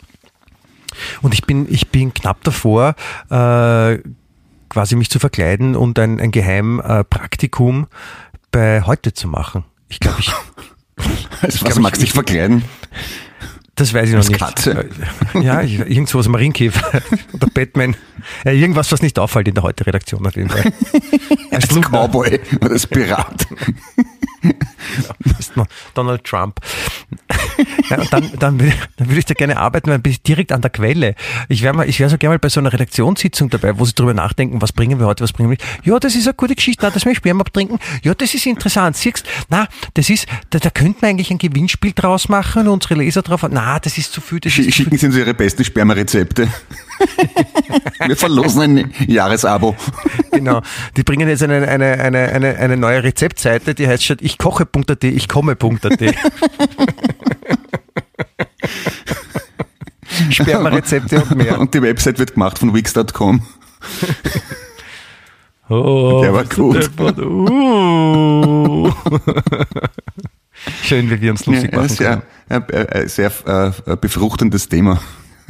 und 1.22 1.32
ich 1.34 1.44
bin, 1.44 1.66
ich 1.72 1.88
bin 1.88 2.12
knapp 2.12 2.42
davor, 2.44 2.94
äh, 3.30 3.98
quasi 4.68 4.96
mich 4.96 5.10
zu 5.10 5.18
verkleiden 5.18 5.76
und 5.76 5.98
ein, 5.98 6.20
ein 6.20 6.30
Geheimpraktikum 6.30 7.00
äh, 7.00 7.04
Praktikum 7.04 7.86
bei 8.50 8.82
heute 8.82 9.12
zu 9.12 9.28
machen. 9.28 9.64
Ich 9.88 10.00
glaube, 10.00 10.18
ich, 10.20 10.30
Also, 11.42 11.64
was 11.64 11.72
glaub, 11.74 11.78
magst 11.82 12.02
ich- 12.02 12.08
dich 12.08 12.14
verkleiden? 12.14 12.64
Das 13.76 13.94
weiß 13.94 14.08
ich 14.08 14.14
noch 14.16 14.22
Als 14.22 14.28
nicht. 14.30 14.40
Katze? 14.40 14.88
Ja, 15.40 15.62
ich, 15.62 15.78
irgend 15.78 16.08
sowas 16.08 16.26
Marienkäfer 16.26 17.00
oder 17.32 17.46
Batman. 17.54 17.94
Ja, 18.44 18.50
irgendwas, 18.50 18.90
was 18.90 19.02
nicht 19.02 19.16
auffällt 19.20 19.46
in 19.46 19.54
der 19.54 19.62
heute 19.62 19.86
Redaktion 19.86 20.26
auf 20.26 20.34
jeden 20.34 20.50
Fall. 20.50 20.72
Als 21.52 21.68
Cowboy 21.68 22.40
oder 22.60 22.72
als 22.72 22.88
Pirat. 22.88 23.46
Noch 25.54 25.66
Donald 25.94 26.24
Trump. 26.24 26.60
Ja, 27.90 27.96
dann, 28.10 28.30
dann, 28.38 28.60
will- 28.60 28.72
dann 28.96 29.08
würde 29.08 29.18
ich 29.18 29.24
da 29.24 29.34
gerne 29.34 29.56
arbeiten, 29.56 29.90
weil 29.90 29.98
bin 29.98 30.12
ich 30.12 30.22
direkt 30.22 30.52
an 30.52 30.60
der 30.60 30.70
Quelle. 30.70 31.14
Ich 31.48 31.62
wäre 31.62 31.74
mal, 31.74 31.88
ich 31.88 31.98
wäre 32.00 32.10
so 32.10 32.18
gerne 32.18 32.34
mal 32.34 32.38
bei 32.38 32.48
so 32.48 32.60
einer 32.60 32.72
Redaktionssitzung 32.72 33.50
dabei, 33.50 33.78
wo 33.78 33.84
sie 33.84 33.94
drüber 33.94 34.14
nachdenken, 34.14 34.60
was 34.62 34.72
bringen 34.72 34.98
wir 35.00 35.06
heute, 35.06 35.24
was 35.24 35.32
bringen 35.32 35.50
wir 35.50 35.56
nicht. 35.56 35.64
Ja, 35.84 35.98
das 35.98 36.14
ist 36.14 36.26
eine 36.26 36.34
gute 36.34 36.54
Geschichte, 36.54 36.84
na, 36.84 36.90
das 36.90 37.04
möchte 37.04 37.18
ich 37.18 37.22
Sperma 37.22 37.44
trinken. 37.44 37.78
Ja, 38.02 38.14
das 38.14 38.34
ist 38.34 38.46
interessant. 38.46 38.96
Siehst, 38.96 39.24
na, 39.48 39.66
das 39.94 40.10
ist, 40.10 40.26
da, 40.50 40.58
da 40.58 40.70
könnte 40.70 40.98
man 41.02 41.10
eigentlich 41.10 41.30
ein 41.30 41.38
Gewinnspiel 41.38 41.92
draus 41.92 42.28
machen 42.28 42.62
und 42.68 42.74
unsere 42.74 42.94
Leser 42.94 43.22
drauf, 43.22 43.44
na, 43.50 43.78
das 43.80 43.98
ist 43.98 44.12
zu 44.12 44.20
viel, 44.20 44.38
das 44.40 44.52
ist 44.52 44.58
Sch- 44.58 44.58
zu 44.58 44.62
viel. 44.64 44.72
Schicken 44.84 44.98
Sie 44.98 45.06
uns 45.06 45.16
Ihre 45.16 45.34
besten 45.34 45.64
Spermarezepte. 45.64 46.48
Wir 48.06 48.16
verlosen 48.16 48.62
ein 48.62 48.94
Jahresabo. 49.06 49.76
Genau. 50.32 50.62
Die 50.96 51.02
bringen 51.02 51.28
jetzt 51.28 51.42
eine, 51.42 51.66
eine, 51.68 51.92
eine, 52.00 52.28
eine, 52.28 52.56
eine 52.56 52.76
neue 52.76 53.02
Rezeptseite, 53.02 53.74
die 53.74 53.88
heißt 53.88 54.04
statt 54.04 54.18
ich 54.20 54.38
koche.at, 54.38 55.04
ich 55.04 55.28
komme.at. 55.28 56.00
Spermarezepte 60.30 61.22
und 61.22 61.36
mehr. 61.36 61.58
Und 61.60 61.74
die 61.74 61.82
Website 61.82 62.18
wird 62.18 62.34
gemacht 62.34 62.58
von 62.58 62.74
Wix.com. 62.74 63.42
Oh, 65.70 66.22
Der 66.22 66.32
war 66.32 66.44
gut. 66.44 66.90
Uh. 67.18 68.90
Schön, 70.82 71.10
wie 71.10 71.20
wir 71.20 71.32
uns 71.32 71.44
Ja, 71.44 71.52
lustig 71.52 71.72
machen 71.74 71.88
sehr, 71.88 72.22
ein, 72.48 72.64
ein 72.70 73.08
sehr 73.08 73.30
äh, 73.86 73.96
befruchtendes 73.96 74.68
Thema, 74.70 74.98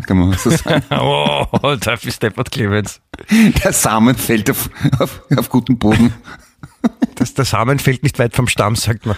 kann 0.07 0.19
man 0.19 0.33
so 0.35 0.51
sagen. 0.51 0.83
Oh, 0.91 1.47
dafür 1.81 2.13
steppert 2.13 2.51
Clemens. 2.51 3.01
Der 3.63 3.73
Samen 3.73 4.15
fällt 4.17 4.51
auf, 4.51 4.71
auf, 4.99 5.23
auf 5.37 5.49
guten 5.49 5.79
Boden. 5.79 6.13
Das, 7.17 7.35
der 7.35 7.45
Samen 7.45 7.79
fällt 7.79 8.03
nicht 8.03 8.19
weit 8.19 8.35
vom 8.35 8.47
Stamm, 8.49 8.77
sagt 8.77 9.07
man. 9.07 9.17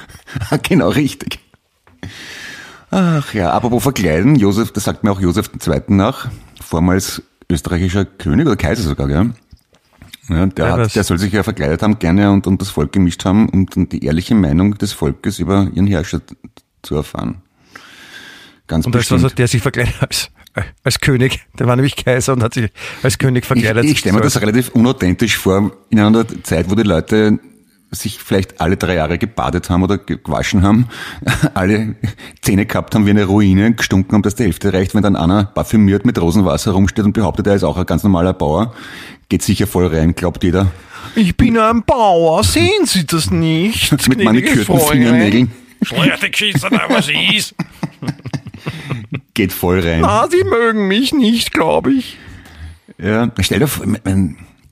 Ah, 0.51 0.57
genau, 0.57 0.89
richtig. 0.89 1.39
Ach 2.91 3.33
ja, 3.35 3.53
apropos 3.53 3.83
verkleiden, 3.83 4.37
Josef, 4.37 4.73
das 4.73 4.85
sagt 4.85 5.05
mir 5.05 5.13
auch 5.13 5.21
Josef 5.21 5.51
II. 5.65 5.83
nach, 5.89 6.29
vormals 6.61 7.23
österreichischer 7.51 8.05
König 8.05 8.47
oder 8.47 8.57
Kaiser 8.57 8.83
sogar, 8.83 9.07
gell? 9.07 9.33
Ja, 10.29 10.47
der, 10.47 10.67
Ja, 10.67 10.73
hat, 10.79 10.95
der 10.95 11.05
soll 11.05 11.19
sich 11.19 11.33
ja 11.33 11.43
verkleidet 11.43 11.83
haben 11.83 11.99
gerne 11.99 12.31
und, 12.31 12.47
und 12.47 12.61
das 12.61 12.71
Volk 12.71 12.93
gemischt 12.93 13.25
haben, 13.25 13.49
um 13.49 13.67
dann 13.67 13.89
die 13.89 14.05
ehrliche 14.05 14.35
Meinung 14.35 14.77
des 14.79 14.93
Volkes 14.93 15.39
über 15.39 15.69
ihren 15.75 15.87
Herrscher 15.87 16.21
zu 16.83 16.95
erfahren. 16.95 17.43
Ganz 18.67 18.87
Und 18.87 18.93
bestimmt. 18.93 19.25
hat 19.25 19.39
der 19.39 19.49
sich 19.49 19.61
verkleidet 19.63 19.95
als, 20.01 20.31
als 20.85 21.01
König? 21.01 21.41
Der 21.59 21.67
war 21.67 21.77
nämlich 21.77 21.97
Kaiser 21.97 22.33
und 22.33 22.43
hat 22.43 22.55
sich 22.55 22.71
als 23.03 23.19
König 23.19 23.43
Ich, 23.45 23.49
verkleidet. 23.49 23.85
ich 23.85 23.99
stelle 23.99 24.17
mir 24.17 24.21
das 24.23 24.41
relativ 24.41 24.71
unauthentisch 24.71 25.37
vor, 25.39 25.73
in 25.91 26.01
einer 26.01 26.25
Zeit, 26.43 26.71
wo 26.71 26.75
die 26.75 26.83
Leute 26.83 27.39
sich 27.93 28.19
vielleicht 28.21 28.61
alle 28.61 28.77
drei 28.77 28.95
Jahre 28.95 29.19
gebadet 29.19 29.69
haben 29.69 29.83
oder 29.83 29.99
ge- 29.99 30.19
gewaschen 30.23 30.63
haben, 30.63 30.87
alle 31.55 31.97
Zähne 32.41 32.65
gehabt 32.65 32.95
haben 32.95 33.05
wie 33.07 33.11
eine 33.11 33.25
Ruine, 33.25 33.75
gestunken 33.75 34.13
haben, 34.15 34.23
dass 34.23 34.37
die 34.37 34.45
Hälfte 34.45 34.73
reicht, 34.73 34.95
wenn 34.95 35.03
dann 35.03 35.17
einer 35.17 35.45
parfümiert 35.45 36.07
mit 36.07 36.21
Rosenwasser 36.21 36.71
rumsteht 36.71 37.05
und 37.05 37.15
behauptet, 37.15 37.49
er 37.49 37.57
ist 37.57 37.65
auch 37.65 37.77
ein 37.77 37.87
ganz 37.87 38.05
normaler 38.05 38.33
Bauer, 38.33 38.75
geht 39.29 39.43
sicher 39.43 39.67
voll 39.67 39.87
rein, 39.89 40.15
glaubt 40.15 40.45
jeder. 40.45 40.71
Ich 41.17 41.37
bin 41.37 41.59
ein 41.59 41.83
Bauer, 41.83 42.45
sehen 42.45 42.85
Sie 42.87 43.05
das 43.05 43.31
nicht? 43.33 43.91
Mit 44.09 44.23
manikürten? 44.23 44.79
Fingernägeln 44.79 45.51
Schlechte 45.83 46.31
Geschichte, 46.31 46.69
was 46.89 47.09
ist? 47.09 47.55
geht 49.35 49.53
voll 49.53 49.81
rein. 49.81 50.05
Ah, 50.05 50.27
Sie 50.31 50.45
mögen 50.45 50.89
mich 50.89 51.13
nicht, 51.13 51.53
glaube 51.53 51.93
ich. 51.93 52.19
Ja, 52.99 53.31
stell 53.41 53.61
dir 53.61 53.67
vor, 53.67 53.87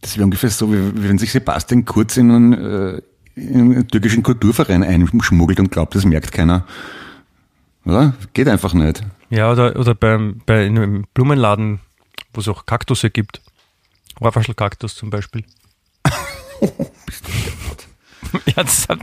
das 0.01 0.17
wäre 0.17 0.25
ungefähr 0.25 0.51
so, 0.51 0.73
wie, 0.73 1.09
wenn 1.09 1.19
sich 1.19 1.33
Sebastian 1.33 1.85
Kurz 1.85 2.17
in 2.17 2.31
einen, 2.31 2.53
äh, 2.53 3.03
in 3.35 3.73
einen 3.73 3.89
türkischen 3.89 4.23
Kulturverein 4.23 4.83
einschmuggelt 4.83 5.61
und 5.61 5.71
glaubt, 5.71 5.95
das 5.95 6.05
merkt 6.05 6.33
keiner. 6.33 6.67
Oder? 7.85 8.15
Geht 8.35 8.49
einfach 8.49 8.75
nicht. 8.75 9.03
Ja, 9.31 9.51
oder, 9.51 9.77
oder 9.77 9.95
beim, 9.95 10.41
bei 10.45 10.67
in 10.67 10.79
einem 10.79 11.05
Blumenladen, 11.15 11.81
wo 12.33 12.41
es 12.41 12.49
auch 12.49 12.67
Kaktusse 12.67 13.11
gibt. 13.11 13.41
Rohrfaschelkaktus 14.21 14.95
zum 14.95 15.11
Beispiel. 15.11 15.45
ja, 18.47 18.63
das 18.63 18.89
hat, 18.89 18.99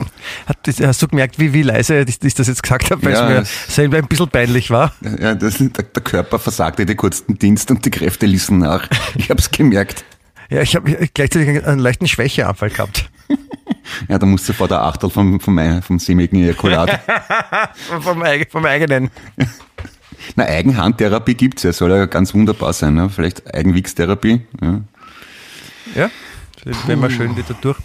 hat, 0.45 0.57
hast 0.81 1.01
du 1.01 1.07
gemerkt, 1.07 1.39
wie, 1.39 1.53
wie 1.53 1.63
leise 1.63 2.01
ich 2.07 2.21
ich 2.23 2.33
das 2.33 2.47
jetzt 2.47 2.63
gesagt 2.63 2.91
habe, 2.91 3.03
weil 3.03 3.13
Ja, 3.13 3.29
es 3.29 3.67
mir 3.67 3.73
selber 3.73 3.97
ein 3.97 4.07
bisschen 4.07 4.29
peinlich 4.29 4.69
war. 4.69 4.93
Ja, 5.19 5.35
das, 5.35 5.57
der, 5.57 5.69
der 5.69 6.03
Körper 6.03 6.39
versagte 6.39 6.85
den 6.85 6.97
Dienst 7.39 7.71
und 7.71 7.85
die 7.85 7.91
Kräfte 7.91 8.25
ließen 8.25 8.57
nach. 8.57 8.87
Ich 9.15 9.29
hab's 9.29 9.49
gemerkt. 9.49 10.03
Ja, 10.49 10.61
ich 10.61 10.75
habe 10.75 11.09
gleichzeitig 11.13 11.49
einen, 11.49 11.65
einen 11.65 11.79
leichten 11.79 12.07
Schwächeanfall 12.07 12.69
gehabt. 12.69 13.09
Ja, 14.07 14.17
da 14.17 14.25
musst 14.25 14.47
du 14.49 14.53
vor 14.53 14.67
der 14.67 14.81
Achtel 14.81 15.09
vom, 15.09 15.39
vom, 15.39 15.81
vom 15.81 15.99
sämigen 15.99 16.37
Ejakulat. 16.37 16.99
vom, 18.01 18.01
vom 18.49 18.65
eigenen. 18.65 19.11
Na, 20.35 20.45
Eigenhandtherapie 20.45 21.35
gibt's 21.35 21.63
ja, 21.63 21.71
soll 21.71 21.91
ja 21.91 22.05
ganz 22.05 22.33
wunderbar 22.33 22.73
sein. 22.73 22.95
Ne? 22.95 23.09
Vielleicht 23.09 23.53
Eigenwichstherapie. 23.53 24.41
Ja. 24.61 24.81
Ja, 25.95 26.09
wenn 26.87 26.99
man 26.99 27.11
schön 27.11 27.37
wieder 27.37 27.55
durch. 27.61 27.77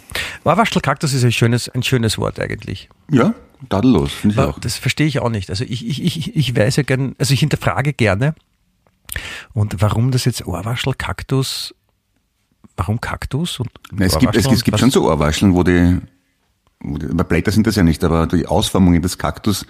Warwaschelkaktus 0.43 1.13
ist 1.13 1.23
ein 1.23 1.31
schönes, 1.31 1.69
ein 1.69 1.83
schönes 1.83 2.17
Wort 2.17 2.39
eigentlich. 2.39 2.89
ja, 3.09 3.33
tadellos, 3.69 4.11
finde 4.11 4.33
ich 4.33 4.39
Aber 4.39 4.49
auch. 4.51 4.59
das 4.59 4.77
verstehe 4.77 5.07
ich 5.07 5.19
auch 5.19 5.29
nicht. 5.29 5.49
Also 5.49 5.63
ich, 5.63 5.87
ich, 5.87 6.03
ich, 6.03 6.35
ich 6.35 6.55
weiß 6.55 6.77
ja 6.77 6.83
gern, 6.83 7.15
also 7.19 7.33
ich 7.33 7.39
hinterfrage 7.39 7.93
gerne. 7.93 8.33
Und 9.53 9.81
warum 9.81 10.11
das 10.11 10.25
jetzt 10.25 10.45
Ohrwaschel-Kaktus, 10.47 11.75
warum 12.77 13.01
Kaktus 13.01 13.59
und 13.59 13.69
Na, 13.91 14.05
es, 14.05 14.17
gibt, 14.17 14.35
es, 14.35 14.45
es 14.45 14.63
gibt 14.63 14.79
schon 14.79 14.91
so 14.91 15.07
Ohrwascheln, 15.07 15.53
wo 15.53 15.63
die, 15.63 15.99
wo 16.79 16.97
die, 16.97 17.07
Blätter 17.07 17.51
sind 17.51 17.67
das 17.67 17.75
ja 17.75 17.83
nicht, 17.83 18.03
aber 18.03 18.25
die 18.27 18.47
Ausformungen 18.47 19.01
des 19.01 19.17
Kaktus 19.17 19.65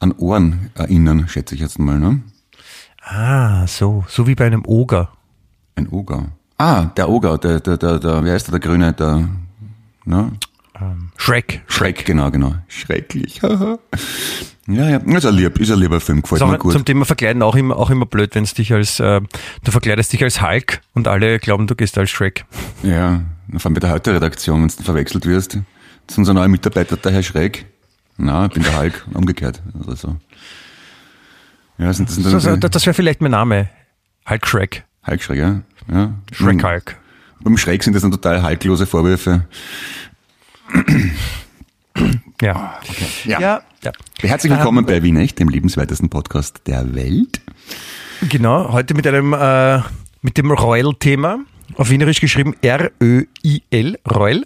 an 0.00 0.12
Ohren 0.12 0.70
erinnern, 0.74 1.28
schätze 1.28 1.54
ich 1.54 1.60
jetzt 1.60 1.78
mal. 1.78 1.98
Ne? 1.98 2.22
Ah, 3.02 3.66
so, 3.66 4.04
so 4.08 4.26
wie 4.26 4.34
bei 4.34 4.46
einem 4.46 4.64
Oger. 4.66 5.12
Ein 5.76 5.88
Oger. 5.88 6.32
Ah, 6.60 6.90
der 6.94 7.08
Oger, 7.08 7.38
der, 7.38 7.58
der, 7.58 7.78
der, 7.78 7.98
der 7.98 8.22
wer 8.22 8.36
ist 8.36 8.46
der, 8.46 8.58
der 8.58 8.60
Grüne, 8.60 8.92
der, 8.92 9.26
ne? 10.04 10.32
Shrek. 11.16 11.62
Schreck, 11.66 12.04
genau, 12.04 12.30
genau. 12.30 12.54
Schrecklich. 12.68 13.40
ja, 13.42 13.78
ja, 14.66 14.96
ist 14.98 15.24
ein, 15.24 15.34
lieb, 15.34 15.58
ist 15.58 15.70
ein 15.70 15.78
lieber 15.78 16.00
Film, 16.02 16.20
gefällt 16.20 16.46
mir 16.46 16.58
gut. 16.58 16.74
zum 16.74 16.84
Thema 16.84 17.06
Verkleiden 17.06 17.42
auch 17.42 17.54
immer, 17.54 17.78
auch 17.78 17.88
immer 17.88 18.04
blöd, 18.04 18.34
wenn 18.34 18.44
es 18.44 18.52
dich 18.52 18.74
als, 18.74 19.00
äh, 19.00 19.22
du 19.64 19.70
verkleidest 19.70 20.12
dich 20.12 20.22
als 20.22 20.42
Hulk 20.42 20.82
und 20.92 21.08
alle 21.08 21.38
glauben, 21.38 21.66
du 21.66 21.74
gehst 21.74 21.96
als 21.96 22.10
Shrek. 22.10 22.44
Ja, 22.82 23.22
vor 23.56 23.64
allem 23.64 23.74
bei 23.74 23.80
der 23.80 23.92
Heute-Redaktion, 23.92 24.60
wenn 24.60 24.68
du 24.68 24.82
verwechselt 24.82 25.24
wirst. 25.24 25.54
Das 25.54 25.62
ist 26.10 26.18
unser 26.18 26.34
neuer 26.34 26.48
Mitarbeiter, 26.48 26.98
der 26.98 27.12
Herr 27.12 27.22
Schreck. 27.22 27.64
Na, 28.18 28.44
ich 28.44 28.52
bin 28.52 28.64
der 28.64 28.78
Hulk, 28.78 29.06
umgekehrt. 29.14 29.62
Also 29.78 29.94
so. 29.94 30.16
Ja, 31.78 31.86
das 31.86 31.96
sind, 31.96 32.10
das 32.10 32.42
sind 32.42 32.64
Das, 32.64 32.70
das 32.70 32.84
wäre 32.84 32.92
vielleicht 32.92 33.22
mein 33.22 33.30
Name. 33.30 33.70
Hulk 34.28 34.46
Shrek. 34.46 34.84
Hulk 35.06 35.22
Schreck, 35.22 35.38
ja. 35.38 35.60
ja. 35.90 36.12
Shrek 36.32 36.58
Beim- 36.58 36.70
Hulk. 36.70 36.96
Beim 37.42 37.56
Schreck 37.56 37.82
sind 37.82 37.94
das 37.94 38.02
dann 38.02 38.10
total 38.10 38.42
haltlose 38.42 38.86
Vorwürfe. 38.86 39.46
Ja. 42.42 42.78
Ja. 43.24 43.40
Ja, 43.40 43.62
ja. 43.82 43.92
Herzlich 44.20 44.52
willkommen 44.52 44.84
bei 44.84 45.02
Wien 45.02 45.16
Echt, 45.16 45.38
dem 45.38 45.48
lebenswertesten 45.48 46.08
Podcast 46.10 46.60
der 46.66 46.94
Welt. 46.94 47.40
Genau, 48.28 48.72
heute 48.72 48.94
mit 48.94 49.06
einem, 49.06 49.32
äh, 49.32 49.80
mit 50.22 50.36
dem 50.36 50.50
Royal-Thema. 50.50 51.40
Auf 51.76 51.88
Wienerisch 51.90 52.20
geschrieben 52.20 52.54
R-Ö-I-L, 52.60 53.98
Royal. 54.10 54.44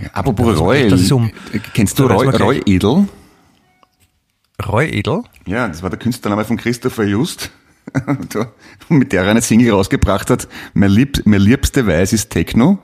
Ja, 0.00 0.08
apropos 0.14 0.46
das 0.52 0.58
Roy, 0.60 0.88
das 0.88 1.00
ist 1.02 1.12
um- 1.12 1.30
kennst 1.74 1.98
du 1.98 2.06
Roy. 2.06 2.26
Roy 2.28 2.62
Edel? 2.66 3.06
Roy 4.66 4.86
Edel. 4.88 5.22
Ja, 5.46 5.68
das 5.68 5.82
war 5.82 5.90
der 5.90 5.98
Künstlername 5.98 6.44
von 6.44 6.56
Christopher 6.56 7.04
Just, 7.04 7.50
mit 8.88 9.12
der 9.12 9.22
er 9.22 9.30
eine 9.30 9.42
Single 9.42 9.72
rausgebracht 9.72 10.30
hat. 10.30 10.48
Mein, 10.74 10.90
lieb, 10.90 11.22
mein 11.24 11.40
liebste 11.40 11.86
Weiß 11.86 12.12
ist 12.12 12.30
Techno. 12.30 12.78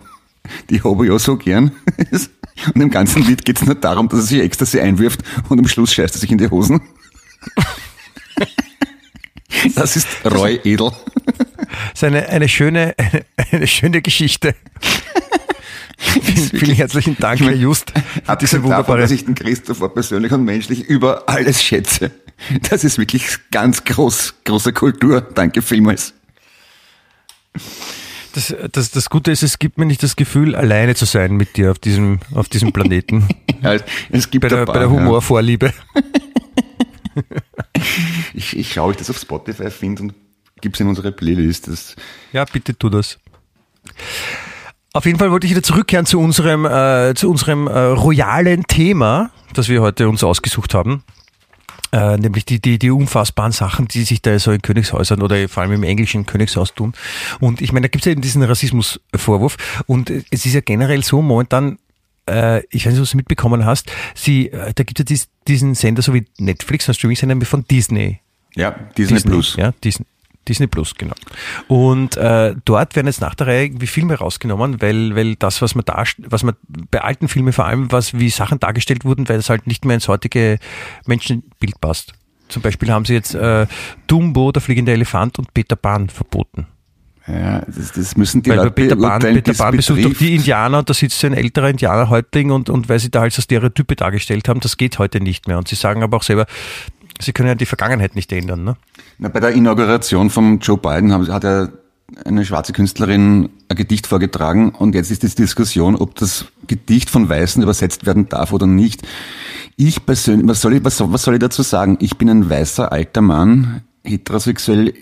Die 0.70 0.82
habe 0.82 1.06
ich 1.06 1.12
auch 1.12 1.18
so 1.18 1.36
gern. 1.36 1.72
Und 2.74 2.80
im 2.80 2.90
ganzen 2.90 3.22
Lied 3.22 3.44
geht 3.44 3.60
es 3.60 3.66
nur 3.66 3.74
darum, 3.74 4.08
dass 4.08 4.20
er 4.20 4.26
sich 4.26 4.40
Ecstasy 4.40 4.80
einwirft 4.80 5.20
und 5.48 5.60
am 5.60 5.68
Schluss 5.68 5.92
scheißt 5.92 6.16
er 6.16 6.18
sich 6.18 6.32
in 6.32 6.38
die 6.38 6.50
Hosen. 6.50 6.80
Das 9.74 9.96
ist 9.96 10.06
Roy 10.24 10.60
Edel. 10.62 10.92
ist 11.92 12.04
eine, 12.04 12.28
eine, 12.28 12.48
schöne, 12.48 12.94
eine, 12.96 13.24
eine 13.50 13.66
schöne 13.66 14.02
Geschichte. 14.02 14.54
vielen, 15.98 16.48
vielen 16.48 16.76
herzlichen 16.76 17.16
Dank, 17.18 17.40
Herr 17.40 17.54
Just. 17.54 17.92
Hat 18.26 18.42
diese 18.42 18.62
wunderbare... 18.62 18.82
Davon, 18.82 19.00
dass 19.00 19.10
ich 19.10 19.24
den 19.24 19.34
Christopher 19.34 19.88
persönlich 19.88 20.32
und 20.32 20.44
menschlich 20.44 20.84
über 20.84 21.28
alles 21.28 21.62
schätze. 21.62 22.10
Das 22.70 22.84
ist 22.84 22.98
wirklich 22.98 23.26
ganz 23.50 23.84
groß, 23.84 24.34
große 24.44 24.72
Kultur. 24.72 25.20
Danke 25.20 25.62
vielmals. 25.62 26.14
Das, 28.34 28.54
das, 28.72 28.90
das 28.90 29.10
Gute 29.10 29.30
ist, 29.30 29.42
es 29.42 29.58
gibt 29.58 29.78
mir 29.78 29.86
nicht 29.86 30.02
das 30.02 30.14
Gefühl, 30.16 30.54
alleine 30.54 30.94
zu 30.94 31.06
sein 31.06 31.36
mit 31.36 31.56
dir 31.56 31.70
auf 31.70 31.78
diesem, 31.78 32.20
auf 32.34 32.48
diesem 32.48 32.72
Planeten. 32.72 33.26
ja, 33.62 33.76
es 34.10 34.30
gibt 34.30 34.42
bei, 34.42 34.48
der, 34.48 34.64
paar, 34.66 34.74
bei 34.74 34.80
der 34.80 34.90
Humorvorliebe. 34.90 35.72
Ja. 35.94 36.02
ich, 38.34 38.56
ich 38.56 38.72
schaue, 38.72 38.92
ich 38.92 38.98
das 38.98 39.10
auf 39.10 39.18
Spotify 39.18 39.70
finde 39.70 40.02
und 40.02 40.14
gebe 40.60 40.74
es 40.74 40.80
in 40.80 40.88
unsere 40.88 41.10
Playlist. 41.10 41.68
Das 41.68 41.96
ja, 42.32 42.44
bitte 42.44 42.76
tu 42.76 42.88
das. 42.90 43.18
Auf 44.92 45.06
jeden 45.06 45.18
Fall 45.18 45.30
wollte 45.30 45.46
ich 45.46 45.52
wieder 45.52 45.62
zurückkehren 45.62 46.06
zu 46.06 46.20
unserem, 46.20 46.64
äh, 46.64 47.14
zu 47.14 47.30
unserem 47.30 47.66
äh, 47.66 47.78
royalen 47.78 48.64
Thema, 48.64 49.30
das 49.54 49.68
wir 49.68 49.80
heute 49.82 50.08
uns 50.08 50.22
ausgesucht 50.22 50.74
haben. 50.74 51.02
Äh, 51.90 52.18
nämlich 52.18 52.44
die, 52.44 52.60
die, 52.60 52.78
die 52.78 52.90
unfassbaren 52.90 53.52
Sachen, 53.52 53.88
die 53.88 54.02
sich 54.02 54.20
da 54.20 54.38
so 54.38 54.52
in 54.52 54.60
Königshäusern 54.60 55.22
oder 55.22 55.48
vor 55.48 55.62
allem 55.62 55.72
im 55.72 55.82
englischen 55.82 56.26
Königshaus 56.26 56.74
tun. 56.74 56.92
Und 57.40 57.62
ich 57.62 57.72
meine, 57.72 57.84
da 57.84 57.88
gibt 57.88 58.02
es 58.02 58.06
ja 58.06 58.12
eben 58.12 58.20
diesen 58.20 58.42
Rassismusvorwurf. 58.42 59.56
Und 59.86 60.10
es 60.10 60.44
ist 60.44 60.52
ja 60.52 60.60
generell 60.60 61.02
so, 61.02 61.22
momentan, 61.22 61.78
äh, 62.28 62.62
ich 62.70 62.84
weiß 62.84 62.92
nicht, 62.92 63.02
was 63.02 63.10
du 63.12 63.16
mitbekommen 63.16 63.64
hast, 63.64 63.90
sie, 64.14 64.48
äh, 64.48 64.74
da 64.74 64.84
gibt 64.84 64.98
es 64.98 65.04
ja 65.04 65.04
dies, 65.04 65.28
diesen 65.46 65.74
Sender, 65.74 66.02
so 66.02 66.12
wie 66.12 66.26
Netflix, 66.38 66.88
ein 66.88 66.94
Streaming-Sender 66.94 67.46
von 67.46 67.64
Disney. 67.64 68.20
Ja, 68.54 68.72
Disney, 68.96 69.14
Disney 69.14 69.30
Plus. 69.30 69.56
Ja, 69.56 69.72
Disney. 69.82 70.06
Disney 70.48 70.66
Plus, 70.66 70.94
genau. 70.94 71.14
Und 71.68 72.16
äh, 72.16 72.54
dort 72.64 72.96
werden 72.96 73.06
jetzt 73.06 73.20
nach 73.20 73.34
der 73.34 73.46
Reihe 73.48 73.64
irgendwie 73.64 73.86
Filme 73.86 74.14
rausgenommen, 74.14 74.80
weil, 74.80 75.14
weil 75.14 75.36
das, 75.36 75.60
was 75.62 75.74
man 75.74 75.84
da, 75.84 76.04
was 76.18 76.42
man 76.42 76.54
bei 76.90 77.02
alten 77.02 77.28
Filmen 77.28 77.52
vor 77.52 77.66
allem, 77.66 77.92
was 77.92 78.18
wie 78.18 78.30
Sachen 78.30 78.58
dargestellt 78.58 79.04
wurden, 79.04 79.28
weil 79.28 79.36
das 79.36 79.50
halt 79.50 79.66
nicht 79.66 79.84
mehr 79.84 79.94
ins 79.94 80.08
heutige 80.08 80.58
Menschenbild 81.06 81.80
passt. 81.80 82.14
Zum 82.48 82.62
Beispiel 82.62 82.90
haben 82.90 83.04
sie 83.04 83.14
jetzt 83.14 83.34
äh, 83.34 83.66
Dumbo, 84.06 84.52
der 84.52 84.62
fliegende 84.62 84.92
Elefant 84.92 85.38
und 85.38 85.52
Peter 85.52 85.76
Pan 85.76 86.08
verboten. 86.08 86.66
Ja, 87.26 87.60
das, 87.66 87.92
das 87.92 88.16
müssen 88.16 88.42
die 88.42 88.48
weil 88.48 88.56
Leute 88.56 88.70
Peter 88.70 88.96
Pan, 88.96 89.20
Peter 89.20 89.52
Pan 89.52 89.76
besucht 89.76 90.02
doch 90.02 90.14
die 90.14 90.36
Indianer 90.36 90.78
und 90.78 90.88
da 90.88 90.94
sitzt 90.94 91.22
ein 91.26 91.34
älterer 91.34 91.68
Indianerhäuptling 91.68 92.50
und, 92.50 92.70
und 92.70 92.88
weil 92.88 92.98
sie 92.98 93.10
da 93.10 93.20
halt 93.20 93.34
so 93.34 93.42
Stereotype 93.42 93.96
dargestellt 93.96 94.48
haben, 94.48 94.60
das 94.60 94.78
geht 94.78 94.98
heute 94.98 95.20
nicht 95.20 95.46
mehr. 95.46 95.58
Und 95.58 95.68
sie 95.68 95.74
sagen 95.74 96.02
aber 96.02 96.16
auch 96.16 96.22
selber, 96.22 96.46
Sie 97.20 97.32
können 97.32 97.48
ja 97.48 97.54
die 97.54 97.66
Vergangenheit 97.66 98.14
nicht 98.14 98.32
ändern, 98.32 98.64
ne? 98.64 98.76
Na, 99.18 99.28
bei 99.28 99.40
der 99.40 99.50
Inauguration 99.50 100.30
von 100.30 100.60
Joe 100.60 100.78
Biden 100.78 101.12
hat 101.12 101.44
er 101.44 101.72
eine 102.24 102.44
schwarze 102.44 102.72
Künstlerin 102.72 103.50
ein 103.68 103.76
Gedicht 103.76 104.06
vorgetragen 104.06 104.70
und 104.70 104.94
jetzt 104.94 105.10
ist 105.10 105.22
die 105.22 105.28
Diskussion, 105.28 105.96
ob 105.96 106.14
das 106.14 106.46
Gedicht 106.66 107.10
von 107.10 107.28
Weißen 107.28 107.62
übersetzt 107.62 108.06
werden 108.06 108.28
darf 108.28 108.52
oder 108.52 108.66
nicht. 108.66 109.06
Ich 109.76 110.06
persönlich, 110.06 110.48
was 110.48 110.60
soll 110.60 110.74
ich, 110.74 110.84
was, 110.84 111.00
was 111.00 111.22
soll 111.22 111.34
ich 111.34 111.40
dazu 111.40 111.62
sagen? 111.62 111.98
Ich 112.00 112.16
bin 112.16 112.30
ein 112.30 112.48
weißer 112.48 112.90
alter 112.90 113.20
Mann, 113.20 113.82
heterosexuell. 114.04 114.94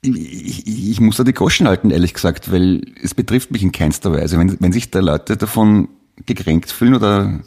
Ich, 0.00 0.66
ich, 0.66 1.00
muss 1.00 1.16
da 1.16 1.22
die 1.22 1.32
Goschen 1.32 1.68
halten, 1.68 1.90
ehrlich 1.90 2.14
gesagt, 2.14 2.50
weil 2.50 2.82
es 3.00 3.14
betrifft 3.14 3.52
mich 3.52 3.62
in 3.62 3.70
keinster 3.70 4.12
Weise. 4.12 4.38
Wenn, 4.38 4.60
wenn 4.60 4.72
sich 4.72 4.90
da 4.90 4.98
Leute 4.98 5.36
davon 5.36 5.88
gekränkt 6.26 6.72
fühlen 6.72 6.94
oder 6.94 7.40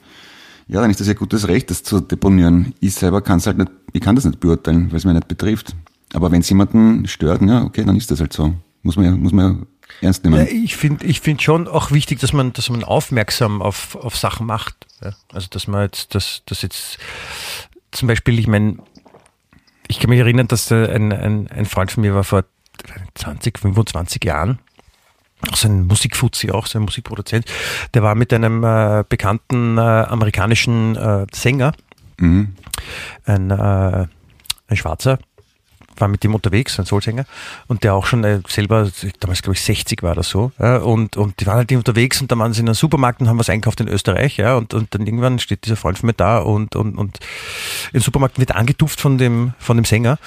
ja, 0.68 0.82
dann 0.82 0.90
ist 0.90 1.00
das 1.00 1.08
ja 1.08 1.14
gutes 1.14 1.48
Recht, 1.48 1.70
das 1.70 1.84
zu 1.84 2.00
deponieren. 2.00 2.74
Ich 2.80 2.96
selber 2.96 3.22
kann 3.22 3.38
es 3.38 3.48
halt 3.48 3.58
nicht, 3.58 3.72
ich 3.94 4.02
kann 4.02 4.16
das 4.16 4.26
nicht 4.26 4.40
beurteilen, 4.40 4.92
weil 4.92 4.98
es 4.98 5.06
mich 5.06 5.14
nicht 5.14 5.28
betrifft. 5.28 5.76
Aber 6.14 6.32
wenn 6.32 6.42
es 6.42 6.50
jemanden 6.50 7.08
stört, 7.08 7.42
ja, 7.42 7.64
okay, 7.64 7.84
dann 7.84 7.96
ist 7.96 8.10
das 8.10 8.20
halt 8.20 8.34
so. 8.34 8.54
Muss 8.82 8.96
man 8.96 9.06
ja, 9.06 9.12
muss 9.12 9.32
man 9.32 9.46
ja 9.54 9.66
ernst 10.02 10.24
nehmen. 10.24 10.48
Ich 10.48 10.76
finde 10.76 11.06
ich 11.06 11.22
finde 11.22 11.44
schon 11.44 11.68
auch 11.68 11.92
wichtig, 11.92 12.20
dass 12.20 12.34
man, 12.34 12.54
dass 12.54 12.70
man 12.70 12.84
aufmerksam 12.84 13.62
auf, 13.62 13.96
auf 13.96 14.18
Sachen 14.18 14.46
macht. 14.46 14.76
Ja? 15.04 15.14
Also 15.32 15.48
dass 15.50 15.68
man 15.68 15.84
jetzt, 15.84 16.16
dass, 16.16 16.42
dass 16.46 16.62
jetzt 16.62 16.98
zum 17.92 18.08
Beispiel, 18.08 18.40
ich 18.40 18.48
meine, 18.48 18.78
ich 19.88 20.00
kann 20.00 20.10
mich 20.10 20.20
erinnern, 20.20 20.48
dass 20.48 20.72
ein, 20.72 21.12
ein, 21.12 21.48
ein 21.48 21.66
Freund 21.66 21.92
von 21.92 22.02
mir 22.02 22.16
war 22.16 22.24
vor 22.24 22.44
20, 23.16 23.60
25 23.60 24.24
Jahren 24.24 24.60
auch 25.52 25.56
so 25.56 25.68
ein 25.68 25.88
Musikfuzzi, 25.88 26.52
auch 26.52 26.68
so 26.68 26.80
ein 26.80 26.84
Musikproduzent, 26.84 27.46
der 27.94 28.04
war 28.04 28.16
mit 28.16 28.34
einem 28.34 28.64
äh, 28.64 29.04
bekannten 29.08 29.78
äh, 29.78 29.82
amerikanischen 29.82 30.96
äh, 30.96 31.26
Sänger, 31.34 31.74
mhm. 32.18 32.56
ein, 33.26 33.52
äh, 33.52 34.08
ein 34.68 34.78
Schwarzer, 34.78 35.20
war 35.98 36.08
mit 36.08 36.24
ihm 36.26 36.34
unterwegs, 36.36 36.80
ein 36.80 36.86
Soulsänger, 36.86 37.26
und 37.68 37.84
der 37.84 37.94
auch 37.94 38.06
schon 38.06 38.24
äh, 38.24 38.42
selber, 38.48 38.90
damals 39.20 39.42
glaube 39.42 39.56
ich 39.56 39.62
60 39.62 40.04
war 40.04 40.16
das 40.16 40.30
so, 40.30 40.52
ja, 40.60 40.78
und, 40.78 41.18
und 41.18 41.40
die 41.40 41.46
waren 41.46 41.58
halt 41.58 41.72
unterwegs 41.72 42.22
und 42.22 42.32
dann 42.32 42.40
waren 42.40 42.54
sie 42.54 42.62
in 42.62 42.68
einem 42.68 42.76
Supermarkt 42.76 43.22
und 43.22 43.30
haben 43.30 43.40
was 43.40 43.50
einkauft 43.50 43.80
in 43.82 43.88
Österreich, 43.88 44.38
ja, 44.38 44.56
und, 44.56 44.74
und 44.74 44.94
dann 44.94 45.06
irgendwann 45.06 45.40
steht 45.40 45.66
dieser 45.66 45.76
Freund 45.76 45.98
von 45.98 46.08
mir 46.08 46.14
da 46.14 46.40
und, 46.40 46.76
und, 46.76 46.98
und 46.98 47.20
im 47.94 48.02
Supermarkt 48.02 48.40
wird 48.40 48.54
angetuft 48.54 49.00
von 49.00 49.18
dem, 49.18 49.54
von 49.60 49.78
dem 49.78 49.86
Sänger 49.86 50.18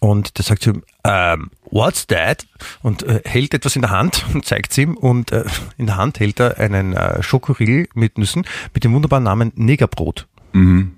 und 0.00 0.38
der 0.38 0.44
sagt 0.44 0.62
zu 0.62 0.70
ihm, 0.70 0.84
ähm, 1.04 1.50
what's 1.70 2.06
that? 2.08 2.46
Und 2.82 3.02
äh, 3.02 3.22
hält 3.24 3.54
etwas 3.54 3.76
in 3.76 3.82
der 3.82 3.90
Hand 3.90 4.24
und 4.34 4.44
zeigt 4.44 4.72
es 4.72 4.78
ihm. 4.78 4.96
Und 4.96 5.32
äh, 5.32 5.44
in 5.78 5.86
der 5.86 5.96
Hand 5.96 6.20
hält 6.20 6.40
er 6.40 6.58
einen 6.58 6.92
äh, 6.94 7.22
Schokoriegel 7.22 7.88
mit 7.94 8.18
Nüssen 8.18 8.44
mit 8.74 8.84
dem 8.84 8.92
wunderbaren 8.94 9.24
Namen 9.24 9.52
Negerbrot. 9.54 10.26
Mhm. 10.52 10.96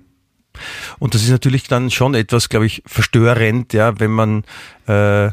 Und 0.99 1.15
das 1.15 1.23
ist 1.23 1.31
natürlich 1.31 1.65
dann 1.65 1.91
schon 1.91 2.15
etwas, 2.15 2.49
glaube 2.49 2.67
ich, 2.67 2.83
verstörend, 2.87 3.73
ja, 3.73 3.99
wenn 3.99 4.13
man 4.13 4.45
äh, 4.87 5.31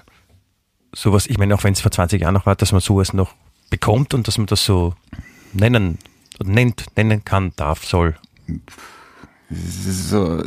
sowas, 0.93 1.27
ich 1.27 1.37
meine, 1.37 1.53
auch 1.55 1.63
wenn 1.63 1.73
es 1.73 1.81
vor 1.81 1.91
20 1.91 2.21
Jahren 2.21 2.33
noch 2.33 2.45
war, 2.45 2.55
dass 2.55 2.71
man 2.71 2.81
sowas 2.81 3.13
noch 3.13 3.33
bekommt 3.69 4.13
und 4.13 4.27
dass 4.27 4.37
man 4.37 4.47
das 4.47 4.65
so 4.65 4.95
nennen, 5.53 5.99
nennt, 6.43 6.85
nennen 6.97 7.23
kann, 7.23 7.53
darf, 7.55 7.85
soll. 7.85 8.15
Das 9.51 9.85
ist 9.85 10.09
so, 10.09 10.41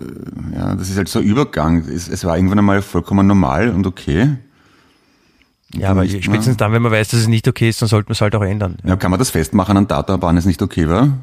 ja, 0.55 0.74
das 0.74 0.88
ist 0.88 0.96
halt 0.96 1.09
so 1.09 1.18
ein 1.18 1.24
Übergang. 1.26 1.86
Es, 1.88 2.09
es 2.09 2.24
war 2.24 2.36
irgendwann 2.36 2.59
einmal 2.59 2.80
vollkommen 2.80 3.26
normal 3.26 3.68
und 3.68 3.86
okay. 3.86 4.38
Ja, 5.74 5.90
aber 5.90 6.07
spätestens 6.07 6.57
dann, 6.57 6.72
wenn 6.72 6.80
man 6.80 6.92
weiß, 6.92 7.09
dass 7.09 7.20
es 7.20 7.28
nicht 7.28 7.46
okay 7.46 7.68
ist, 7.68 7.82
dann 7.82 7.88
sollte 7.88 8.09
man 8.09 8.12
es 8.12 8.20
halt 8.20 8.34
auch 8.34 8.42
ändern. 8.42 8.78
Ja, 8.84 8.96
kann 8.96 9.11
man 9.11 9.18
das 9.18 9.30
festmachen 9.30 9.76
an 9.76 9.88
Data, 9.88 10.22
wann 10.22 10.36
es 10.36 10.46
nicht 10.46 10.62
okay 10.62 10.88
war? 10.88 11.18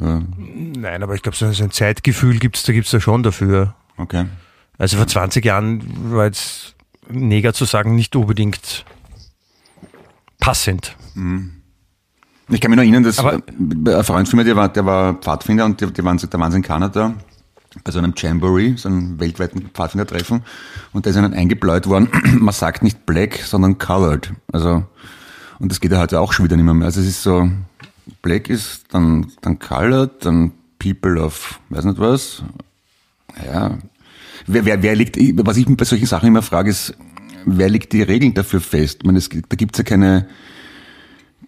Ja. 0.00 0.22
Nein, 0.46 1.02
aber 1.02 1.14
ich 1.14 1.22
glaube, 1.22 1.36
so 1.36 1.46
ein 1.46 1.70
Zeitgefühl 1.70 2.38
gibt's 2.38 2.64
da 2.64 2.72
gibt's 2.72 2.90
da 2.90 3.00
schon 3.00 3.22
dafür. 3.22 3.74
Okay. 3.96 4.26
Also 4.78 4.96
vor 4.96 5.06
20 5.06 5.44
Jahren 5.44 6.12
war 6.12 6.26
jetzt 6.26 6.74
Neger 7.08 7.54
zu 7.54 7.64
sagen 7.64 7.94
nicht 7.94 8.16
unbedingt 8.16 8.84
passend. 10.40 10.96
Mhm. 11.14 11.61
Ich 12.48 12.60
kann 12.60 12.70
mich 12.70 12.76
noch 12.76 12.82
erinnern, 12.82 13.04
dass 13.04 13.18
Aber 13.18 13.40
ein 13.40 14.04
Freund 14.04 14.28
von 14.28 14.38
mir, 14.38 14.44
der 14.44 14.56
war, 14.56 14.68
der 14.68 14.84
war 14.84 15.14
Pfadfinder 15.14 15.64
und 15.64 15.80
die, 15.80 15.86
die 15.92 16.04
waren, 16.04 16.18
der 16.18 16.40
waren 16.40 16.52
in 16.52 16.62
Kanada 16.62 17.14
bei 17.84 17.90
so 17.90 17.98
einem 17.98 18.12
Jamboree, 18.16 18.74
so 18.76 18.88
einem 18.88 19.18
weltweiten 19.18 19.70
Pfadfindertreffen 19.72 20.42
und 20.92 21.06
da 21.06 21.10
ist 21.10 21.16
ihnen 21.16 21.32
eingebläut 21.32 21.86
worden, 21.86 22.08
man 22.38 22.52
sagt 22.52 22.82
nicht 22.82 23.06
black, 23.06 23.40
sondern 23.44 23.78
colored. 23.78 24.32
Also, 24.52 24.84
und 25.58 25.70
das 25.70 25.80
geht 25.80 25.92
ja 25.92 25.98
heute 25.98 26.20
auch 26.20 26.32
schon 26.32 26.44
wieder 26.44 26.56
nicht 26.56 26.64
mehr. 26.66 26.84
Also 26.84 27.00
es 27.00 27.06
ist 27.06 27.22
so, 27.22 27.50
black 28.20 28.50
ist 28.50 28.84
dann, 28.90 29.32
dann 29.40 29.58
colored, 29.58 30.24
dann 30.24 30.52
people 30.78 31.22
of, 31.22 31.60
weiß 31.70 31.84
nicht 31.84 31.98
was. 31.98 32.42
Ja. 33.44 33.78
Wer, 34.46 34.64
wer, 34.64 34.82
wer 34.82 34.96
legt, 34.96 35.16
was 35.46 35.56
ich 35.56 35.66
bei 35.76 35.84
solchen 35.84 36.06
Sachen 36.06 36.28
immer 36.28 36.42
frage, 36.42 36.70
ist, 36.70 36.94
wer 37.46 37.68
legt 37.68 37.92
die 37.92 38.02
Regeln 38.02 38.34
dafür 38.34 38.60
fest? 38.60 38.98
Ich 39.00 39.06
meine, 39.06 39.18
es, 39.18 39.28
da 39.28 39.56
gibt's 39.56 39.78
ja 39.78 39.84
keine, 39.84 40.26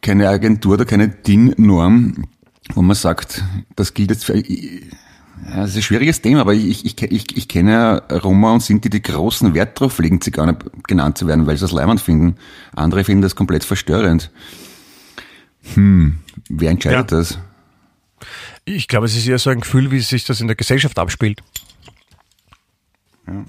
keine 0.05 0.29
Agentur 0.29 0.75
oder 0.75 0.85
keine 0.85 1.09
DIN-Norm, 1.09 2.27
wo 2.75 2.83
man 2.83 2.95
sagt, 2.95 3.43
das 3.75 3.95
gilt 3.95 4.11
jetzt 4.11 4.27
für, 4.27 4.37
ja, 4.37 5.57
das 5.57 5.71
ist 5.71 5.77
ein 5.77 5.83
schwieriges 5.83 6.21
Thema, 6.21 6.43
aber 6.43 6.55
ich, 6.55 6.85
ich, 6.85 7.03
ich, 7.03 7.37
ich 7.37 7.49
kenne 7.49 8.03
Roma 8.11 8.53
und 8.53 8.63
Sinti, 8.63 8.91
die 8.91 9.03
großen 9.03 9.55
Wert 9.55 9.81
drauf 9.81 9.99
legen, 9.99 10.21
sie 10.23 10.31
gar 10.31 10.47
nicht 10.47 10.61
genannt 10.87 11.19
zu 11.19 11.27
werden, 11.27 11.47
weil 11.47 11.57
sie 11.57 11.63
das 11.63 11.73
leimend 11.73 12.01
finden. 12.01 12.37
Andere 12.77 13.03
finden 13.03 13.23
das 13.23 13.35
komplett 13.35 13.65
verstörend. 13.65 14.31
Hm, 15.75 16.19
wer 16.51 16.71
entscheidet 16.71 17.11
ja. 17.11 17.19
das? 17.19 17.39
Ich 18.67 18.89
glaube, 18.89 19.07
es 19.07 19.17
ist 19.17 19.27
eher 19.27 19.39
so 19.39 19.51
ein 19.51 19.61
Gefühl, 19.61 19.91
wie 19.91 20.01
sich 20.01 20.25
das 20.25 20.41
in 20.41 20.47
der 20.47 20.57
Gesellschaft 20.57 20.99
abspielt. 20.99 21.43
Ja. 23.27 23.45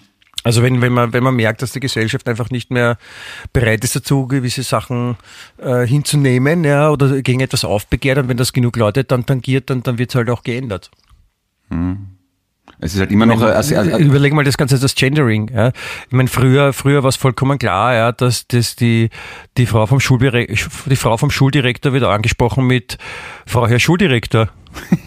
Also 0.45 0.61
wenn, 0.61 0.79
wenn, 0.79 0.93
man, 0.93 1.11
wenn 1.11 1.23
man 1.23 1.35
merkt, 1.35 1.63
dass 1.63 1.71
die 1.71 1.79
Gesellschaft 1.79 2.29
einfach 2.29 2.51
nicht 2.51 2.69
mehr 2.69 2.99
bereit 3.51 3.83
ist 3.83 3.95
dazu, 3.95 4.27
gewisse 4.27 4.61
Sachen 4.61 5.17
äh, 5.57 5.87
hinzunehmen 5.87 6.63
ja, 6.63 6.91
oder 6.91 7.23
gegen 7.23 7.39
etwas 7.39 7.65
aufbegehrt 7.65 8.19
und 8.19 8.29
wenn 8.29 8.37
das 8.37 8.53
genug 8.53 8.77
Leute 8.77 9.03
dann 9.03 9.25
tangiert, 9.25 9.71
dann, 9.71 9.81
dann 9.81 9.97
wird 9.97 10.11
es 10.11 10.15
halt 10.15 10.29
auch 10.29 10.43
geändert. 10.43 10.91
Hm. 11.71 12.09
Es 12.79 12.93
ist 12.93 12.99
halt 12.99 13.11
immer 13.11 13.25
noch. 13.25 13.39
Meine, 13.39 13.53
also, 13.53 13.75
also, 13.75 13.97
überleg 13.97 14.33
mal 14.33 14.43
das 14.43 14.55
Ganze, 14.55 14.77
das 14.77 14.93
Gendering. 14.93 15.49
Ja. 15.51 15.69
Ich 15.69 16.11
meine, 16.11 16.29
früher, 16.29 16.73
früher 16.73 17.01
war 17.01 17.09
es 17.09 17.15
vollkommen 17.15 17.57
klar, 17.57 17.95
ja, 17.95 18.11
dass, 18.11 18.47
dass 18.47 18.75
die, 18.75 19.09
die, 19.57 19.65
Frau 19.65 19.87
vom 19.87 19.97
die 19.97 20.95
Frau 20.95 21.17
vom 21.17 21.31
Schuldirektor 21.31 21.91
wird 21.91 22.03
angesprochen 22.03 22.67
mit 22.67 22.99
Frau 23.47 23.67
Herr 23.67 23.79
Schuldirektor. 23.79 24.49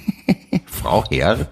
Frau 0.66 1.04
Herr? 1.10 1.46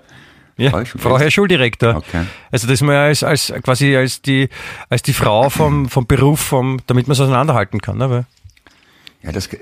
Ja, 0.59 0.85
Frau. 0.85 1.19
Herr 1.19 1.31
Schuldirektor. 1.31 1.97
Okay. 1.97 2.25
Also 2.51 2.67
das 2.67 2.75
ist 2.75 2.83
man 2.83 2.95
ja 2.95 3.03
als, 3.05 3.23
als 3.23 3.53
quasi 3.63 3.95
als 3.95 4.23
die 4.23 4.49
als 4.89 5.03
die 5.03 5.13
Frau 5.13 5.51
vom, 5.51 5.89
vom 5.89 6.07
Beruf, 6.07 6.41
vom, 6.41 6.79
damit 6.87 7.07
man 7.07 7.13
es 7.13 7.21
auseinanderhalten 7.21 7.81
kann. 7.81 7.99
Ne? 7.99 8.09
Weil, 8.09 8.27
Ja, 9.23 9.33
das, 9.33 9.51
ja, 9.53 9.59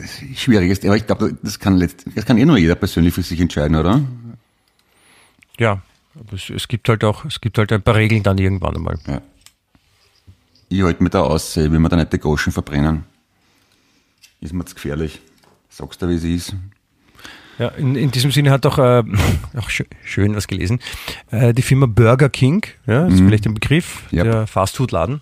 das 0.00 0.22
ist 0.22 0.40
schwierig 0.40 0.70
ist, 0.70 0.84
aber 0.86 0.96
ich 0.96 1.06
glaube, 1.06 1.36
das 1.42 1.58
kann 1.58 1.76
letzt, 1.76 2.06
das 2.14 2.24
kann 2.24 2.38
eh 2.38 2.46
nur 2.46 2.56
jeder 2.56 2.76
persönlich 2.76 3.12
für 3.12 3.22
sich 3.22 3.40
entscheiden, 3.40 3.76
oder? 3.76 4.00
ja, 5.58 5.82
aber 6.14 6.32
es, 6.32 6.48
es 6.48 6.66
gibt 6.68 6.88
halt 6.88 7.04
auch, 7.04 7.24
es 7.26 7.40
gibt 7.40 7.58
halt 7.58 7.72
ein 7.72 7.82
paar 7.82 7.96
Regeln 7.96 8.22
dann 8.22 8.38
irgendwann 8.38 8.76
einmal. 8.76 8.98
Ja. 9.06 9.20
Ich 10.70 10.82
halte 10.82 11.02
mir 11.02 11.10
da 11.10 11.22
aus, 11.22 11.56
ich 11.56 11.70
will 11.70 11.78
mir 11.78 11.88
da 11.88 11.96
nicht 11.96 12.12
die 12.12 12.18
Goschen 12.18 12.52
verbrennen. 12.52 13.04
Ist 14.40 14.52
mir 14.52 14.64
zu 14.64 14.74
gefährlich. 14.74 15.20
Sagst 15.68 16.00
du, 16.00 16.08
wie 16.08 16.14
es 16.14 16.24
ist? 16.24 16.54
Ja, 17.58 17.68
in, 17.68 17.96
in 17.96 18.10
diesem 18.10 18.30
Sinne 18.30 18.50
hat 18.50 18.64
auch, 18.66 18.78
äh, 18.78 19.02
auch 19.56 19.70
schön, 19.70 19.86
schön 20.04 20.36
was 20.36 20.46
gelesen, 20.46 20.80
äh, 21.30 21.52
die 21.52 21.62
Firma 21.62 21.86
Burger 21.86 22.28
King, 22.28 22.64
ja, 22.86 23.04
das 23.04 23.14
ist 23.14 23.20
vielleicht 23.20 23.46
ein 23.46 23.54
Begriff, 23.54 24.02
Yep. 24.12 24.24
der 24.24 24.46
Fastfood-Laden, 24.46 25.20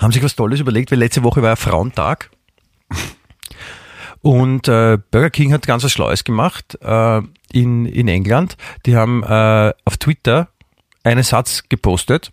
haben 0.00 0.12
sich 0.12 0.22
was 0.22 0.34
Tolles 0.34 0.60
überlegt, 0.60 0.90
weil 0.90 0.98
letzte 0.98 1.22
Woche 1.22 1.42
war 1.42 1.50
ja 1.50 1.56
Frauentag. 1.56 2.30
Und 4.20 4.66
äh, 4.66 4.98
Burger 5.12 5.30
King 5.30 5.52
hat 5.52 5.66
ganz 5.66 5.84
was 5.84 5.92
Schlaues 5.92 6.24
gemacht 6.24 6.76
äh, 6.82 7.20
in, 7.52 7.86
in 7.86 8.08
England. 8.08 8.56
Die 8.84 8.96
haben 8.96 9.22
äh, 9.22 9.72
auf 9.84 9.96
Twitter 9.96 10.48
einen 11.04 11.22
Satz 11.22 11.62
gepostet, 11.68 12.32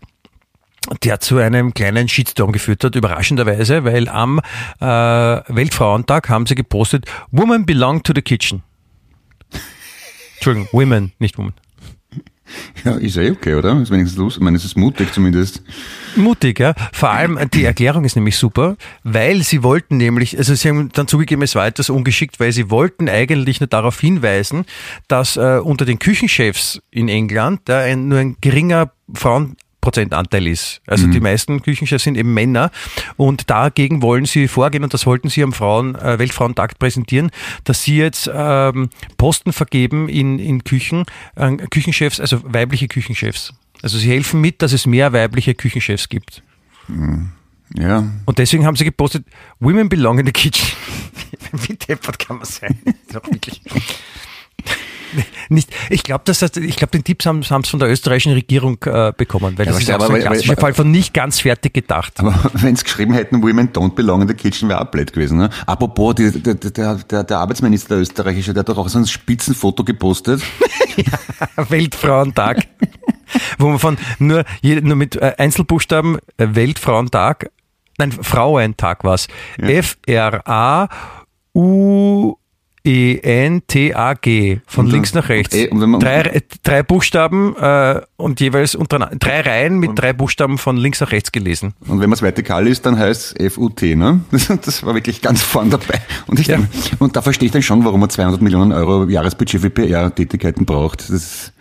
der 1.04 1.20
zu 1.20 1.38
einem 1.38 1.74
kleinen 1.74 2.08
Shitstorm 2.08 2.50
geführt 2.50 2.82
hat, 2.82 2.96
überraschenderweise, 2.96 3.84
weil 3.84 4.08
am 4.08 4.40
äh, 4.80 4.84
Weltfrauentag 4.84 6.28
haben 6.28 6.46
sie 6.46 6.56
gepostet, 6.56 7.06
Women 7.30 7.66
belong 7.66 8.02
to 8.02 8.12
the 8.14 8.22
kitchen. 8.22 8.62
Entschuldigung, 10.46 10.68
Women, 10.72 11.12
nicht 11.18 11.38
Women. 11.38 11.54
Ja, 12.84 12.92
ist 12.92 13.16
eh 13.16 13.32
okay, 13.32 13.54
oder? 13.54 13.76
Ist 13.82 13.90
wenigstens 13.90 14.16
los. 14.16 14.36
Ich 14.36 14.40
meine, 14.40 14.56
es 14.56 14.64
ist 14.64 14.76
mutig 14.76 15.12
zumindest. 15.12 15.64
Mutig, 16.14 16.60
ja. 16.60 16.74
Vor 16.92 17.10
allem 17.10 17.36
die 17.52 17.64
Erklärung 17.64 18.04
ist 18.04 18.14
nämlich 18.14 18.36
super, 18.36 18.76
weil 19.02 19.42
sie 19.42 19.64
wollten 19.64 19.96
nämlich, 19.96 20.38
also 20.38 20.54
sie 20.54 20.68
haben 20.68 20.90
dann 20.92 21.08
zugegeben, 21.08 21.42
es 21.42 21.56
war 21.56 21.66
etwas 21.66 21.90
ungeschickt, 21.90 22.38
weil 22.38 22.52
sie 22.52 22.70
wollten 22.70 23.08
eigentlich 23.08 23.58
nur 23.58 23.66
darauf 23.66 23.98
hinweisen, 23.98 24.64
dass 25.08 25.36
äh, 25.36 25.58
unter 25.60 25.84
den 25.84 25.98
Küchenchefs 25.98 26.80
in 26.92 27.08
England 27.08 27.62
da 27.64 27.80
ein, 27.80 28.06
nur 28.06 28.20
ein 28.20 28.36
geringer 28.40 28.92
Frauenprozentanteil 29.86 30.46
ist. 30.46 30.80
Also 30.86 31.06
die 31.06 31.20
meisten 31.20 31.62
Küchenchefs 31.62 32.04
sind 32.04 32.16
eben 32.16 32.34
Männer 32.34 32.70
und 33.16 33.50
dagegen 33.50 34.02
wollen 34.02 34.26
sie 34.26 34.48
vorgehen 34.48 34.84
und 34.84 34.92
das 34.92 35.06
wollten 35.06 35.28
sie 35.28 35.42
am 35.42 35.52
Frauen, 35.52 35.94
äh, 35.94 36.18
Weltfrauentag 36.18 36.78
präsentieren, 36.78 37.30
dass 37.64 37.82
sie 37.82 37.96
jetzt 37.96 38.30
ähm, 38.32 38.90
Posten 39.16 39.52
vergeben 39.52 40.08
in, 40.08 40.38
in 40.38 40.64
Küchen, 40.64 41.04
äh, 41.36 41.56
Küchenchefs, 41.56 42.20
also 42.20 42.40
weibliche 42.44 42.88
Küchenchefs. 42.88 43.52
Also 43.82 43.98
sie 43.98 44.10
helfen 44.10 44.40
mit, 44.40 44.62
dass 44.62 44.72
es 44.72 44.86
mehr 44.86 45.12
weibliche 45.12 45.54
Küchenchefs 45.54 46.08
gibt. 46.08 46.42
Ja. 47.74 48.04
Und 48.24 48.38
deswegen 48.38 48.64
haben 48.64 48.76
sie 48.76 48.84
gepostet, 48.84 49.26
Women 49.60 49.88
belong 49.88 50.18
in 50.18 50.26
the 50.26 50.32
kitchen. 50.32 50.66
Wie 51.52 51.74
deppert 51.74 52.18
kann 52.18 52.36
man 52.36 52.46
sein? 52.46 52.78
Das 53.08 53.22
ist 53.22 53.32
wirklich. 53.32 53.60
Nicht, 55.48 55.70
ich 55.90 56.02
glaube, 56.02 56.22
glaube, 56.76 56.90
den 56.92 57.04
Tipps 57.04 57.26
haben 57.26 57.42
sie 57.42 57.70
von 57.70 57.80
der 57.80 57.88
österreichischen 57.90 58.32
Regierung 58.32 58.78
äh, 58.84 59.12
bekommen, 59.16 59.56
weil 59.56 59.66
Ja, 59.66 59.72
das 59.72 59.82
ist 59.82 59.90
aber- 59.90 60.06
so 60.06 60.12
ein 60.12 60.20
klassischer 60.20 60.52
aber- 60.52 60.60
Fall 60.60 60.74
von 60.74 60.90
nicht 60.90 61.14
ganz 61.14 61.40
fertig 61.40 61.74
gedacht. 61.74 62.14
Aber 62.20 62.34
wenn 62.54 62.76
sie 62.76 62.84
geschrieben 62.84 63.14
hätten, 63.14 63.42
Women 63.42 63.72
don't 63.72 63.94
belong 63.94 64.22
in 64.22 64.28
the 64.28 64.34
kitchen, 64.34 64.68
wäre 64.68 64.80
auch 64.80 64.90
blöd 64.90 65.12
gewesen. 65.12 65.38
Ne? 65.38 65.50
Apropos, 65.66 66.14
die, 66.16 66.30
der, 66.30 66.54
der, 66.54 66.94
der, 66.96 67.24
der 67.24 67.38
Arbeitsminister 67.38 67.88
der 67.90 67.98
österreichische, 67.98 68.52
der 68.52 68.60
hat 68.60 68.68
doch 68.68 68.78
auch 68.78 68.88
so 68.88 68.98
ein 68.98 69.06
Spitzenfoto 69.06 69.84
gepostet. 69.84 70.42
Weltfrauentag. 71.68 72.66
Wo 73.58 73.68
man 73.68 73.78
von 73.78 73.98
nur, 74.18 74.44
nur 74.62 74.96
mit 74.96 75.16
äh, 75.16 75.34
Einzelbuchstaben 75.38 76.18
äh, 76.36 76.48
Weltfrauentag, 76.52 77.50
nein, 77.98 78.12
Frauentag 78.12 79.04
war's. 79.04 79.26
F-R-A-U-E-N-T-A-G. 82.86 84.60
Von 84.66 84.86
Und 84.86 84.92
links 84.92 85.12
dann- 85.12 85.22
nach 85.22 85.28
rechts. 85.28 85.56
man- 85.72 86.00
drei, 86.00 86.20
äh, 86.22 86.40
drei 86.62 86.82
Buchstaben 86.82 87.56
äh, 87.56 88.00
und 88.16 88.40
jeweils 88.40 88.74
untereinander, 88.74 89.16
drei 89.16 89.40
Reihen 89.40 89.78
mit 89.78 89.92
drei 89.98 90.12
Buchstaben 90.12 90.58
von 90.58 90.76
links 90.76 91.00
nach 91.00 91.12
rechts 91.12 91.32
gelesen. 91.32 91.74
Und 91.80 92.00
wenn 92.00 92.08
man 92.08 92.12
es 92.14 92.22
vertikal 92.22 92.66
ist, 92.66 92.86
dann 92.86 92.98
heißt 92.98 93.38
es 93.38 93.54
FUT, 93.54 93.82
ne? 93.82 94.20
Das, 94.30 94.48
das 94.64 94.82
war 94.84 94.94
wirklich 94.94 95.22
ganz 95.22 95.42
vorn 95.42 95.70
dabei. 95.70 96.00
Und, 96.26 96.38
ich, 96.38 96.46
Ja. 96.48 96.58
und 96.98 97.16
da 97.16 97.22
verstehe 97.22 97.46
ich 97.46 97.52
dann 97.52 97.62
schon, 97.62 97.84
warum 97.84 98.00
man 98.00 98.10
200 98.10 98.40
Millionen 98.42 98.72
Euro 98.72 99.04
Jahresbudget 99.04 99.60
für 99.60 99.70
PR-Tätigkeiten 99.70 100.64
braucht. 100.66 101.00
Das, 101.10 101.52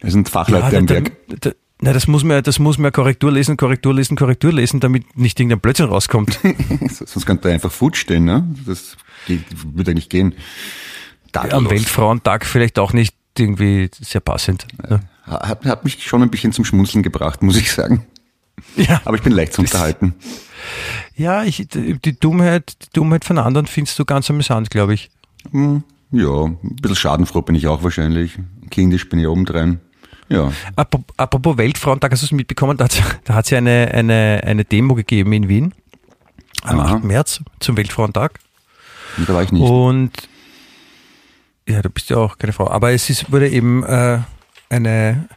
das 0.00 0.12
sind 0.12 0.28
Fachleute 0.28 0.76
am 0.78 0.86
da- 0.86 0.94
Werk. 0.94 1.12
da- 1.40 1.50
na, 1.80 1.92
das 1.92 2.06
muss 2.06 2.24
man, 2.24 2.42
das 2.42 2.58
muss 2.58 2.78
man 2.78 2.92
Korrektur 2.92 3.32
lesen, 3.32 3.56
Korrektur 3.56 3.94
lesen, 3.94 4.16
Korrektur 4.16 4.52
lesen, 4.52 4.80
damit 4.80 5.16
nicht 5.16 5.38
irgendein 5.40 5.60
Blödsinn 5.60 5.86
rauskommt. 5.86 6.38
Sonst 6.90 7.24
könnte 7.26 7.48
da 7.48 7.54
einfach 7.54 7.72
Food 7.72 7.96
stehen, 7.96 8.24
ne? 8.24 8.46
Das 8.66 8.96
geht, 9.26 9.44
würde 9.74 9.90
eigentlich 9.92 10.08
gehen. 10.08 10.34
Am 11.32 11.32
Tadellos. 11.32 11.70
Weltfrauentag 11.70 12.44
vielleicht 12.44 12.78
auch 12.78 12.92
nicht 12.92 13.14
irgendwie 13.38 13.88
sehr 14.00 14.20
passend. 14.20 14.66
ne? 14.88 15.00
Hat, 15.24 15.64
hat 15.64 15.84
mich 15.84 16.02
schon 16.04 16.22
ein 16.22 16.30
bisschen 16.30 16.52
zum 16.52 16.64
Schmunzeln 16.64 17.02
gebracht, 17.02 17.42
muss 17.42 17.56
ich 17.56 17.70
sagen. 17.72 18.04
Ja, 18.76 19.00
Aber 19.04 19.16
ich 19.16 19.22
bin 19.22 19.32
leicht 19.32 19.54
zu 19.54 19.62
unterhalten. 19.62 20.14
ja 21.16 21.44
ich, 21.44 21.66
die 21.68 22.18
Dummheit, 22.20 22.74
die 22.82 22.88
Dummheit 22.92 23.24
von 23.24 23.38
anderen 23.38 23.66
findest 23.66 23.98
du 23.98 24.04
ganz 24.04 24.28
amüsant, 24.28 24.70
glaube 24.70 24.92
ich. 24.94 25.10
Hm, 25.50 25.82
Ja, 26.10 26.44
ein 26.44 26.58
bisschen 26.82 26.96
schadenfroh 26.96 27.42
bin 27.42 27.54
ich 27.54 27.68
auch 27.68 27.82
wahrscheinlich. 27.82 28.38
Kindisch 28.70 29.08
bin 29.08 29.18
ich 29.20 29.26
obendrein. 29.28 29.80
Ja. 30.30 30.52
Apro- 30.76 31.02
Apropos 31.16 31.56
Weltfrauentag, 31.58 32.12
hast 32.12 32.22
du 32.22 32.26
es 32.26 32.32
mitbekommen? 32.32 32.76
Da 32.76 32.84
hat 32.84 33.02
hat's 33.28 33.50
ja 33.50 33.58
eine, 33.58 33.90
eine, 33.92 34.40
eine 34.44 34.64
Demo 34.64 34.94
gegeben 34.94 35.32
in 35.32 35.48
Wien 35.48 35.74
am 36.62 36.78
Aha. 36.80 36.96
8. 36.96 37.04
März 37.04 37.40
zum 37.58 37.76
Weltfrauentag. 37.76 38.38
Und 39.16 39.28
da 39.28 39.34
war 39.34 39.42
ich 39.42 39.50
nicht. 39.52 39.62
Und 39.62 40.12
ja, 41.68 41.82
du 41.82 41.90
bist 41.90 42.10
ja 42.10 42.16
auch 42.18 42.38
keine 42.38 42.52
Frau. 42.52 42.68
Aber 42.70 42.92
es 42.92 43.10
ist, 43.10 43.32
wurde 43.32 43.48
eben 43.48 43.82
äh, 43.84 44.18
eine 44.68 45.28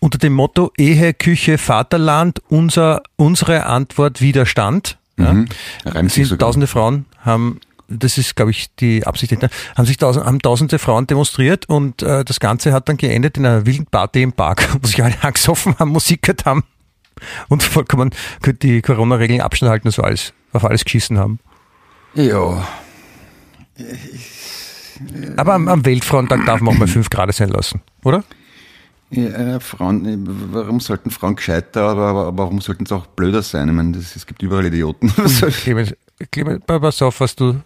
unter 0.00 0.18
dem 0.18 0.32
Motto 0.32 0.72
Ehe, 0.76 1.14
Küche, 1.14 1.58
Vaterland, 1.58 2.42
unser, 2.48 3.02
unsere 3.16 3.66
Antwort 3.66 4.20
Widerstand. 4.20 4.98
Mhm. 5.16 5.48
Sind 6.08 6.24
sogar. 6.26 6.38
tausende 6.48 6.66
Frauen 6.66 7.04
haben 7.20 7.60
das 7.90 8.18
ist, 8.18 8.36
glaube 8.36 8.52
ich, 8.52 8.74
die 8.76 9.06
Absicht 9.06 9.32
dahinter, 9.32 9.50
haben 9.76 9.86
sich 9.86 9.96
tausend, 9.96 10.24
haben 10.24 10.40
tausende 10.40 10.78
Frauen 10.78 11.06
demonstriert 11.06 11.68
und 11.68 12.02
äh, 12.02 12.24
das 12.24 12.40
Ganze 12.40 12.72
hat 12.72 12.88
dann 12.88 12.96
geendet 12.96 13.36
in 13.36 13.44
einer 13.44 13.66
wilden 13.66 13.86
Party 13.86 14.22
im 14.22 14.32
Park, 14.32 14.68
wo 14.80 14.86
sich 14.86 15.02
alle 15.02 15.22
angesoffen 15.22 15.78
haben, 15.78 15.90
Musik 15.90 16.22
gehört 16.22 16.44
haben 16.44 16.64
und 17.48 17.62
vollkommen 17.62 18.10
die 18.62 18.80
Corona-Regeln 18.80 19.40
Abstand 19.40 19.70
halten 19.70 19.88
und 19.88 19.92
so 19.92 20.02
alles, 20.02 20.32
auf 20.52 20.64
alles 20.64 20.84
geschissen 20.84 21.18
haben. 21.18 21.40
Ja. 22.14 22.66
Aber 25.36 25.54
am, 25.54 25.68
am 25.68 25.84
Weltfrauentag 25.84 26.46
darf 26.46 26.60
man 26.60 26.74
auch 26.74 26.78
mal 26.78 26.88
fünf 26.88 27.10
Grad 27.10 27.32
sein 27.34 27.48
lassen, 27.48 27.82
oder? 28.04 28.24
Ja, 29.12 29.58
Frauen, 29.58 30.28
warum 30.52 30.78
sollten 30.78 31.10
Frauen 31.10 31.34
gescheiter, 31.34 31.82
aber, 31.82 32.06
aber, 32.06 32.38
warum 32.38 32.60
sollten 32.60 32.86
sie 32.86 32.94
auch 32.94 33.06
blöder 33.06 33.42
sein? 33.42 33.68
Ich 33.68 33.74
meine, 33.74 33.92
das, 33.92 34.14
es 34.14 34.24
gibt 34.24 34.40
überall 34.40 34.66
Idioten. 34.66 35.12
Clemens, 36.30 36.62
pass 36.66 37.02
auf, 37.02 37.20
was 37.20 37.34
du. 37.36 37.60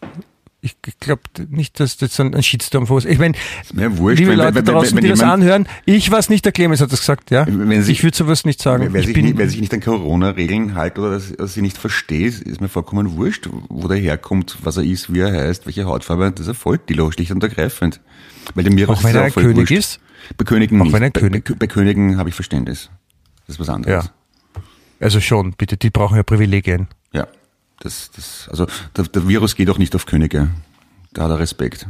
Ich 0.60 0.76
glaube 0.98 1.20
nicht, 1.50 1.78
dass 1.78 1.98
das 1.98 2.18
ein 2.20 2.34
ein 2.34 2.42
Shitstorm 2.42 2.86
vor 2.86 2.96
ist. 2.96 3.04
Ich 3.04 3.18
meine, 3.18 3.34
mir 3.74 3.88
liebe 3.90 4.30
wenn- 4.30 4.38
Leute 4.38 4.54
wenn- 4.54 4.64
draußen, 4.64 4.96
wenn 4.96 5.04
die 5.04 5.10
das 5.10 5.20
anhören, 5.20 5.68
ich 5.84 6.10
weiß 6.10 6.30
nicht, 6.30 6.42
der 6.46 6.52
Clemens 6.52 6.80
hat 6.80 6.90
das 6.90 7.00
gesagt, 7.00 7.30
ja. 7.30 7.46
Wenn 7.46 7.82
Sie- 7.82 7.92
ich 7.92 8.02
würde 8.02 8.16
sowas 8.16 8.46
nicht 8.46 8.62
sagen. 8.62 8.88
Wer 8.92 9.00
ich 9.00 9.08
sich, 9.08 9.14
bin, 9.14 9.26
nicht, 9.26 9.36
wer 9.36 9.46
sich 9.50 9.60
nicht 9.60 9.74
an 9.74 9.80
Corona-Regeln 9.80 10.74
hält 10.74 10.98
oder 10.98 11.10
das, 11.10 11.34
das 11.36 11.52
sie 11.52 11.60
nicht 11.60 11.76
versteht, 11.76 12.40
ist 12.40 12.62
mir 12.62 12.68
vollkommen 12.70 13.14
wurscht, 13.16 13.46
wo 13.68 13.88
der 13.88 13.98
herkommt, 13.98 14.56
was 14.62 14.78
er 14.78 14.84
ist, 14.84 15.12
wie 15.12 15.20
er 15.20 15.32
heißt, 15.32 15.66
welche 15.66 15.84
Hautfarbe, 15.84 16.30
das 16.32 16.46
ist 16.46 16.48
ein 16.48 16.54
Volldilo, 16.54 17.10
schlicht 17.10 17.32
und 17.32 17.42
ergreifend. 17.42 18.00
Weil 18.54 18.64
Miros 18.70 18.98
auch 19.00 19.04
wenn 19.04 19.10
ist 19.10 19.16
er 19.16 19.22
ein 19.24 19.32
voll 19.32 19.42
König 19.42 19.58
wurscht. 19.58 19.72
ist. 19.72 20.00
Bei 20.38 20.46
Königen 20.46 20.80
Auch 20.80 20.84
nicht. 20.84 20.94
wenn 20.94 21.02
er 21.02 21.06
ein 21.08 21.12
bei, 21.12 21.20
König- 21.20 21.44
bei, 21.44 21.54
bei 21.56 21.66
Königen 21.66 22.16
habe 22.16 22.30
ich 22.30 22.34
Verständnis. 22.34 22.88
Das 23.46 23.56
ist 23.56 23.60
was 23.60 23.68
anderes. 23.68 24.06
Ja. 24.06 24.10
Also 24.98 25.20
schon, 25.20 25.52
bitte, 25.52 25.76
die 25.76 25.90
brauchen 25.90 26.16
ja 26.16 26.22
Privilegien. 26.22 26.88
Das, 27.84 28.10
das, 28.16 28.48
also 28.50 28.66
der, 28.96 29.04
der 29.04 29.28
Virus 29.28 29.54
geht 29.54 29.70
auch 29.70 29.78
nicht 29.78 29.94
auf 29.94 30.06
Könige. 30.06 30.48
Da 31.12 31.24
hat 31.24 31.30
er 31.30 31.38
Respekt. 31.38 31.86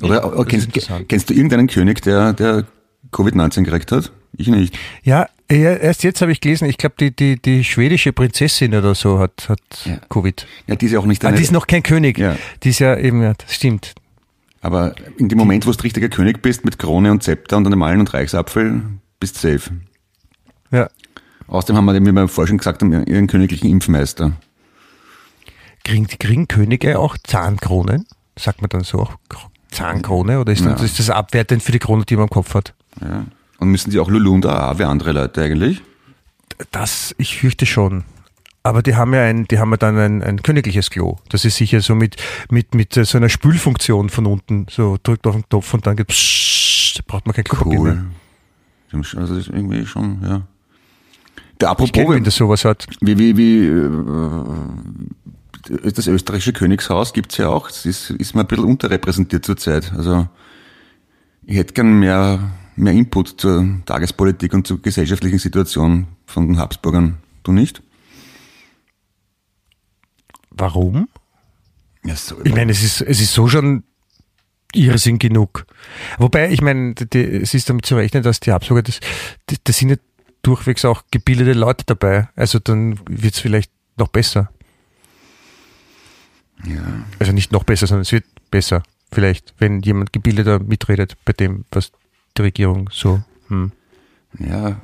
Oder 0.00 0.22
Ja, 0.24 0.28
das 0.30 0.46
kennst, 0.46 0.68
kennst 1.08 1.28
du 1.30 1.34
irgendeinen 1.34 1.66
König, 1.66 2.00
der, 2.02 2.32
der 2.32 2.64
Covid-19 3.12 3.64
gekriegt 3.64 3.92
hat? 3.92 4.10
Ich 4.36 4.48
nicht. 4.48 4.76
Ja, 5.02 5.28
erst 5.48 6.02
jetzt 6.02 6.20
habe 6.22 6.32
ich 6.32 6.40
gelesen, 6.40 6.68
ich 6.68 6.78
glaube, 6.78 6.94
die, 6.98 7.14
die, 7.14 7.40
die 7.40 7.62
schwedische 7.62 8.12
Prinzessin 8.12 8.74
oder 8.74 8.94
so 8.94 9.18
hat, 9.18 9.48
hat 9.48 9.60
Ja. 9.84 9.98
Covid. 10.08 10.46
Ja, 10.66 10.74
die 10.76 10.86
ist 10.86 10.92
ja 10.92 10.98
auch 10.98 11.06
nicht 11.06 11.24
Ah, 11.24 11.28
eine, 11.28 11.36
die 11.36 11.42
ist 11.42 11.52
noch 11.52 11.66
kein 11.66 11.82
König. 11.82 12.18
Ja. 12.18 12.36
Die 12.62 12.70
ist 12.70 12.78
ja 12.78 12.96
eben, 12.96 13.22
ja, 13.22 13.34
das 13.34 13.54
stimmt. 13.54 13.94
Aber 14.60 14.94
in 15.18 15.28
dem 15.28 15.38
Moment, 15.38 15.66
wo 15.66 15.72
du 15.72 15.82
richtiger 15.82 16.08
König 16.08 16.40
bist, 16.42 16.64
mit 16.64 16.78
Krone 16.78 17.10
und 17.10 17.22
Zepter 17.22 17.56
und 17.58 17.66
einem 17.66 17.78
Malen 17.78 18.00
und 18.00 18.14
Reichsapfel, 18.14 18.82
bist 19.20 19.36
safe. 19.36 19.70
Ja. 20.70 20.88
Außerdem 21.48 21.76
haben 21.76 21.84
wir, 21.86 21.94
wie 21.94 22.12
wir 22.12 22.28
vorhin 22.28 22.48
schon 22.48 22.58
gesagt 22.58 22.82
haben, 22.82 23.06
ihren 23.06 23.26
königlichen 23.26 23.68
Impfmeister. 23.70 24.32
Kriegen, 25.84 26.06
kriegen 26.06 26.48
Könige 26.48 26.98
auch 26.98 27.16
Zahnkronen? 27.22 28.06
Sagt 28.38 28.62
man 28.62 28.70
dann 28.70 28.84
so 28.84 29.00
auch 29.00 29.14
Zahnkrone 29.70 30.40
oder 30.40 30.52
ist, 30.52 30.64
Ja. 30.64 30.72
das, 30.72 30.82
ist 30.82 30.98
das 30.98 31.10
abwertend 31.10 31.62
für 31.62 31.72
die 31.72 31.78
Krone, 31.78 32.04
die 32.04 32.16
man 32.16 32.24
am 32.24 32.30
Kopf 32.30 32.54
hat? 32.54 32.74
Ja. 33.00 33.24
Und 33.58 33.68
müssen 33.68 33.90
die 33.90 33.98
auch 33.98 34.08
Lulu 34.08 34.32
und 34.32 34.46
AA 34.46 34.78
wie 34.78 34.84
andere 34.84 35.12
Leute 35.12 35.42
eigentlich? 35.42 35.82
Das, 36.70 37.14
ich 37.18 37.36
fürchte 37.36 37.66
schon. 37.66 38.04
Aber 38.62 38.82
die 38.82 38.94
haben 38.96 39.12
ja 39.12 39.22
ein, 39.22 39.44
die 39.46 39.58
haben 39.58 39.70
ja 39.72 39.76
dann 39.76 39.98
ein, 39.98 40.22
ein 40.22 40.42
königliches 40.42 40.88
Klo. 40.90 41.18
Das 41.28 41.44
ist 41.44 41.56
sicher 41.56 41.80
so 41.82 41.94
mit, 41.94 42.16
mit, 42.50 42.74
mit 42.74 42.96
äh, 42.96 43.04
so 43.04 43.18
einer 43.18 43.28
Spülfunktion 43.28 44.08
von 44.08 44.24
unten. 44.26 44.66
So 44.70 44.96
drückt 45.02 45.26
auf 45.26 45.34
den 45.34 45.46
Knopf 45.48 45.74
und 45.74 45.86
dann 45.86 45.96
geht 45.96 46.06
pssst, 46.06 46.98
da 46.98 47.02
braucht 47.06 47.26
man 47.26 47.34
kein 47.34 47.44
Klopapier 47.44 47.80
mehr. 47.80 48.04
Cool. 48.92 49.02
Also 49.18 49.34
das 49.34 49.46
ist 49.46 49.48
irgendwie 49.48 49.84
schon, 49.84 50.22
ja. 50.22 50.42
Der 51.60 51.68
Ich 51.68 51.72
apropos, 51.72 52.14
wenn 52.14 52.24
das 52.24 52.36
sowas 52.36 52.64
hat. 52.64 52.86
wie, 53.00 53.18
wie, 53.18 53.36
wie, 53.36 53.66
äh, 53.66 53.90
das 55.92 56.06
österreichische 56.06 56.52
Königshaus 56.52 57.12
gibt's 57.12 57.36
ja 57.36 57.48
auch. 57.48 57.68
Es 57.68 57.86
ist, 57.86 58.10
ist 58.10 58.34
mir 58.34 58.42
ein 58.42 58.46
bisschen 58.46 58.64
unterrepräsentiert 58.64 59.44
zurzeit. 59.44 59.92
Also, 59.92 60.28
ich 61.46 61.56
hätte 61.56 61.74
gern 61.74 61.98
mehr, 61.98 62.52
mehr 62.76 62.92
Input 62.92 63.40
zur 63.40 63.66
Tagespolitik 63.86 64.52
und 64.54 64.66
zur 64.66 64.82
gesellschaftlichen 64.82 65.38
Situation 65.38 66.06
von 66.26 66.48
den 66.48 66.58
Habsburgern. 66.58 67.18
Du 67.42 67.52
nicht? 67.52 67.82
Warum? 70.50 71.08
Ja, 72.04 72.16
so. 72.16 72.36
Ich 72.44 72.54
meine, 72.54 72.72
es 72.72 72.82
ist, 72.82 73.00
es 73.00 73.20
ist 73.20 73.32
so 73.32 73.48
schon 73.48 73.84
Irrsinn 74.74 75.18
genug. 75.18 75.66
Wobei, 76.18 76.50
ich 76.50 76.60
meine, 76.60 76.94
die, 76.94 77.20
es 77.20 77.54
ist 77.54 77.70
damit 77.70 77.86
zu 77.86 77.96
rechnen, 77.96 78.22
dass 78.22 78.40
die 78.40 78.52
Habsburger, 78.52 78.82
das, 78.82 79.00
das, 79.46 79.58
das 79.64 79.78
sind 79.78 79.90
ja 79.90 79.96
durchwegs 80.44 80.84
auch 80.84 81.02
gebildete 81.10 81.52
Leute 81.52 81.84
dabei. 81.86 82.28
Also 82.36 82.58
dann 82.60 83.00
wird's 83.08 83.40
vielleicht 83.40 83.72
noch 83.96 84.08
besser. 84.08 84.50
ja. 86.64 86.82
Also 87.18 87.32
nicht 87.32 87.52
noch 87.52 87.64
besser, 87.64 87.86
sondern 87.86 88.02
es 88.02 88.12
wird 88.12 88.24
besser. 88.50 88.82
Vielleicht, 89.10 89.54
wenn 89.58 89.80
jemand 89.80 90.12
gebildeter 90.12 90.58
mitredet 90.60 91.16
bei 91.24 91.32
dem, 91.32 91.64
was 91.70 91.92
die 92.36 92.42
Regierung 92.42 92.90
so. 92.92 93.22
Hm. 93.48 93.72
Ja, 94.38 94.70
ja. 94.70 94.78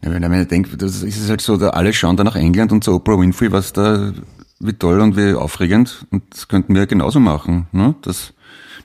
Wenn 0.00 0.40
ich 0.40 0.48
denke, 0.48 0.76
das 0.76 1.02
ist 1.02 1.20
es 1.20 1.28
halt 1.28 1.40
so, 1.40 1.56
da 1.56 1.70
alle 1.70 1.92
schauen 1.92 2.16
da 2.16 2.24
nach 2.24 2.36
England 2.36 2.70
und 2.72 2.84
zu 2.84 2.94
Oprah 2.94 3.18
Winfrey, 3.18 3.50
was 3.50 3.72
da, 3.72 4.12
wie 4.60 4.72
toll 4.72 5.00
und 5.00 5.16
wie 5.16 5.34
aufregend. 5.34 6.06
Und 6.10 6.22
das 6.30 6.46
könnten 6.48 6.74
wir 6.74 6.86
genauso 6.86 7.18
machen, 7.20 7.66
ne? 7.72 7.96
Dass, 8.02 8.32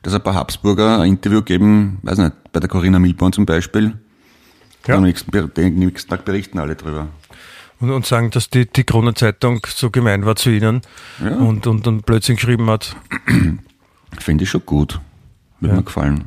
dass 0.01 0.13
ein 0.13 0.23
paar 0.23 0.33
Habsburger 0.33 0.99
ein 0.99 1.09
Interview 1.09 1.43
geben, 1.43 1.99
weiß 2.01 2.17
nicht, 2.17 2.33
bei 2.51 2.59
der 2.59 2.69
Corinna 2.69 2.99
Milborn 2.99 3.31
zum 3.31 3.45
Beispiel. 3.45 3.93
Ja. 4.87 4.95
Am 4.95 5.03
nächsten, 5.03 5.31
den 5.53 5.75
nächsten 5.79 6.09
Tag 6.09 6.25
berichten 6.25 6.59
alle 6.59 6.75
drüber. 6.75 7.07
Und, 7.79 7.91
und 7.91 8.05
sagen, 8.05 8.31
dass 8.31 8.49
die, 8.49 8.65
die 8.65 8.83
Kronenzeitung 8.83 9.65
so 9.69 9.89
gemein 9.89 10.25
war 10.25 10.35
zu 10.35 10.49
ihnen 10.49 10.81
Ja. 11.23 11.35
und, 11.35 11.67
und, 11.67 11.87
und 11.87 12.05
Blödsinn 12.05 12.35
geschrieben 12.35 12.69
hat. 12.69 12.95
Finde 14.19 14.43
ich 14.43 14.49
schon 14.49 14.65
gut. 14.65 14.99
Würde 15.59 15.73
Ja. 15.73 15.79
mir 15.79 15.85
gefallen. 15.85 16.25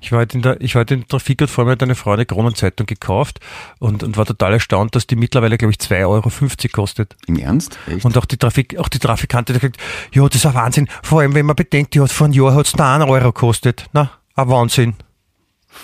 Ich 0.00 0.10
war 0.10 0.18
halt 0.18 0.34
in 0.34 0.42
der, 0.42 0.60
ich 0.60 0.74
war 0.74 0.80
halt 0.80 0.90
in 0.90 1.00
der 1.00 1.08
Trafik 1.08 1.40
und 1.42 1.48
vor 1.48 1.64
mir 1.64 1.72
hat 1.72 1.82
eine 1.82 1.94
Frau 1.94 2.10
eine 2.10 2.26
Kronenzeitung 2.26 2.86
gekauft 2.86 3.38
und, 3.78 4.02
und 4.02 4.16
war 4.16 4.26
total 4.26 4.54
erstaunt, 4.54 4.96
dass 4.96 5.06
die 5.06 5.14
mittlerweile, 5.14 5.56
glaube 5.58 5.70
ich, 5.72 5.78
2,50 5.78 6.06
Euro 6.08 6.72
kostet. 6.72 7.16
Im 7.28 7.36
Ernst? 7.38 7.78
Echt? 7.86 8.04
Und 8.04 8.18
auch 8.18 8.24
die 8.24 8.36
Trafik, 8.36 8.76
auch 8.78 8.88
die 8.88 8.98
Trafikantin 8.98 9.54
hat 9.54 9.60
gesagt, 9.62 9.78
ja, 10.12 10.26
das 10.26 10.34
ist 10.36 10.46
ein 10.46 10.54
Wahnsinn. 10.54 10.88
Vor 11.04 11.20
allem, 11.20 11.34
wenn 11.34 11.46
man 11.46 11.54
bedenkt, 11.54 11.94
die 11.94 12.00
hat 12.00 12.10
vor 12.10 12.24
einem 12.26 12.34
Jahr 12.34 12.54
hat's 12.54 12.72
da 12.72 12.94
einen 12.96 13.08
Euro 13.08 13.26
gekostet. 13.32 13.86
Na, 13.92 14.10
ein 14.34 14.48
Wahnsinn. 14.48 14.94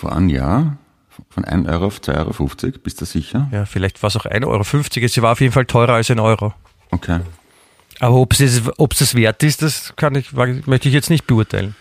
Vor 0.00 0.14
einem 0.14 0.28
Jahr? 0.28 0.76
Von 1.30 1.44
1 1.46 1.66
Euro 1.68 1.86
auf 1.86 2.00
2,50 2.00 2.64
Euro, 2.64 2.78
bist 2.82 3.00
du 3.00 3.06
sicher? 3.06 3.48
Ja, 3.50 3.64
vielleicht 3.64 4.02
war 4.02 4.08
es 4.08 4.16
auch 4.16 4.26
1,50 4.26 4.46
Euro. 4.46 5.08
Sie 5.08 5.22
war 5.22 5.32
auf 5.32 5.40
jeden 5.40 5.52
Fall 5.52 5.64
teurer 5.64 5.94
als 5.94 6.10
ein 6.10 6.18
Euro. 6.18 6.52
Okay. 6.90 7.20
Aber 8.00 8.16
ob 8.16 8.34
es 8.38 8.62
ob 8.76 8.92
es 8.92 8.98
das 8.98 9.14
wert 9.14 9.42
ist, 9.42 9.62
das 9.62 9.94
kann 9.96 10.14
ich, 10.14 10.32
möchte 10.32 10.88
ich 10.88 10.94
jetzt 10.94 11.08
nicht 11.08 11.26
beurteilen. 11.26 11.74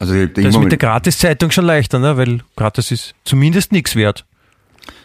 Also 0.00 0.14
ich 0.14 0.32
Das 0.32 0.44
ist 0.44 0.52
denke 0.52 0.58
mit 0.58 0.72
der 0.72 0.78
Gratiszeitung 0.78 1.52
schon 1.52 1.64
leichter, 1.64 2.00
ne? 2.00 2.16
weil 2.16 2.40
gratis 2.56 2.90
ist 2.90 3.14
zumindest 3.24 3.70
nichts 3.70 3.94
wert. 3.94 4.24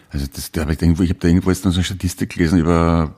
Also 0.09 0.25
das, 0.33 0.51
da 0.51 0.61
hab 0.61 0.69
ich, 0.71 0.81
irgendwo, 0.81 1.03
ich 1.03 1.09
habe 1.09 1.19
da 1.19 1.27
irgendwo 1.27 1.49
jetzt 1.49 1.65
noch 1.65 1.71
so 1.71 1.77
eine 1.77 1.83
Statistik 1.83 2.31
gelesen 2.31 2.59
über 2.59 3.15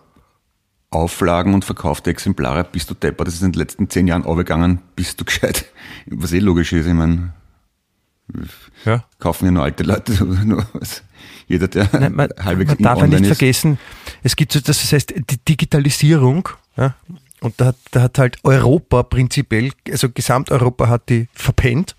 Auflagen 0.90 1.54
und 1.54 1.66
verkaufte 1.66 2.10
Exemplare. 2.10 2.66
Bist 2.70 2.90
du 2.90 2.94
depper, 2.94 3.24
das 3.24 3.36
ist 3.36 3.42
in 3.42 3.52
den 3.52 3.60
letzten 3.60 3.90
zehn 3.90 4.08
Jahren 4.08 4.24
aufgegangen, 4.24 4.82
bist 4.96 5.20
du 5.20 5.26
gescheit. 5.26 5.66
Was 6.08 6.32
eh 6.34 6.40
logisch 6.40 6.72
ist, 6.74 6.86
ich 6.88 6.94
meine, 6.94 7.34
Ja. 8.86 9.04
kaufen 9.20 9.46
ja 9.46 9.52
nur 9.52 9.64
alte 9.64 9.84
Leute. 9.84 10.24
Nur, 10.46 10.66
was- 10.74 11.04
jeder, 11.48 11.68
der 11.68 11.88
Nein, 11.94 12.16
man, 12.16 12.30
halbwegs 12.40 12.70
man 12.70 12.78
darf 12.80 13.00
ja 13.00 13.06
nicht 13.08 13.22
ist. 13.22 13.28
vergessen, 13.38 13.78
es 14.24 14.36
gibt 14.36 14.52
so, 14.52 14.60
das 14.60 14.92
heißt, 14.92 15.14
die 15.30 15.38
Digitalisierung, 15.48 16.50
ja, 16.76 16.96
und 17.42 17.54
da 17.62 17.66
hat, 17.68 17.76
da 17.92 18.02
hat 18.02 18.18
halt 18.18 18.38
Europa 18.44 19.04
prinzipiell, 19.04 19.72
also 19.92 20.10
Gesamteuropa 20.10 20.88
hat 20.90 21.10
die 21.10 21.28
verpennt. 21.34 21.96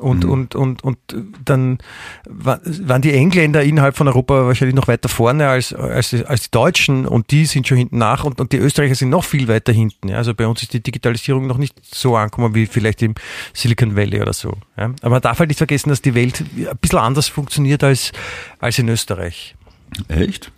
Und, 0.00 0.24
Mhm. 0.24 0.30
und, 0.30 0.54
und, 0.54 0.82
und 0.82 0.98
dann 1.44 1.78
wa- 2.26 2.58
waren 2.64 3.02
die 3.02 3.12
Engländer 3.12 3.62
innerhalb 3.62 3.96
von 3.96 4.08
Europa 4.08 4.46
wahrscheinlich 4.46 4.74
noch 4.74 4.88
weiter 4.88 5.10
vorne 5.10 5.46
als, 5.48 5.74
als, 5.74 6.10
die- 6.10 6.24
als 6.24 6.44
die 6.44 6.50
Deutschen 6.50 7.06
und 7.06 7.30
die 7.30 7.44
sind 7.44 7.68
schon 7.68 7.76
hinten 7.76 7.98
nach 7.98 8.24
und, 8.24 8.40
und 8.40 8.52
die 8.52 8.56
Österreicher 8.56 8.94
sind 8.94 9.10
noch 9.10 9.24
viel 9.24 9.46
weiter 9.46 9.72
hinten. 9.72 10.08
Ja. 10.08 10.16
Also 10.16 10.32
bei 10.34 10.46
uns 10.46 10.62
ist 10.62 10.72
die 10.72 10.82
Digitalisierung 10.82 11.46
noch 11.46 11.58
nicht 11.58 11.74
so 11.84 12.16
angekommen 12.16 12.54
wie 12.54 12.64
vielleicht 12.66 13.02
im 13.02 13.14
Silicon 13.52 13.94
Valley 13.94 14.22
oder 14.22 14.32
so. 14.32 14.54
Ja. 14.78 14.86
Aber 15.02 15.10
man 15.10 15.20
darf 15.20 15.38
halt 15.38 15.48
nicht 15.50 15.58
vergessen, 15.58 15.90
dass 15.90 16.00
die 16.00 16.14
Welt 16.14 16.40
ein 16.56 16.78
bisschen 16.80 16.98
anders 16.98 17.28
funktioniert 17.28 17.84
als, 17.84 18.12
als 18.58 18.78
in 18.78 18.88
Österreich. 18.88 19.54
Echt? 20.08 20.50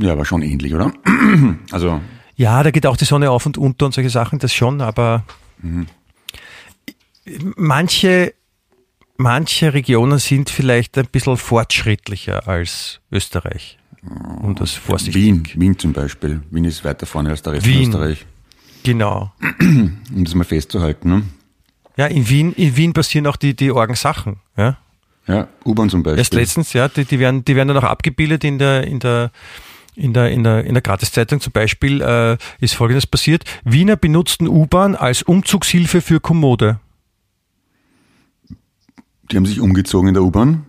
Ja, 0.00 0.12
aber 0.12 0.24
schon 0.24 0.42
ähnlich, 0.42 0.74
oder? 0.74 0.92
Also, 1.70 2.00
Ja, 2.36 2.62
da 2.64 2.70
geht 2.72 2.84
auch 2.86 2.96
die 2.96 3.04
Sonne 3.04 3.30
auf 3.30 3.46
und 3.46 3.58
unter 3.58 3.86
und 3.86 3.94
solche 3.94 4.10
Sachen, 4.10 4.38
das 4.40 4.52
schon, 4.52 4.80
aber 4.80 5.24
manche, 7.56 8.34
manche 9.18 9.74
Regionen 9.74 10.18
sind 10.18 10.48
vielleicht 10.48 10.96
ein 10.96 11.06
bisschen 11.06 11.36
fortschrittlicher 11.36 12.48
als 12.48 13.00
Österreich. 13.12 13.78
Um 14.40 14.54
das 14.54 14.72
vorsichtig. 14.72 15.22
Wien, 15.22 15.48
Wien 15.56 15.78
zum 15.78 15.92
Beispiel. 15.92 16.40
Wien 16.50 16.64
ist 16.64 16.84
weiter 16.84 17.04
vorne 17.04 17.30
als 17.30 17.42
der 17.42 17.54
Rest 17.54 17.66
Wien. 17.66 17.92
von 17.92 18.00
Österreich. 18.00 18.26
Genau. 18.84 19.32
Um 19.60 20.24
das 20.24 20.34
mal 20.34 20.44
festzuhalten, 20.44 21.10
ne? 21.10 21.22
Ja, 21.96 22.06
in 22.06 22.28
Wien, 22.28 22.52
in 22.54 22.76
Wien 22.76 22.92
passieren 22.92 23.26
auch 23.26 23.36
die, 23.36 23.54
die 23.54 23.70
Orgensachen. 23.72 24.36
Ja. 24.56 24.78
Ja, 25.26 25.48
U-Bahn 25.66 25.90
zum 25.90 26.02
Beispiel. 26.02 26.18
Erst 26.18 26.32
letztens, 26.32 26.72
ja, 26.72 26.88
die, 26.88 27.04
die 27.04 27.18
werden, 27.18 27.44
die 27.44 27.54
werden 27.54 27.68
dann 27.68 27.76
auch 27.76 27.82
abgebildet 27.82 28.44
in 28.44 28.58
der, 28.58 28.86
in 28.86 28.98
der, 29.00 29.30
in 29.94 30.14
der, 30.14 30.30
in 30.30 30.42
der, 30.44 30.64
in 30.64 30.74
der 30.74 30.80
Gratiszeitung 30.80 31.40
zum 31.40 31.52
Beispiel 31.52 32.00
äh, 32.00 32.38
ist 32.60 32.74
Folgendes 32.74 33.06
passiert. 33.06 33.44
Wiener 33.64 33.96
benutzten 33.96 34.48
U-Bahn 34.48 34.94
als 34.94 35.22
Umzugshilfe 35.22 36.00
für 36.00 36.20
Kommode. 36.20 36.78
Die 39.30 39.36
haben 39.36 39.46
sich 39.46 39.60
umgezogen 39.60 40.08
in 40.08 40.14
der 40.14 40.22
U-Bahn. 40.22 40.64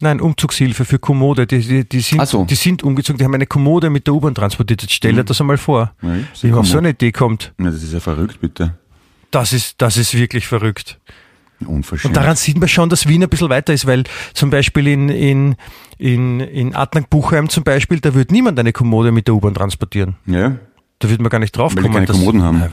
Nein, 0.00 0.20
Umzugshilfe 0.20 0.84
für 0.84 0.98
Kommode. 0.98 1.46
Die, 1.46 1.60
die, 1.60 1.88
die, 1.88 2.00
sind, 2.00 2.26
so. 2.26 2.44
die 2.44 2.56
sind 2.56 2.82
umgezogen, 2.82 3.18
die 3.18 3.24
haben 3.24 3.34
eine 3.34 3.46
Kommode 3.46 3.88
mit 3.88 4.06
der 4.06 4.14
U-Bahn 4.14 4.34
transportiert. 4.34 4.82
Jetzt 4.82 4.92
stell 4.94 5.14
dir 5.14 5.24
das 5.24 5.40
einmal 5.40 5.58
vor. 5.58 5.92
Ja, 6.02 6.16
Wie 6.40 6.48
man 6.48 6.58
auf 6.58 6.66
so 6.66 6.78
eine 6.78 6.90
Idee 6.90 7.12
kommt. 7.12 7.52
Na, 7.58 7.70
das 7.70 7.82
ist 7.82 7.92
ja 7.92 8.00
verrückt, 8.00 8.40
bitte. 8.40 8.74
Das 9.30 9.52
ist, 9.52 9.80
das 9.80 9.96
ist 9.96 10.14
wirklich 10.14 10.46
verrückt. 10.46 10.98
Und 11.64 12.16
daran 12.16 12.34
sieht 12.34 12.58
man 12.58 12.68
schon, 12.68 12.88
dass 12.88 13.06
Wien 13.06 13.22
ein 13.22 13.28
bisschen 13.28 13.48
weiter 13.48 13.72
ist, 13.72 13.86
weil 13.86 14.02
zum 14.34 14.50
Beispiel 14.50 14.88
in, 14.88 15.08
in, 15.08 15.54
in, 15.96 16.40
in 16.40 16.74
Adnang-Buchheim 16.74 17.48
zum 17.48 17.62
Beispiel, 17.62 18.00
da 18.00 18.14
würde 18.14 18.34
niemand 18.34 18.58
eine 18.58 18.72
Kommode 18.72 19.12
mit 19.12 19.28
der 19.28 19.34
U-Bahn 19.36 19.54
transportieren. 19.54 20.16
ja, 20.26 20.56
Da 20.98 21.08
würde 21.08 21.22
man 21.22 21.30
gar 21.30 21.38
nicht 21.38 21.56
drauf 21.56 21.76
weil 21.76 21.82
kommen. 21.84 21.94
keine 21.94 22.06
Kommoden 22.08 22.42
haben. 22.42 22.64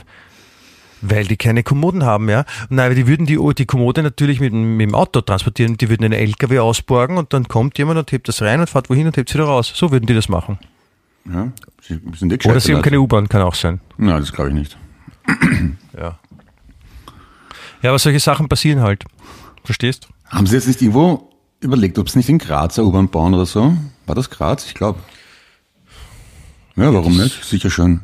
Weil 1.02 1.26
die 1.26 1.36
keine 1.36 1.62
Kommoden 1.62 2.04
haben, 2.04 2.28
ja. 2.28 2.44
Nein, 2.68 2.86
aber 2.86 2.94
die 2.94 3.06
würden 3.06 3.24
die, 3.26 3.38
die 3.56 3.66
Kommode 3.66 4.02
natürlich 4.02 4.38
mit, 4.40 4.52
dem- 4.52 4.76
mit 4.76 4.88
dem 4.88 4.94
Auto 4.94 5.20
transportieren. 5.22 5.76
Die 5.78 5.88
würden 5.88 6.04
einen 6.04 6.12
LKW 6.12 6.58
ausborgen 6.58 7.16
und 7.16 7.32
dann 7.32 7.48
kommt 7.48 7.78
jemand 7.78 7.98
und 7.98 8.12
hebt 8.12 8.28
das 8.28 8.42
rein 8.42 8.60
und 8.60 8.68
fährt 8.68 8.90
wohin 8.90 9.06
und 9.06 9.16
hebt 9.16 9.30
es 9.30 9.34
wieder 9.34 9.44
raus. 9.46 9.72
So 9.74 9.90
würden 9.92 10.06
die 10.06 10.14
das 10.14 10.28
machen. 10.28 10.58
Ja, 11.24 11.52
sie 11.82 12.00
sind 12.16 12.32
eh 12.32 12.48
Oder 12.48 12.60
sie 12.60 12.74
haben 12.74 12.82
keine 12.82 13.00
U-Bahn, 13.00 13.28
kann 13.28 13.42
auch 13.42 13.54
sein. 13.54 13.80
Nein, 13.96 14.20
das 14.20 14.32
glaube 14.32 14.50
ich 14.50 14.54
nicht. 14.56 14.78
Ja. 15.96 16.18
Ja, 17.82 17.90
aber 17.90 17.98
solche 17.98 18.20
Sachen 18.20 18.48
passieren 18.48 18.80
halt. 18.80 19.04
Verstehst? 19.64 20.08
Haben 20.26 20.46
Sie 20.46 20.54
jetzt 20.54 20.66
nicht 20.68 20.80
irgendwo 20.82 21.30
überlegt, 21.60 21.98
ob 21.98 22.08
Sie 22.10 22.18
nicht 22.18 22.28
in 22.28 22.38
Graz 22.38 22.78
eine 22.78 22.88
U-Bahn 22.88 23.08
bauen 23.08 23.32
oder 23.34 23.46
so? 23.46 23.74
War 24.06 24.14
das 24.14 24.28
Graz? 24.30 24.66
Ich 24.66 24.74
glaube. 24.74 24.98
Ja, 26.76 26.92
warum 26.92 27.16
nicht? 27.16 27.42
Sicher 27.44 27.70
schon. 27.70 28.00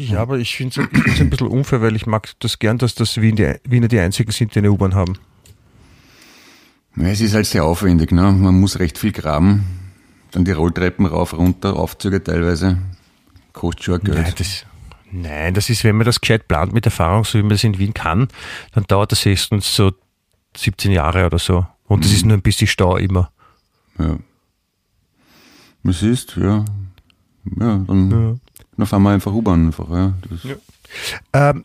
Ja, 0.00 0.20
aber 0.20 0.38
ich 0.38 0.56
finde 0.56 0.80
es 0.80 1.20
ein 1.20 1.30
bisschen 1.30 1.48
unfair, 1.48 1.82
weil 1.82 1.94
ich 1.94 2.06
mag 2.06 2.30
das 2.38 2.58
gern, 2.58 2.78
dass 2.78 2.94
das 2.94 3.20
Wien 3.20 3.36
die, 3.36 3.54
Wiener 3.64 3.88
die 3.88 3.98
einzigen 3.98 4.32
sind, 4.32 4.54
die 4.54 4.60
eine 4.60 4.72
U-Bahn 4.72 4.94
haben. 4.94 5.18
Ja, 6.96 7.08
es 7.08 7.20
ist 7.20 7.34
halt 7.34 7.46
sehr 7.46 7.64
aufwendig, 7.64 8.10
ne? 8.10 8.32
Man 8.32 8.58
muss 8.58 8.78
recht 8.78 8.98
viel 8.98 9.12
graben. 9.12 9.64
Dann 10.30 10.44
die 10.44 10.52
Rolltreppen 10.52 11.06
rauf, 11.06 11.34
runter, 11.34 11.76
Aufzüge 11.76 12.22
teilweise. 12.22 12.78
Kostet 13.52 13.84
schon 13.84 14.00
Geld. 14.00 14.18
Nein 14.18 14.34
das, 14.38 14.66
nein, 15.10 15.54
das 15.54 15.70
ist, 15.70 15.84
wenn 15.84 15.96
man 15.96 16.06
das 16.06 16.20
gescheit 16.20 16.48
plant 16.48 16.72
mit 16.72 16.86
Erfahrung, 16.86 17.24
so 17.24 17.38
wie 17.38 17.42
man 17.42 17.50
das 17.50 17.64
in 17.64 17.78
Wien 17.78 17.94
kann, 17.94 18.28
dann 18.72 18.84
dauert 18.84 19.12
das 19.12 19.24
höchstens 19.24 19.74
so 19.74 19.92
17 20.56 20.92
Jahre 20.92 21.26
oder 21.26 21.38
so. 21.38 21.66
Und 21.86 22.04
das 22.04 22.12
ist 22.12 22.24
nur 22.24 22.36
ein 22.36 22.42
bisschen 22.42 22.68
Stau 22.68 22.96
immer. 22.96 23.30
Ja. 23.98 24.18
Was 25.82 26.02
ist, 26.02 26.36
ja. 26.36 26.64
Ja, 27.58 27.78
dann 27.86 28.40
Dann 28.76 28.86
fahren 28.86 29.02
wir 29.02 29.10
einfach 29.10 29.32
U-Bahn 29.32 29.66
einfach, 29.66 29.90
ja. 29.90 30.14
Ja. 30.44 31.50
Ähm, 31.50 31.64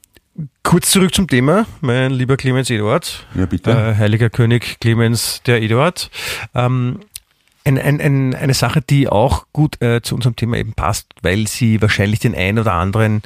kurz 0.64 0.92
zurück 0.92 1.14
zum 1.14 1.28
Thema, 1.28 1.66
mein 1.82 2.12
lieber 2.12 2.38
Clemens 2.38 2.70
Eduard. 2.70 3.26
Ja, 3.36 3.46
bitte. 3.46 3.72
Äh, 3.72 3.96
Heiliger 3.96 4.30
König 4.30 4.80
Clemens 4.80 5.42
der 5.46 5.62
Eduard. 5.62 6.10
Ähm, 6.54 7.00
ein, 7.64 7.80
ein, 7.80 8.00
ein, 8.00 8.36
eine 8.36 8.54
Sache, 8.54 8.82
die 8.82 9.10
auch 9.10 9.48
gut 9.52 9.82
äh, 9.82 10.02
zu 10.02 10.14
unserem 10.14 10.36
Thema 10.36 10.58
eben 10.58 10.74
passt, 10.74 11.08
weil 11.22 11.48
sie 11.48 11.82
wahrscheinlich 11.82 12.20
den 12.20 12.36
ein 12.36 12.60
oder 12.60 12.74
anderen 12.74 13.24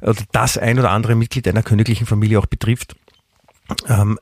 oder 0.00 0.22
das 0.30 0.56
ein 0.56 0.78
oder 0.78 0.90
andere 0.90 1.16
Mitglied 1.16 1.48
einer 1.48 1.62
königlichen 1.62 2.06
Familie 2.06 2.38
auch 2.38 2.46
betrifft. 2.46 2.94
Ähm, 3.88 4.18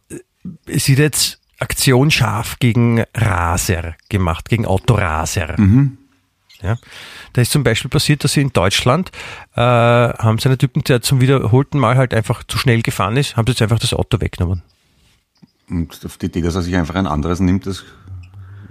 es 0.66 0.88
wird 0.88 0.98
jetzt 0.98 1.40
Aktion 1.58 2.10
scharf 2.10 2.58
gegen 2.58 3.04
Raser 3.14 3.94
gemacht, 4.08 4.48
gegen 4.48 4.64
Autoraser. 4.64 5.60
Mhm. 5.60 5.98
Ja. 6.62 6.76
Da 7.32 7.42
ist 7.42 7.52
zum 7.52 7.64
Beispiel 7.64 7.90
passiert, 7.90 8.24
dass 8.24 8.32
sie 8.32 8.42
in 8.42 8.52
Deutschland 8.52 9.10
äh, 9.54 9.60
haben 9.60 10.38
sie 10.38 10.48
einen 10.48 10.58
Typen, 10.58 10.84
der 10.84 11.02
zum 11.02 11.20
wiederholten 11.20 11.78
Mal 11.78 11.96
halt 11.96 12.14
einfach 12.14 12.44
zu 12.44 12.58
schnell 12.58 12.82
gefahren 12.82 13.16
ist, 13.16 13.36
haben 13.36 13.46
sie 13.46 13.52
jetzt 13.52 13.62
einfach 13.62 13.78
das 13.78 13.94
Auto 13.94 14.20
weggenommen. 14.20 14.62
Und 15.68 16.04
auf 16.04 16.16
die 16.16 16.26
Idee, 16.26 16.42
dass 16.42 16.56
er 16.56 16.62
sich 16.62 16.74
einfach 16.76 16.96
ein 16.96 17.06
anderes 17.06 17.40
nimmt, 17.40 17.66
das 17.66 17.84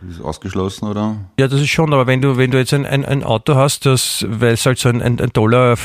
ist 0.07 0.21
ausgeschlossen, 0.21 0.87
oder? 0.87 1.17
Ja, 1.37 1.47
das 1.47 1.61
ist 1.61 1.69
schon, 1.69 1.93
aber 1.93 2.07
wenn 2.07 2.21
du, 2.21 2.37
wenn 2.37 2.51
du 2.51 2.57
jetzt 2.57 2.73
ein, 2.73 2.85
ein, 2.85 3.05
ein 3.05 3.23
Auto 3.23 3.55
hast, 3.55 3.85
das, 3.85 4.25
weil 4.27 4.53
es 4.53 4.65
halt 4.65 4.79
so 4.79 4.89
ein, 4.89 5.01
ein, 5.01 5.19
ein 5.19 5.33
toller 5.33 5.75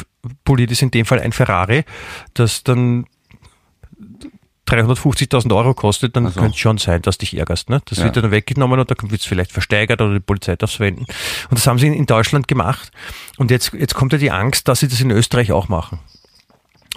Polit 0.44 0.70
ist, 0.70 0.82
in 0.82 0.90
dem 0.90 1.05
Fall 1.05 1.20
ein 1.20 1.32
Ferrari, 1.32 1.84
das 2.34 2.62
dann 2.62 3.07
350.000 4.74 5.54
Euro 5.54 5.74
kostet, 5.74 6.16
dann 6.16 6.26
also. 6.26 6.40
könnte 6.40 6.54
es 6.54 6.60
schon 6.60 6.78
sein, 6.78 7.02
dass 7.02 7.18
dich 7.18 7.36
ärgerst. 7.36 7.70
Ne? 7.70 7.80
Das 7.86 7.98
ja. 7.98 8.04
wird 8.04 8.16
dann 8.16 8.30
weggenommen 8.30 8.78
und 8.78 8.90
dann 8.90 9.10
wird 9.10 9.20
es 9.20 9.26
vielleicht 9.26 9.52
versteigert 9.52 10.00
oder 10.00 10.14
die 10.14 10.20
Polizei 10.20 10.56
darf 10.56 10.70
es 10.70 10.76
verwenden. 10.76 11.06
Und 11.50 11.58
das 11.58 11.66
haben 11.66 11.78
sie 11.78 11.88
in 11.88 12.06
Deutschland 12.06 12.48
gemacht. 12.48 12.90
Und 13.36 13.50
jetzt, 13.50 13.72
jetzt 13.72 13.94
kommt 13.94 14.12
ja 14.12 14.18
die 14.18 14.30
Angst, 14.30 14.68
dass 14.68 14.80
sie 14.80 14.88
das 14.88 15.00
in 15.00 15.10
Österreich 15.10 15.52
auch 15.52 15.68
machen. 15.68 15.98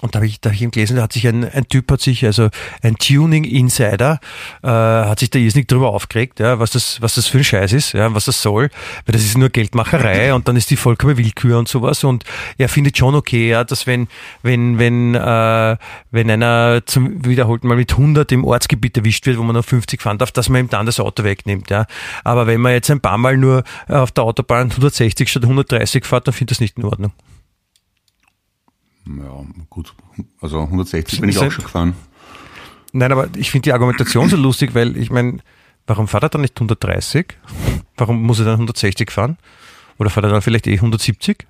Und 0.00 0.14
da 0.14 0.18
habe 0.18 0.26
ich, 0.26 0.40
da 0.40 0.50
hab 0.50 0.60
ich 0.60 0.70
gelesen, 0.70 0.96
da 0.96 1.02
hat 1.02 1.12
sich 1.12 1.26
ein, 1.26 1.44
ein 1.44 1.66
Typ, 1.68 1.90
hat 1.90 2.00
sich, 2.00 2.24
also 2.24 2.48
ein 2.82 2.96
Tuning-Insider, 2.96 4.20
äh, 4.62 4.68
hat 4.68 5.18
sich 5.18 5.30
da 5.30 5.40
irrsinnig 5.40 5.66
drüber 5.66 5.88
aufgeregt, 5.92 6.38
ja, 6.38 6.60
was 6.60 6.70
das, 6.70 7.02
was 7.02 7.16
das 7.16 7.26
für 7.26 7.38
ein 7.38 7.44
Scheiß 7.44 7.72
ist, 7.72 7.92
ja, 7.94 8.14
was 8.14 8.26
das 8.26 8.40
soll, 8.40 8.70
weil 9.06 9.12
das 9.12 9.24
ist 9.24 9.36
nur 9.36 9.48
Geldmacherei 9.48 10.32
und 10.36 10.46
dann 10.46 10.54
ist 10.54 10.70
die 10.70 10.76
vollkommen 10.76 11.18
Willkür 11.18 11.58
und 11.58 11.68
sowas 11.68 12.04
und 12.04 12.24
er 12.58 12.68
findet 12.68 12.96
schon 12.96 13.16
okay, 13.16 13.48
ja, 13.48 13.64
dass 13.64 13.88
wenn, 13.88 14.06
wenn, 14.42 14.78
wenn, 14.78 15.16
äh, 15.16 15.76
wenn 16.12 16.30
einer 16.30 16.82
zum 16.86 17.24
wiederholten 17.24 17.66
Mal 17.66 17.76
mit 17.76 17.90
100 17.90 18.30
im 18.30 18.44
Ortsgebiet 18.44 18.96
erwischt 18.96 19.26
wird, 19.26 19.36
wo 19.36 19.42
man 19.42 19.56
noch 19.56 19.64
50 19.64 20.00
fahren 20.00 20.18
darf, 20.18 20.30
dass 20.30 20.48
man 20.48 20.60
ihm 20.60 20.70
dann 20.70 20.86
das 20.86 21.00
Auto 21.00 21.24
wegnimmt, 21.24 21.70
ja. 21.70 21.86
Aber 22.22 22.46
wenn 22.46 22.60
man 22.60 22.72
jetzt 22.72 22.90
ein 22.90 23.00
paar 23.00 23.18
Mal 23.18 23.36
nur 23.36 23.64
auf 23.88 24.12
der 24.12 24.22
Autobahn 24.24 24.70
160 24.70 25.28
statt 25.28 25.42
130 25.42 26.04
fährt, 26.04 26.28
dann 26.28 26.34
findet 26.34 26.52
das 26.52 26.60
nicht 26.60 26.78
in 26.78 26.84
Ordnung. 26.84 27.12
Ja, 29.16 29.44
gut. 29.70 29.94
Also 30.40 30.60
160 30.60 31.20
bin 31.20 31.30
ich 31.30 31.38
auch 31.38 31.50
schon 31.50 31.64
gefahren. 31.64 31.94
Nein, 32.92 33.12
aber 33.12 33.28
ich 33.36 33.50
finde 33.50 33.64
die 33.64 33.72
Argumentation 33.72 34.28
so 34.28 34.36
lustig, 34.36 34.74
weil 34.74 34.96
ich 34.96 35.10
meine, 35.10 35.38
warum 35.86 36.08
fährt 36.08 36.24
er 36.24 36.28
dann 36.28 36.42
nicht 36.42 36.56
130? 36.56 37.26
Warum 37.96 38.22
muss 38.22 38.38
er 38.38 38.46
dann 38.46 38.54
160 38.54 39.10
fahren? 39.10 39.38
Oder 39.98 40.10
fährt 40.10 40.24
er 40.24 40.32
dann 40.32 40.42
vielleicht 40.42 40.66
eh 40.66 40.74
170? 40.74 41.46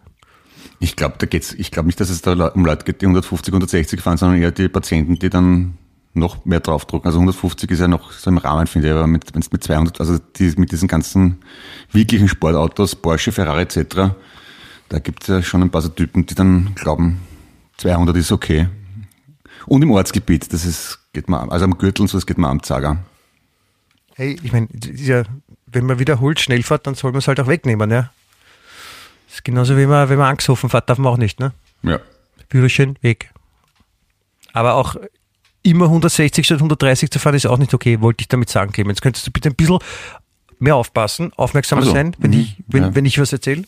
Ich 0.81 0.97
glaube, 0.97 1.17
da 1.19 1.27
geht's, 1.27 1.53
ich 1.55 1.71
glaube 1.71 1.87
nicht, 1.87 2.01
dass 2.01 2.11
es 2.11 2.23
da 2.23 2.33
um 2.49 2.65
Leute 2.65 2.85
geht, 2.85 3.01
die 3.03 3.07
150, 3.07 3.53
160 3.53 4.01
fahren, 4.01 4.17
sondern 4.17 4.41
eher 4.41 4.53
die 4.53 4.69
Patienten, 4.69 5.19
die 5.19 5.29
dann 5.29 5.77
noch 6.15 6.45
mehr 6.45 6.61
draufdrucken. 6.61 7.07
Also 7.07 7.19
150 7.19 7.71
ist 7.71 7.81
ja 7.81 7.89
noch 7.89 8.13
so 8.13 8.31
im 8.31 8.39
Rahmen, 8.39 8.67
finde 8.67 8.89
ich, 8.89 8.95
aber 8.95 9.07
mit, 9.07 9.35
wenn 9.35 9.43
es 9.43 9.53
mit 9.53 9.63
200, 9.63 10.01
also 10.01 10.19
die, 10.19 10.53
mit 10.57 10.73
diesen 10.73 10.89
ganzen 10.89 11.39
wirklichen 11.93 12.29
Sportautos, 12.29 12.97
Porsche, 12.97 13.33
Ferrari 13.33 13.63
etc., 13.63 14.15
da 14.89 14.99
gibt 15.01 15.23
es 15.23 15.29
ja 15.29 15.43
schon 15.43 15.63
ein 15.63 15.71
paar 15.71 15.83
so 15.83 15.89
Typen, 15.89 16.25
die 16.25 16.35
dann 16.35 16.75
glauben, 16.75 17.21
200 17.79 18.17
ist 18.17 18.33
okay. 18.33 18.69
Und 19.67 19.83
im 19.83 19.91
Ortsgebiet, 19.91 20.53
das 20.53 20.65
ist, 20.65 20.99
geht 21.13 21.29
man, 21.29 21.51
also 21.51 21.65
am 21.65 21.79
Gürtel 21.79 22.03
und 22.03 22.09
so, 22.09 22.19
das 22.19 22.27
geht 22.27 22.39
man 22.39 22.51
am 22.51 22.63
Zager. 22.63 22.99
Hey, 24.15 24.39
ich 24.43 24.53
meine, 24.53 24.69
ja, 24.95 25.23
wenn 25.67 25.87
man 25.87 25.99
wiederholt 25.99 26.41
schnell 26.41 26.63
fährt, 26.63 26.87
dann 26.87 26.95
soll 26.95 27.13
man 27.13 27.21
es 27.21 27.29
halt 27.29 27.41
auch 27.41 27.47
wegnehmen, 27.47 27.91
ja. 27.91 28.11
Das 29.27 29.37
ist 29.37 29.45
genauso 29.45 29.77
wie 29.77 29.87
man, 29.87 30.09
wenn 30.09 30.19
man 30.19 30.29
angesoffen 30.29 30.71
fährt, 30.71 30.89
darf 30.89 30.99
man 30.99 31.13
auch 31.13 31.19
nicht, 31.19 31.39
ne? 31.39 31.53
Ja. 31.83 32.01
Führerschein 32.49 32.97
weg. 33.03 33.31
Aber 34.53 34.75
auch 34.75 34.97
immer 35.63 35.85
160 35.85 36.47
statt 36.47 36.59
130 36.59 37.11
zu 37.11 37.19
fahren 37.19 37.35
ist 37.35 37.47
auch 37.47 37.59
nicht 37.59 37.75
okay, 37.75 38.01
wollte 38.01 38.23
ich 38.23 38.29
damit 38.29 38.49
sagen, 38.49 38.73
Clemens. 38.73 39.01
Könntest 39.01 39.27
du 39.27 39.31
bitte 39.31 39.51
ein 39.51 39.55
bisschen 39.55 39.79
mehr 40.59 40.77
aufpassen, 40.77 41.33
aufmerksamer 41.35 41.83
also, 41.83 41.93
sein, 41.93 42.17
wenn, 42.19 42.31
mhm, 42.31 42.41
ich, 42.41 42.57
wenn, 42.67 42.83
ja. 42.83 42.95
wenn 42.95 43.05
ich 43.05 43.21
was 43.21 43.33
erzähle? 43.33 43.65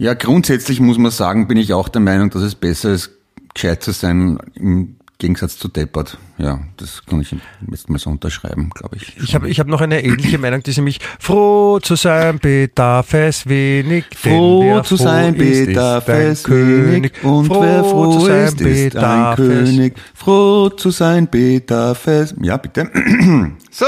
Ja, 0.00 0.14
grundsätzlich 0.14 0.80
muss 0.80 0.96
man 0.96 1.10
sagen, 1.10 1.46
bin 1.46 1.58
ich 1.58 1.74
auch 1.74 1.90
der 1.90 2.00
Meinung, 2.00 2.30
dass 2.30 2.40
es 2.40 2.54
besser 2.54 2.90
ist, 2.90 3.10
gescheit 3.52 3.82
zu 3.82 3.90
sein 3.90 4.38
im 4.54 4.96
Gegensatz 5.18 5.58
zu 5.58 5.68
deppert. 5.68 6.16
Ja, 6.38 6.58
das 6.78 7.04
kann 7.04 7.20
ich 7.20 7.36
jetzt 7.70 7.90
mal 7.90 7.98
so 7.98 8.08
unterschreiben, 8.08 8.70
glaube 8.70 8.96
ich. 8.96 9.18
Ich 9.22 9.34
habe 9.34 9.50
ich 9.50 9.60
hab 9.60 9.66
noch 9.66 9.82
eine 9.82 10.02
ähnliche 10.02 10.38
Meinung, 10.38 10.62
die 10.62 10.70
ist 10.70 10.78
nämlich 10.78 11.00
froh 11.18 11.80
zu 11.80 11.96
sein 11.96 12.38
bedarf 12.38 13.12
es 13.12 13.46
wenig. 13.46 14.06
Froh 14.16 14.80
zu 14.80 14.96
sein 14.96 15.36
bedarf 15.36 16.08
es 16.08 16.48
wenig. 16.48 17.22
Und 17.22 17.48
froh 17.48 17.60
wer 17.60 17.84
froh 17.84 18.10
zu 18.10 18.24
sein 18.24 18.44
ist, 18.46 18.60
ist 18.62 18.96
ein 18.96 19.36
König. 19.36 19.96
Froh 20.14 20.70
zu 20.70 20.90
sein 20.90 21.28
bedarf 21.28 22.06
es. 22.06 22.34
Ja, 22.40 22.56
bitte. 22.56 22.90
so. 23.70 23.84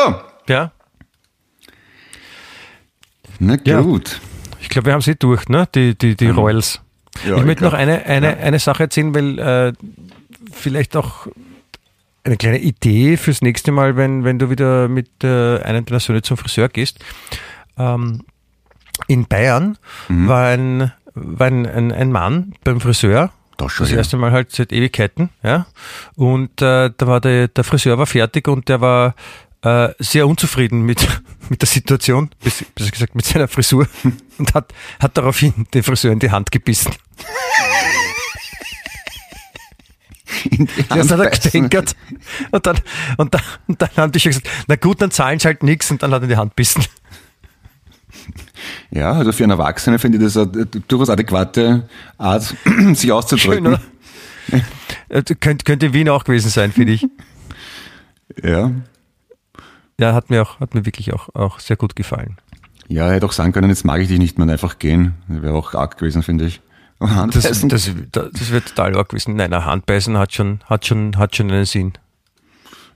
Ja. 0.47 0.73
Na 3.39 3.57
gut. 3.57 3.67
Ja. 3.67 4.32
Ich 4.63 4.69
glaube, 4.69 4.87
wir 4.87 4.93
haben 4.95 5.03
sie 5.03 5.17
durch, 5.17 5.49
ne? 5.49 5.69
die, 5.75 5.99
die, 5.99 6.17
die 6.17 6.29
mhm. 6.29 6.39
Royals. 6.39 6.81
Ja, 7.27 7.37
ich 7.37 7.45
möchte 7.45 7.65
noch 7.65 7.75
eine, 7.75 8.07
eine, 8.07 8.39
ja. 8.39 8.45
eine 8.45 8.59
Sache 8.59 8.85
erzählen, 8.85 9.15
weil 9.15 9.39
äh, 9.39 9.73
vielleicht 10.53 10.97
auch 10.97 11.27
eine 12.25 12.37
kleine 12.37 12.59
Idee 12.59 13.17
fürs 13.17 13.43
nächste 13.43 13.73
Mal, 13.73 13.97
wenn, 13.97 14.25
wenn 14.25 14.39
du 14.39 14.49
wieder 14.49 14.89
mit 14.89 15.25
äh, 15.25 15.59
einem 15.59 15.85
deiner 15.85 16.01
Söhne 16.01 16.23
zum 16.23 16.37
Friseur 16.37 16.69
gehst. 16.69 17.01
Ähm, 17.77 18.23
in 19.09 19.27
Bayern 19.27 19.77
mhm. 20.09 20.29
war, 20.29 20.47
ein, 20.47 20.93
war 21.15 21.49
ein, 21.49 21.67
ein, 21.67 21.93
ein 21.93 22.13
Mann 22.13 22.55
beim 22.63 22.81
Friseur, 22.81 23.33
das, 23.57 23.77
das 23.77 23.91
erste 23.91 24.17
Mal 24.17 24.31
halt 24.31 24.53
seit 24.53 24.73
Ewigkeiten, 24.73 25.31
ja. 25.43 25.67
Und 26.15 26.63
äh, 26.63 26.91
da 26.97 27.07
war 27.07 27.21
der, 27.21 27.49
der 27.49 27.65
Friseur 27.65 27.99
war 27.99 28.07
fertig 28.07 28.47
und 28.49 28.69
der 28.69 28.81
war 28.81 29.15
äh, 29.63 29.91
sehr 29.99 30.27
unzufrieden 30.27 30.83
mit, 30.83 31.07
mit 31.49 31.63
der 31.63 31.69
Situation, 31.69 32.31
besser 32.43 32.91
gesagt 32.91 33.15
mit 33.15 33.25
seiner 33.25 33.49
Frisur 33.49 33.87
und 34.39 34.55
hat, 34.55 34.73
hat 35.01 35.17
daraufhin 35.17 35.67
den 35.73 35.83
Friseur 35.83 36.13
in 36.13 36.19
die 36.19 36.31
Hand 36.31 36.51
gebissen. 36.51 36.93
Das 40.89 41.11
hat 41.11 41.21
er 41.21 41.31
gestänkert. 41.31 41.95
Und 42.51 42.67
dann, 42.67 42.79
und, 43.17 43.35
dann, 43.35 43.43
und 43.69 43.81
dann 43.81 43.91
haben 43.97 44.13
die 44.13 44.21
schon 44.21 44.31
gesagt, 44.31 44.49
na 44.67 44.77
gut, 44.77 45.01
dann 45.01 45.11
zahlen 45.11 45.39
sie 45.39 45.47
halt 45.47 45.63
nichts 45.63 45.91
und 45.91 46.03
dann 46.03 46.11
hat 46.11 46.23
er 46.23 46.25
in 46.25 46.29
die 46.31 46.37
Hand 46.37 46.53
gebissen. 46.53 46.85
Ja, 48.91 49.13
also 49.13 49.33
für 49.33 49.45
einen 49.45 49.53
Erwachsenen 49.53 49.99
finde 49.99 50.19
ich 50.19 50.25
das 50.25 50.37
eine 50.37 50.67
durchaus 50.67 51.11
adäquate 51.11 51.89
Art, 52.19 52.55
sich 52.95 53.13
auszudrücken. 53.13 53.65
Schön, 53.65 54.63
oder? 55.15 55.23
Könnte, 55.41 55.65
könnte 55.65 55.87
in 55.87 55.93
Wien 55.93 56.09
auch 56.09 56.25
gewesen 56.25 56.51
sein, 56.51 56.73
finde 56.73 56.95
ich. 56.95 57.07
Ja. 58.43 58.73
Ja, 60.03 60.15
hat 60.15 60.31
mir 60.31 60.43
auch, 60.43 60.59
hat 60.59 60.75
mir 60.75 60.85
wirklich 60.85 61.13
auch, 61.15 61.33
auch 61.33 61.61
sehr 61.61 61.77
gut 61.77 61.95
gefallen. 61.95 62.37
Ja, 62.89 63.07
er 63.07 63.15
hätte 63.15 63.27
auch 63.27 63.33
sagen 63.33 63.53
können, 63.53 63.69
jetzt 63.69 63.85
mag 63.85 64.01
ich 64.01 64.09
dich 64.09 64.19
nicht 64.19 64.37
mehr 64.37 64.49
einfach 64.49 64.81
gehen. 64.81 65.15
Das 65.29 65.43
wäre 65.43 65.55
auch 65.55 65.75
arg 65.75 65.97
gewesen, 65.97 66.25
finde 66.25 66.47
ich. 66.47 66.61
Das, 67.33 67.45
das, 67.45 67.91
das 68.13 68.51
wird 68.51 68.67
total 68.67 68.97
arg 68.97 69.11
gewesen. 69.11 69.37
Nein, 69.37 69.53
ein 69.53 69.65
Handbeißen 69.65 70.19
hat 70.19 70.33
schon, 70.33 70.59
hat 70.67 70.87
schon, 70.87 71.17
hat 71.19 71.37
schon 71.37 71.53
einen 71.53 71.67
Sinn. 71.67 71.93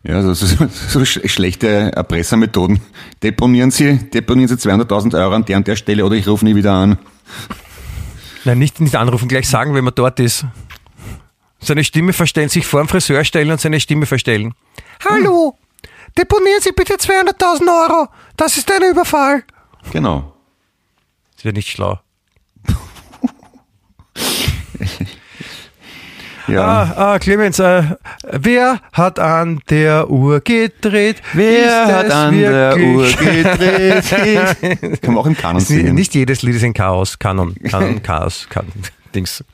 Ja, 0.03 0.21
so, 0.21 0.35
so, 0.35 0.67
so 0.67 1.05
schlechte 1.05 1.93
Erpressermethoden. 1.93 2.81
Deponieren 3.23 3.71
Sie, 3.71 3.99
deponieren 4.11 4.49
Sie 4.49 4.57
200.000 4.57 5.17
Euro 5.17 5.33
an 5.33 5.45
der 5.45 5.59
und 5.59 5.69
der 5.69 5.77
Stelle 5.77 6.05
oder 6.05 6.17
ich 6.17 6.27
rufe 6.27 6.45
nie 6.45 6.57
wieder 6.57 6.73
an. 6.73 6.99
Nein, 8.45 8.59
nicht, 8.59 8.81
nicht 8.81 8.97
anrufen, 8.97 9.29
gleich 9.29 9.49
sagen, 9.49 9.75
wenn 9.75 9.85
man 9.85 9.95
dort 9.95 10.19
ist. 10.19 10.45
Seine 11.61 11.85
Stimme 11.85 12.13
verstellen, 12.13 12.49
sich 12.49 12.67
vor 12.67 12.81
dem 12.81 12.89
Friseur 12.89 13.23
stellen 13.23 13.53
und 13.53 13.61
seine 13.61 13.79
Stimme 13.79 14.07
verstellen. 14.07 14.55
Hallo! 15.09 15.57
Deponieren 16.17 16.61
Sie 16.61 16.73
bitte 16.73 16.95
200.000 16.95 17.69
Euro. 17.69 18.09
Das 18.37 18.57
ist 18.57 18.71
ein 18.71 18.83
Überfall. 18.91 19.45
Genau. 19.93 20.33
Das 21.35 21.45
wäre 21.45 21.55
nicht 21.55 21.69
schlau. 21.69 22.01
ja. 26.49 26.65
Ah, 26.65 27.13
ah, 27.13 27.19
Clemens, 27.19 27.59
äh, 27.59 27.83
wer 28.31 28.81
hat 28.93 29.19
an 29.19 29.61
der 29.69 30.09
Uhr 30.11 30.41
gedreht? 30.41 31.21
Wer 31.35 31.85
ist 31.85 31.93
hat 31.93 32.11
an 32.11 32.39
der 32.39 32.77
Uhr 32.79 33.07
gedreht? 33.09 35.01
Kann 35.03 35.15
man 35.15 35.19
auch 35.23 35.27
im 35.27 35.37
Kanon 35.37 35.61
singen. 35.61 35.95
Nicht 35.95 36.15
jedes 36.15 36.41
Lied 36.43 36.57
ist 36.57 36.65
ein 36.65 36.73
Chaos, 36.73 37.19
Kanon, 37.19 37.55
Kanon, 37.69 38.03
Chaos, 38.03 38.47
Kanon, 38.49 38.73
Dings. 39.15 39.45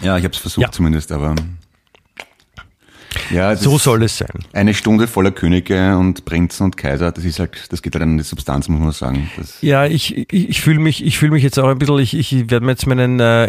Ja, 0.00 0.16
ich 0.16 0.24
habe 0.24 0.32
es 0.32 0.40
versucht 0.40 0.62
ja. 0.62 0.72
zumindest, 0.72 1.12
aber 1.12 1.34
Ja, 3.30 3.56
so 3.56 3.76
soll 3.78 4.02
es 4.04 4.18
sein. 4.18 4.28
Eine 4.52 4.72
Stunde 4.74 5.06
voller 5.08 5.30
Könige 5.32 5.96
und 5.96 6.24
Prinzen 6.24 6.64
und 6.64 6.76
Kaiser, 6.76 7.10
das 7.12 7.24
ist 7.24 7.38
halt, 7.40 7.50
das 7.70 7.82
geht 7.82 7.94
halt 7.94 8.02
an 8.02 8.16
die 8.18 8.22
Substanz, 8.24 8.68
muss 8.68 8.80
man 8.80 8.92
sagen. 8.92 9.30
Das, 9.36 9.60
Ja, 9.62 9.84
ich, 9.86 10.16
ich, 10.16 10.32
ich 10.50 10.60
fühle 10.60 10.78
mich, 10.80 11.04
ich 11.04 11.18
fühle 11.18 11.32
mich 11.32 11.42
jetzt 11.42 11.58
auch 11.58 11.68
ein 11.68 11.78
bisschen, 11.78 11.98
ich, 11.98 12.14
ich 12.14 12.50
werde 12.50 12.64
mir 12.64 12.72
jetzt 12.72 12.86
meinen 12.86 13.18
äh, 13.20 13.48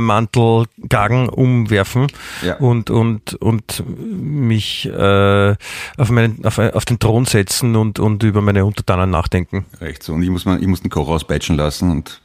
Hermelin-Mantel-Gagen 0.00 1.28
umwerfen 1.28 2.06
Ja. 2.44 2.56
und, 2.56 2.90
und, 2.90 3.34
und 3.34 3.82
mich 3.86 4.86
äh, 4.86 5.54
auf, 5.96 6.10
meinen, 6.10 6.44
auf, 6.44 6.58
auf 6.58 6.84
den 6.84 6.98
Thron 6.98 7.24
setzen 7.24 7.76
und, 7.76 7.98
und 7.98 8.22
über 8.22 8.40
meine 8.42 8.64
Untertanen 8.64 9.10
nachdenken. 9.10 9.64
recht 9.80 10.02
so. 10.02 10.12
Und 10.14 10.22
ich 10.22 10.30
muss, 10.30 10.44
mal, 10.44 10.60
ich 10.60 10.66
muss 10.66 10.82
den 10.82 10.90
Koch 10.90 11.08
auspeitschen 11.08 11.56
lassen 11.56 11.90
und 11.90 12.20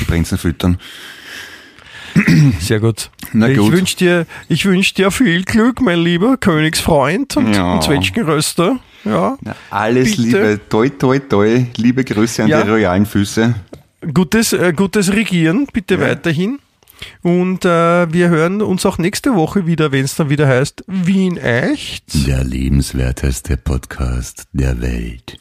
die 0.00 0.04
Prinzen 0.04 0.38
füttern. 0.38 0.78
Sehr 2.60 2.80
gut. 2.80 3.10
Na 3.32 3.48
ich 3.48 3.58
gut. 3.58 3.72
wünsche 3.72 3.96
dir, 3.96 4.26
ich 4.48 4.64
wünsch 4.64 4.94
dir 4.94 5.10
viel 5.10 5.42
Glück, 5.44 5.80
mein 5.80 5.98
lieber 6.00 6.36
Königsfreund 6.36 7.36
und, 7.36 7.52
Ja. 7.54 7.74
und 7.74 7.82
Zwetschgenröster. 7.82 8.78
Ja. 9.04 9.36
Na, 9.42 9.54
alles 9.70 10.16
Bitte. 10.16 10.22
Liebe, 10.22 10.60
toi, 10.68 10.88
toi, 10.88 11.18
toi, 11.18 11.66
liebe 11.76 12.04
Grüße 12.04 12.44
an 12.44 12.48
Ja. 12.48 12.62
die 12.62 12.70
royalen 12.70 13.04
Füße. 13.06 13.54
Gutes, 14.12 14.52
äh, 14.52 14.72
gutes 14.74 15.12
Regieren, 15.12 15.66
bitte 15.72 15.94
Ja. 15.94 16.00
weiterhin. 16.02 16.58
Und 17.22 17.64
äh, 17.64 18.12
wir 18.12 18.28
hören 18.28 18.62
uns 18.62 18.86
auch 18.86 18.98
nächste 18.98 19.34
Woche 19.34 19.66
wieder, 19.66 19.90
wenn 19.92 20.04
es 20.04 20.14
dann 20.14 20.30
wieder 20.30 20.46
heißt 20.46 20.84
Wien 20.86 21.36
echt. 21.36 22.04
Der 22.26 22.44
lebenswerteste 22.44 23.56
Podcast 23.56 24.44
der 24.52 24.80
Welt. 24.80 25.36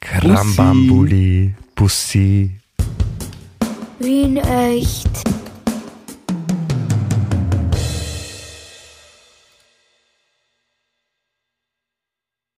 Krambambuli, 0.00 1.54
Bussi. 1.74 2.50
Wien 4.00 4.36
echt. 4.38 5.08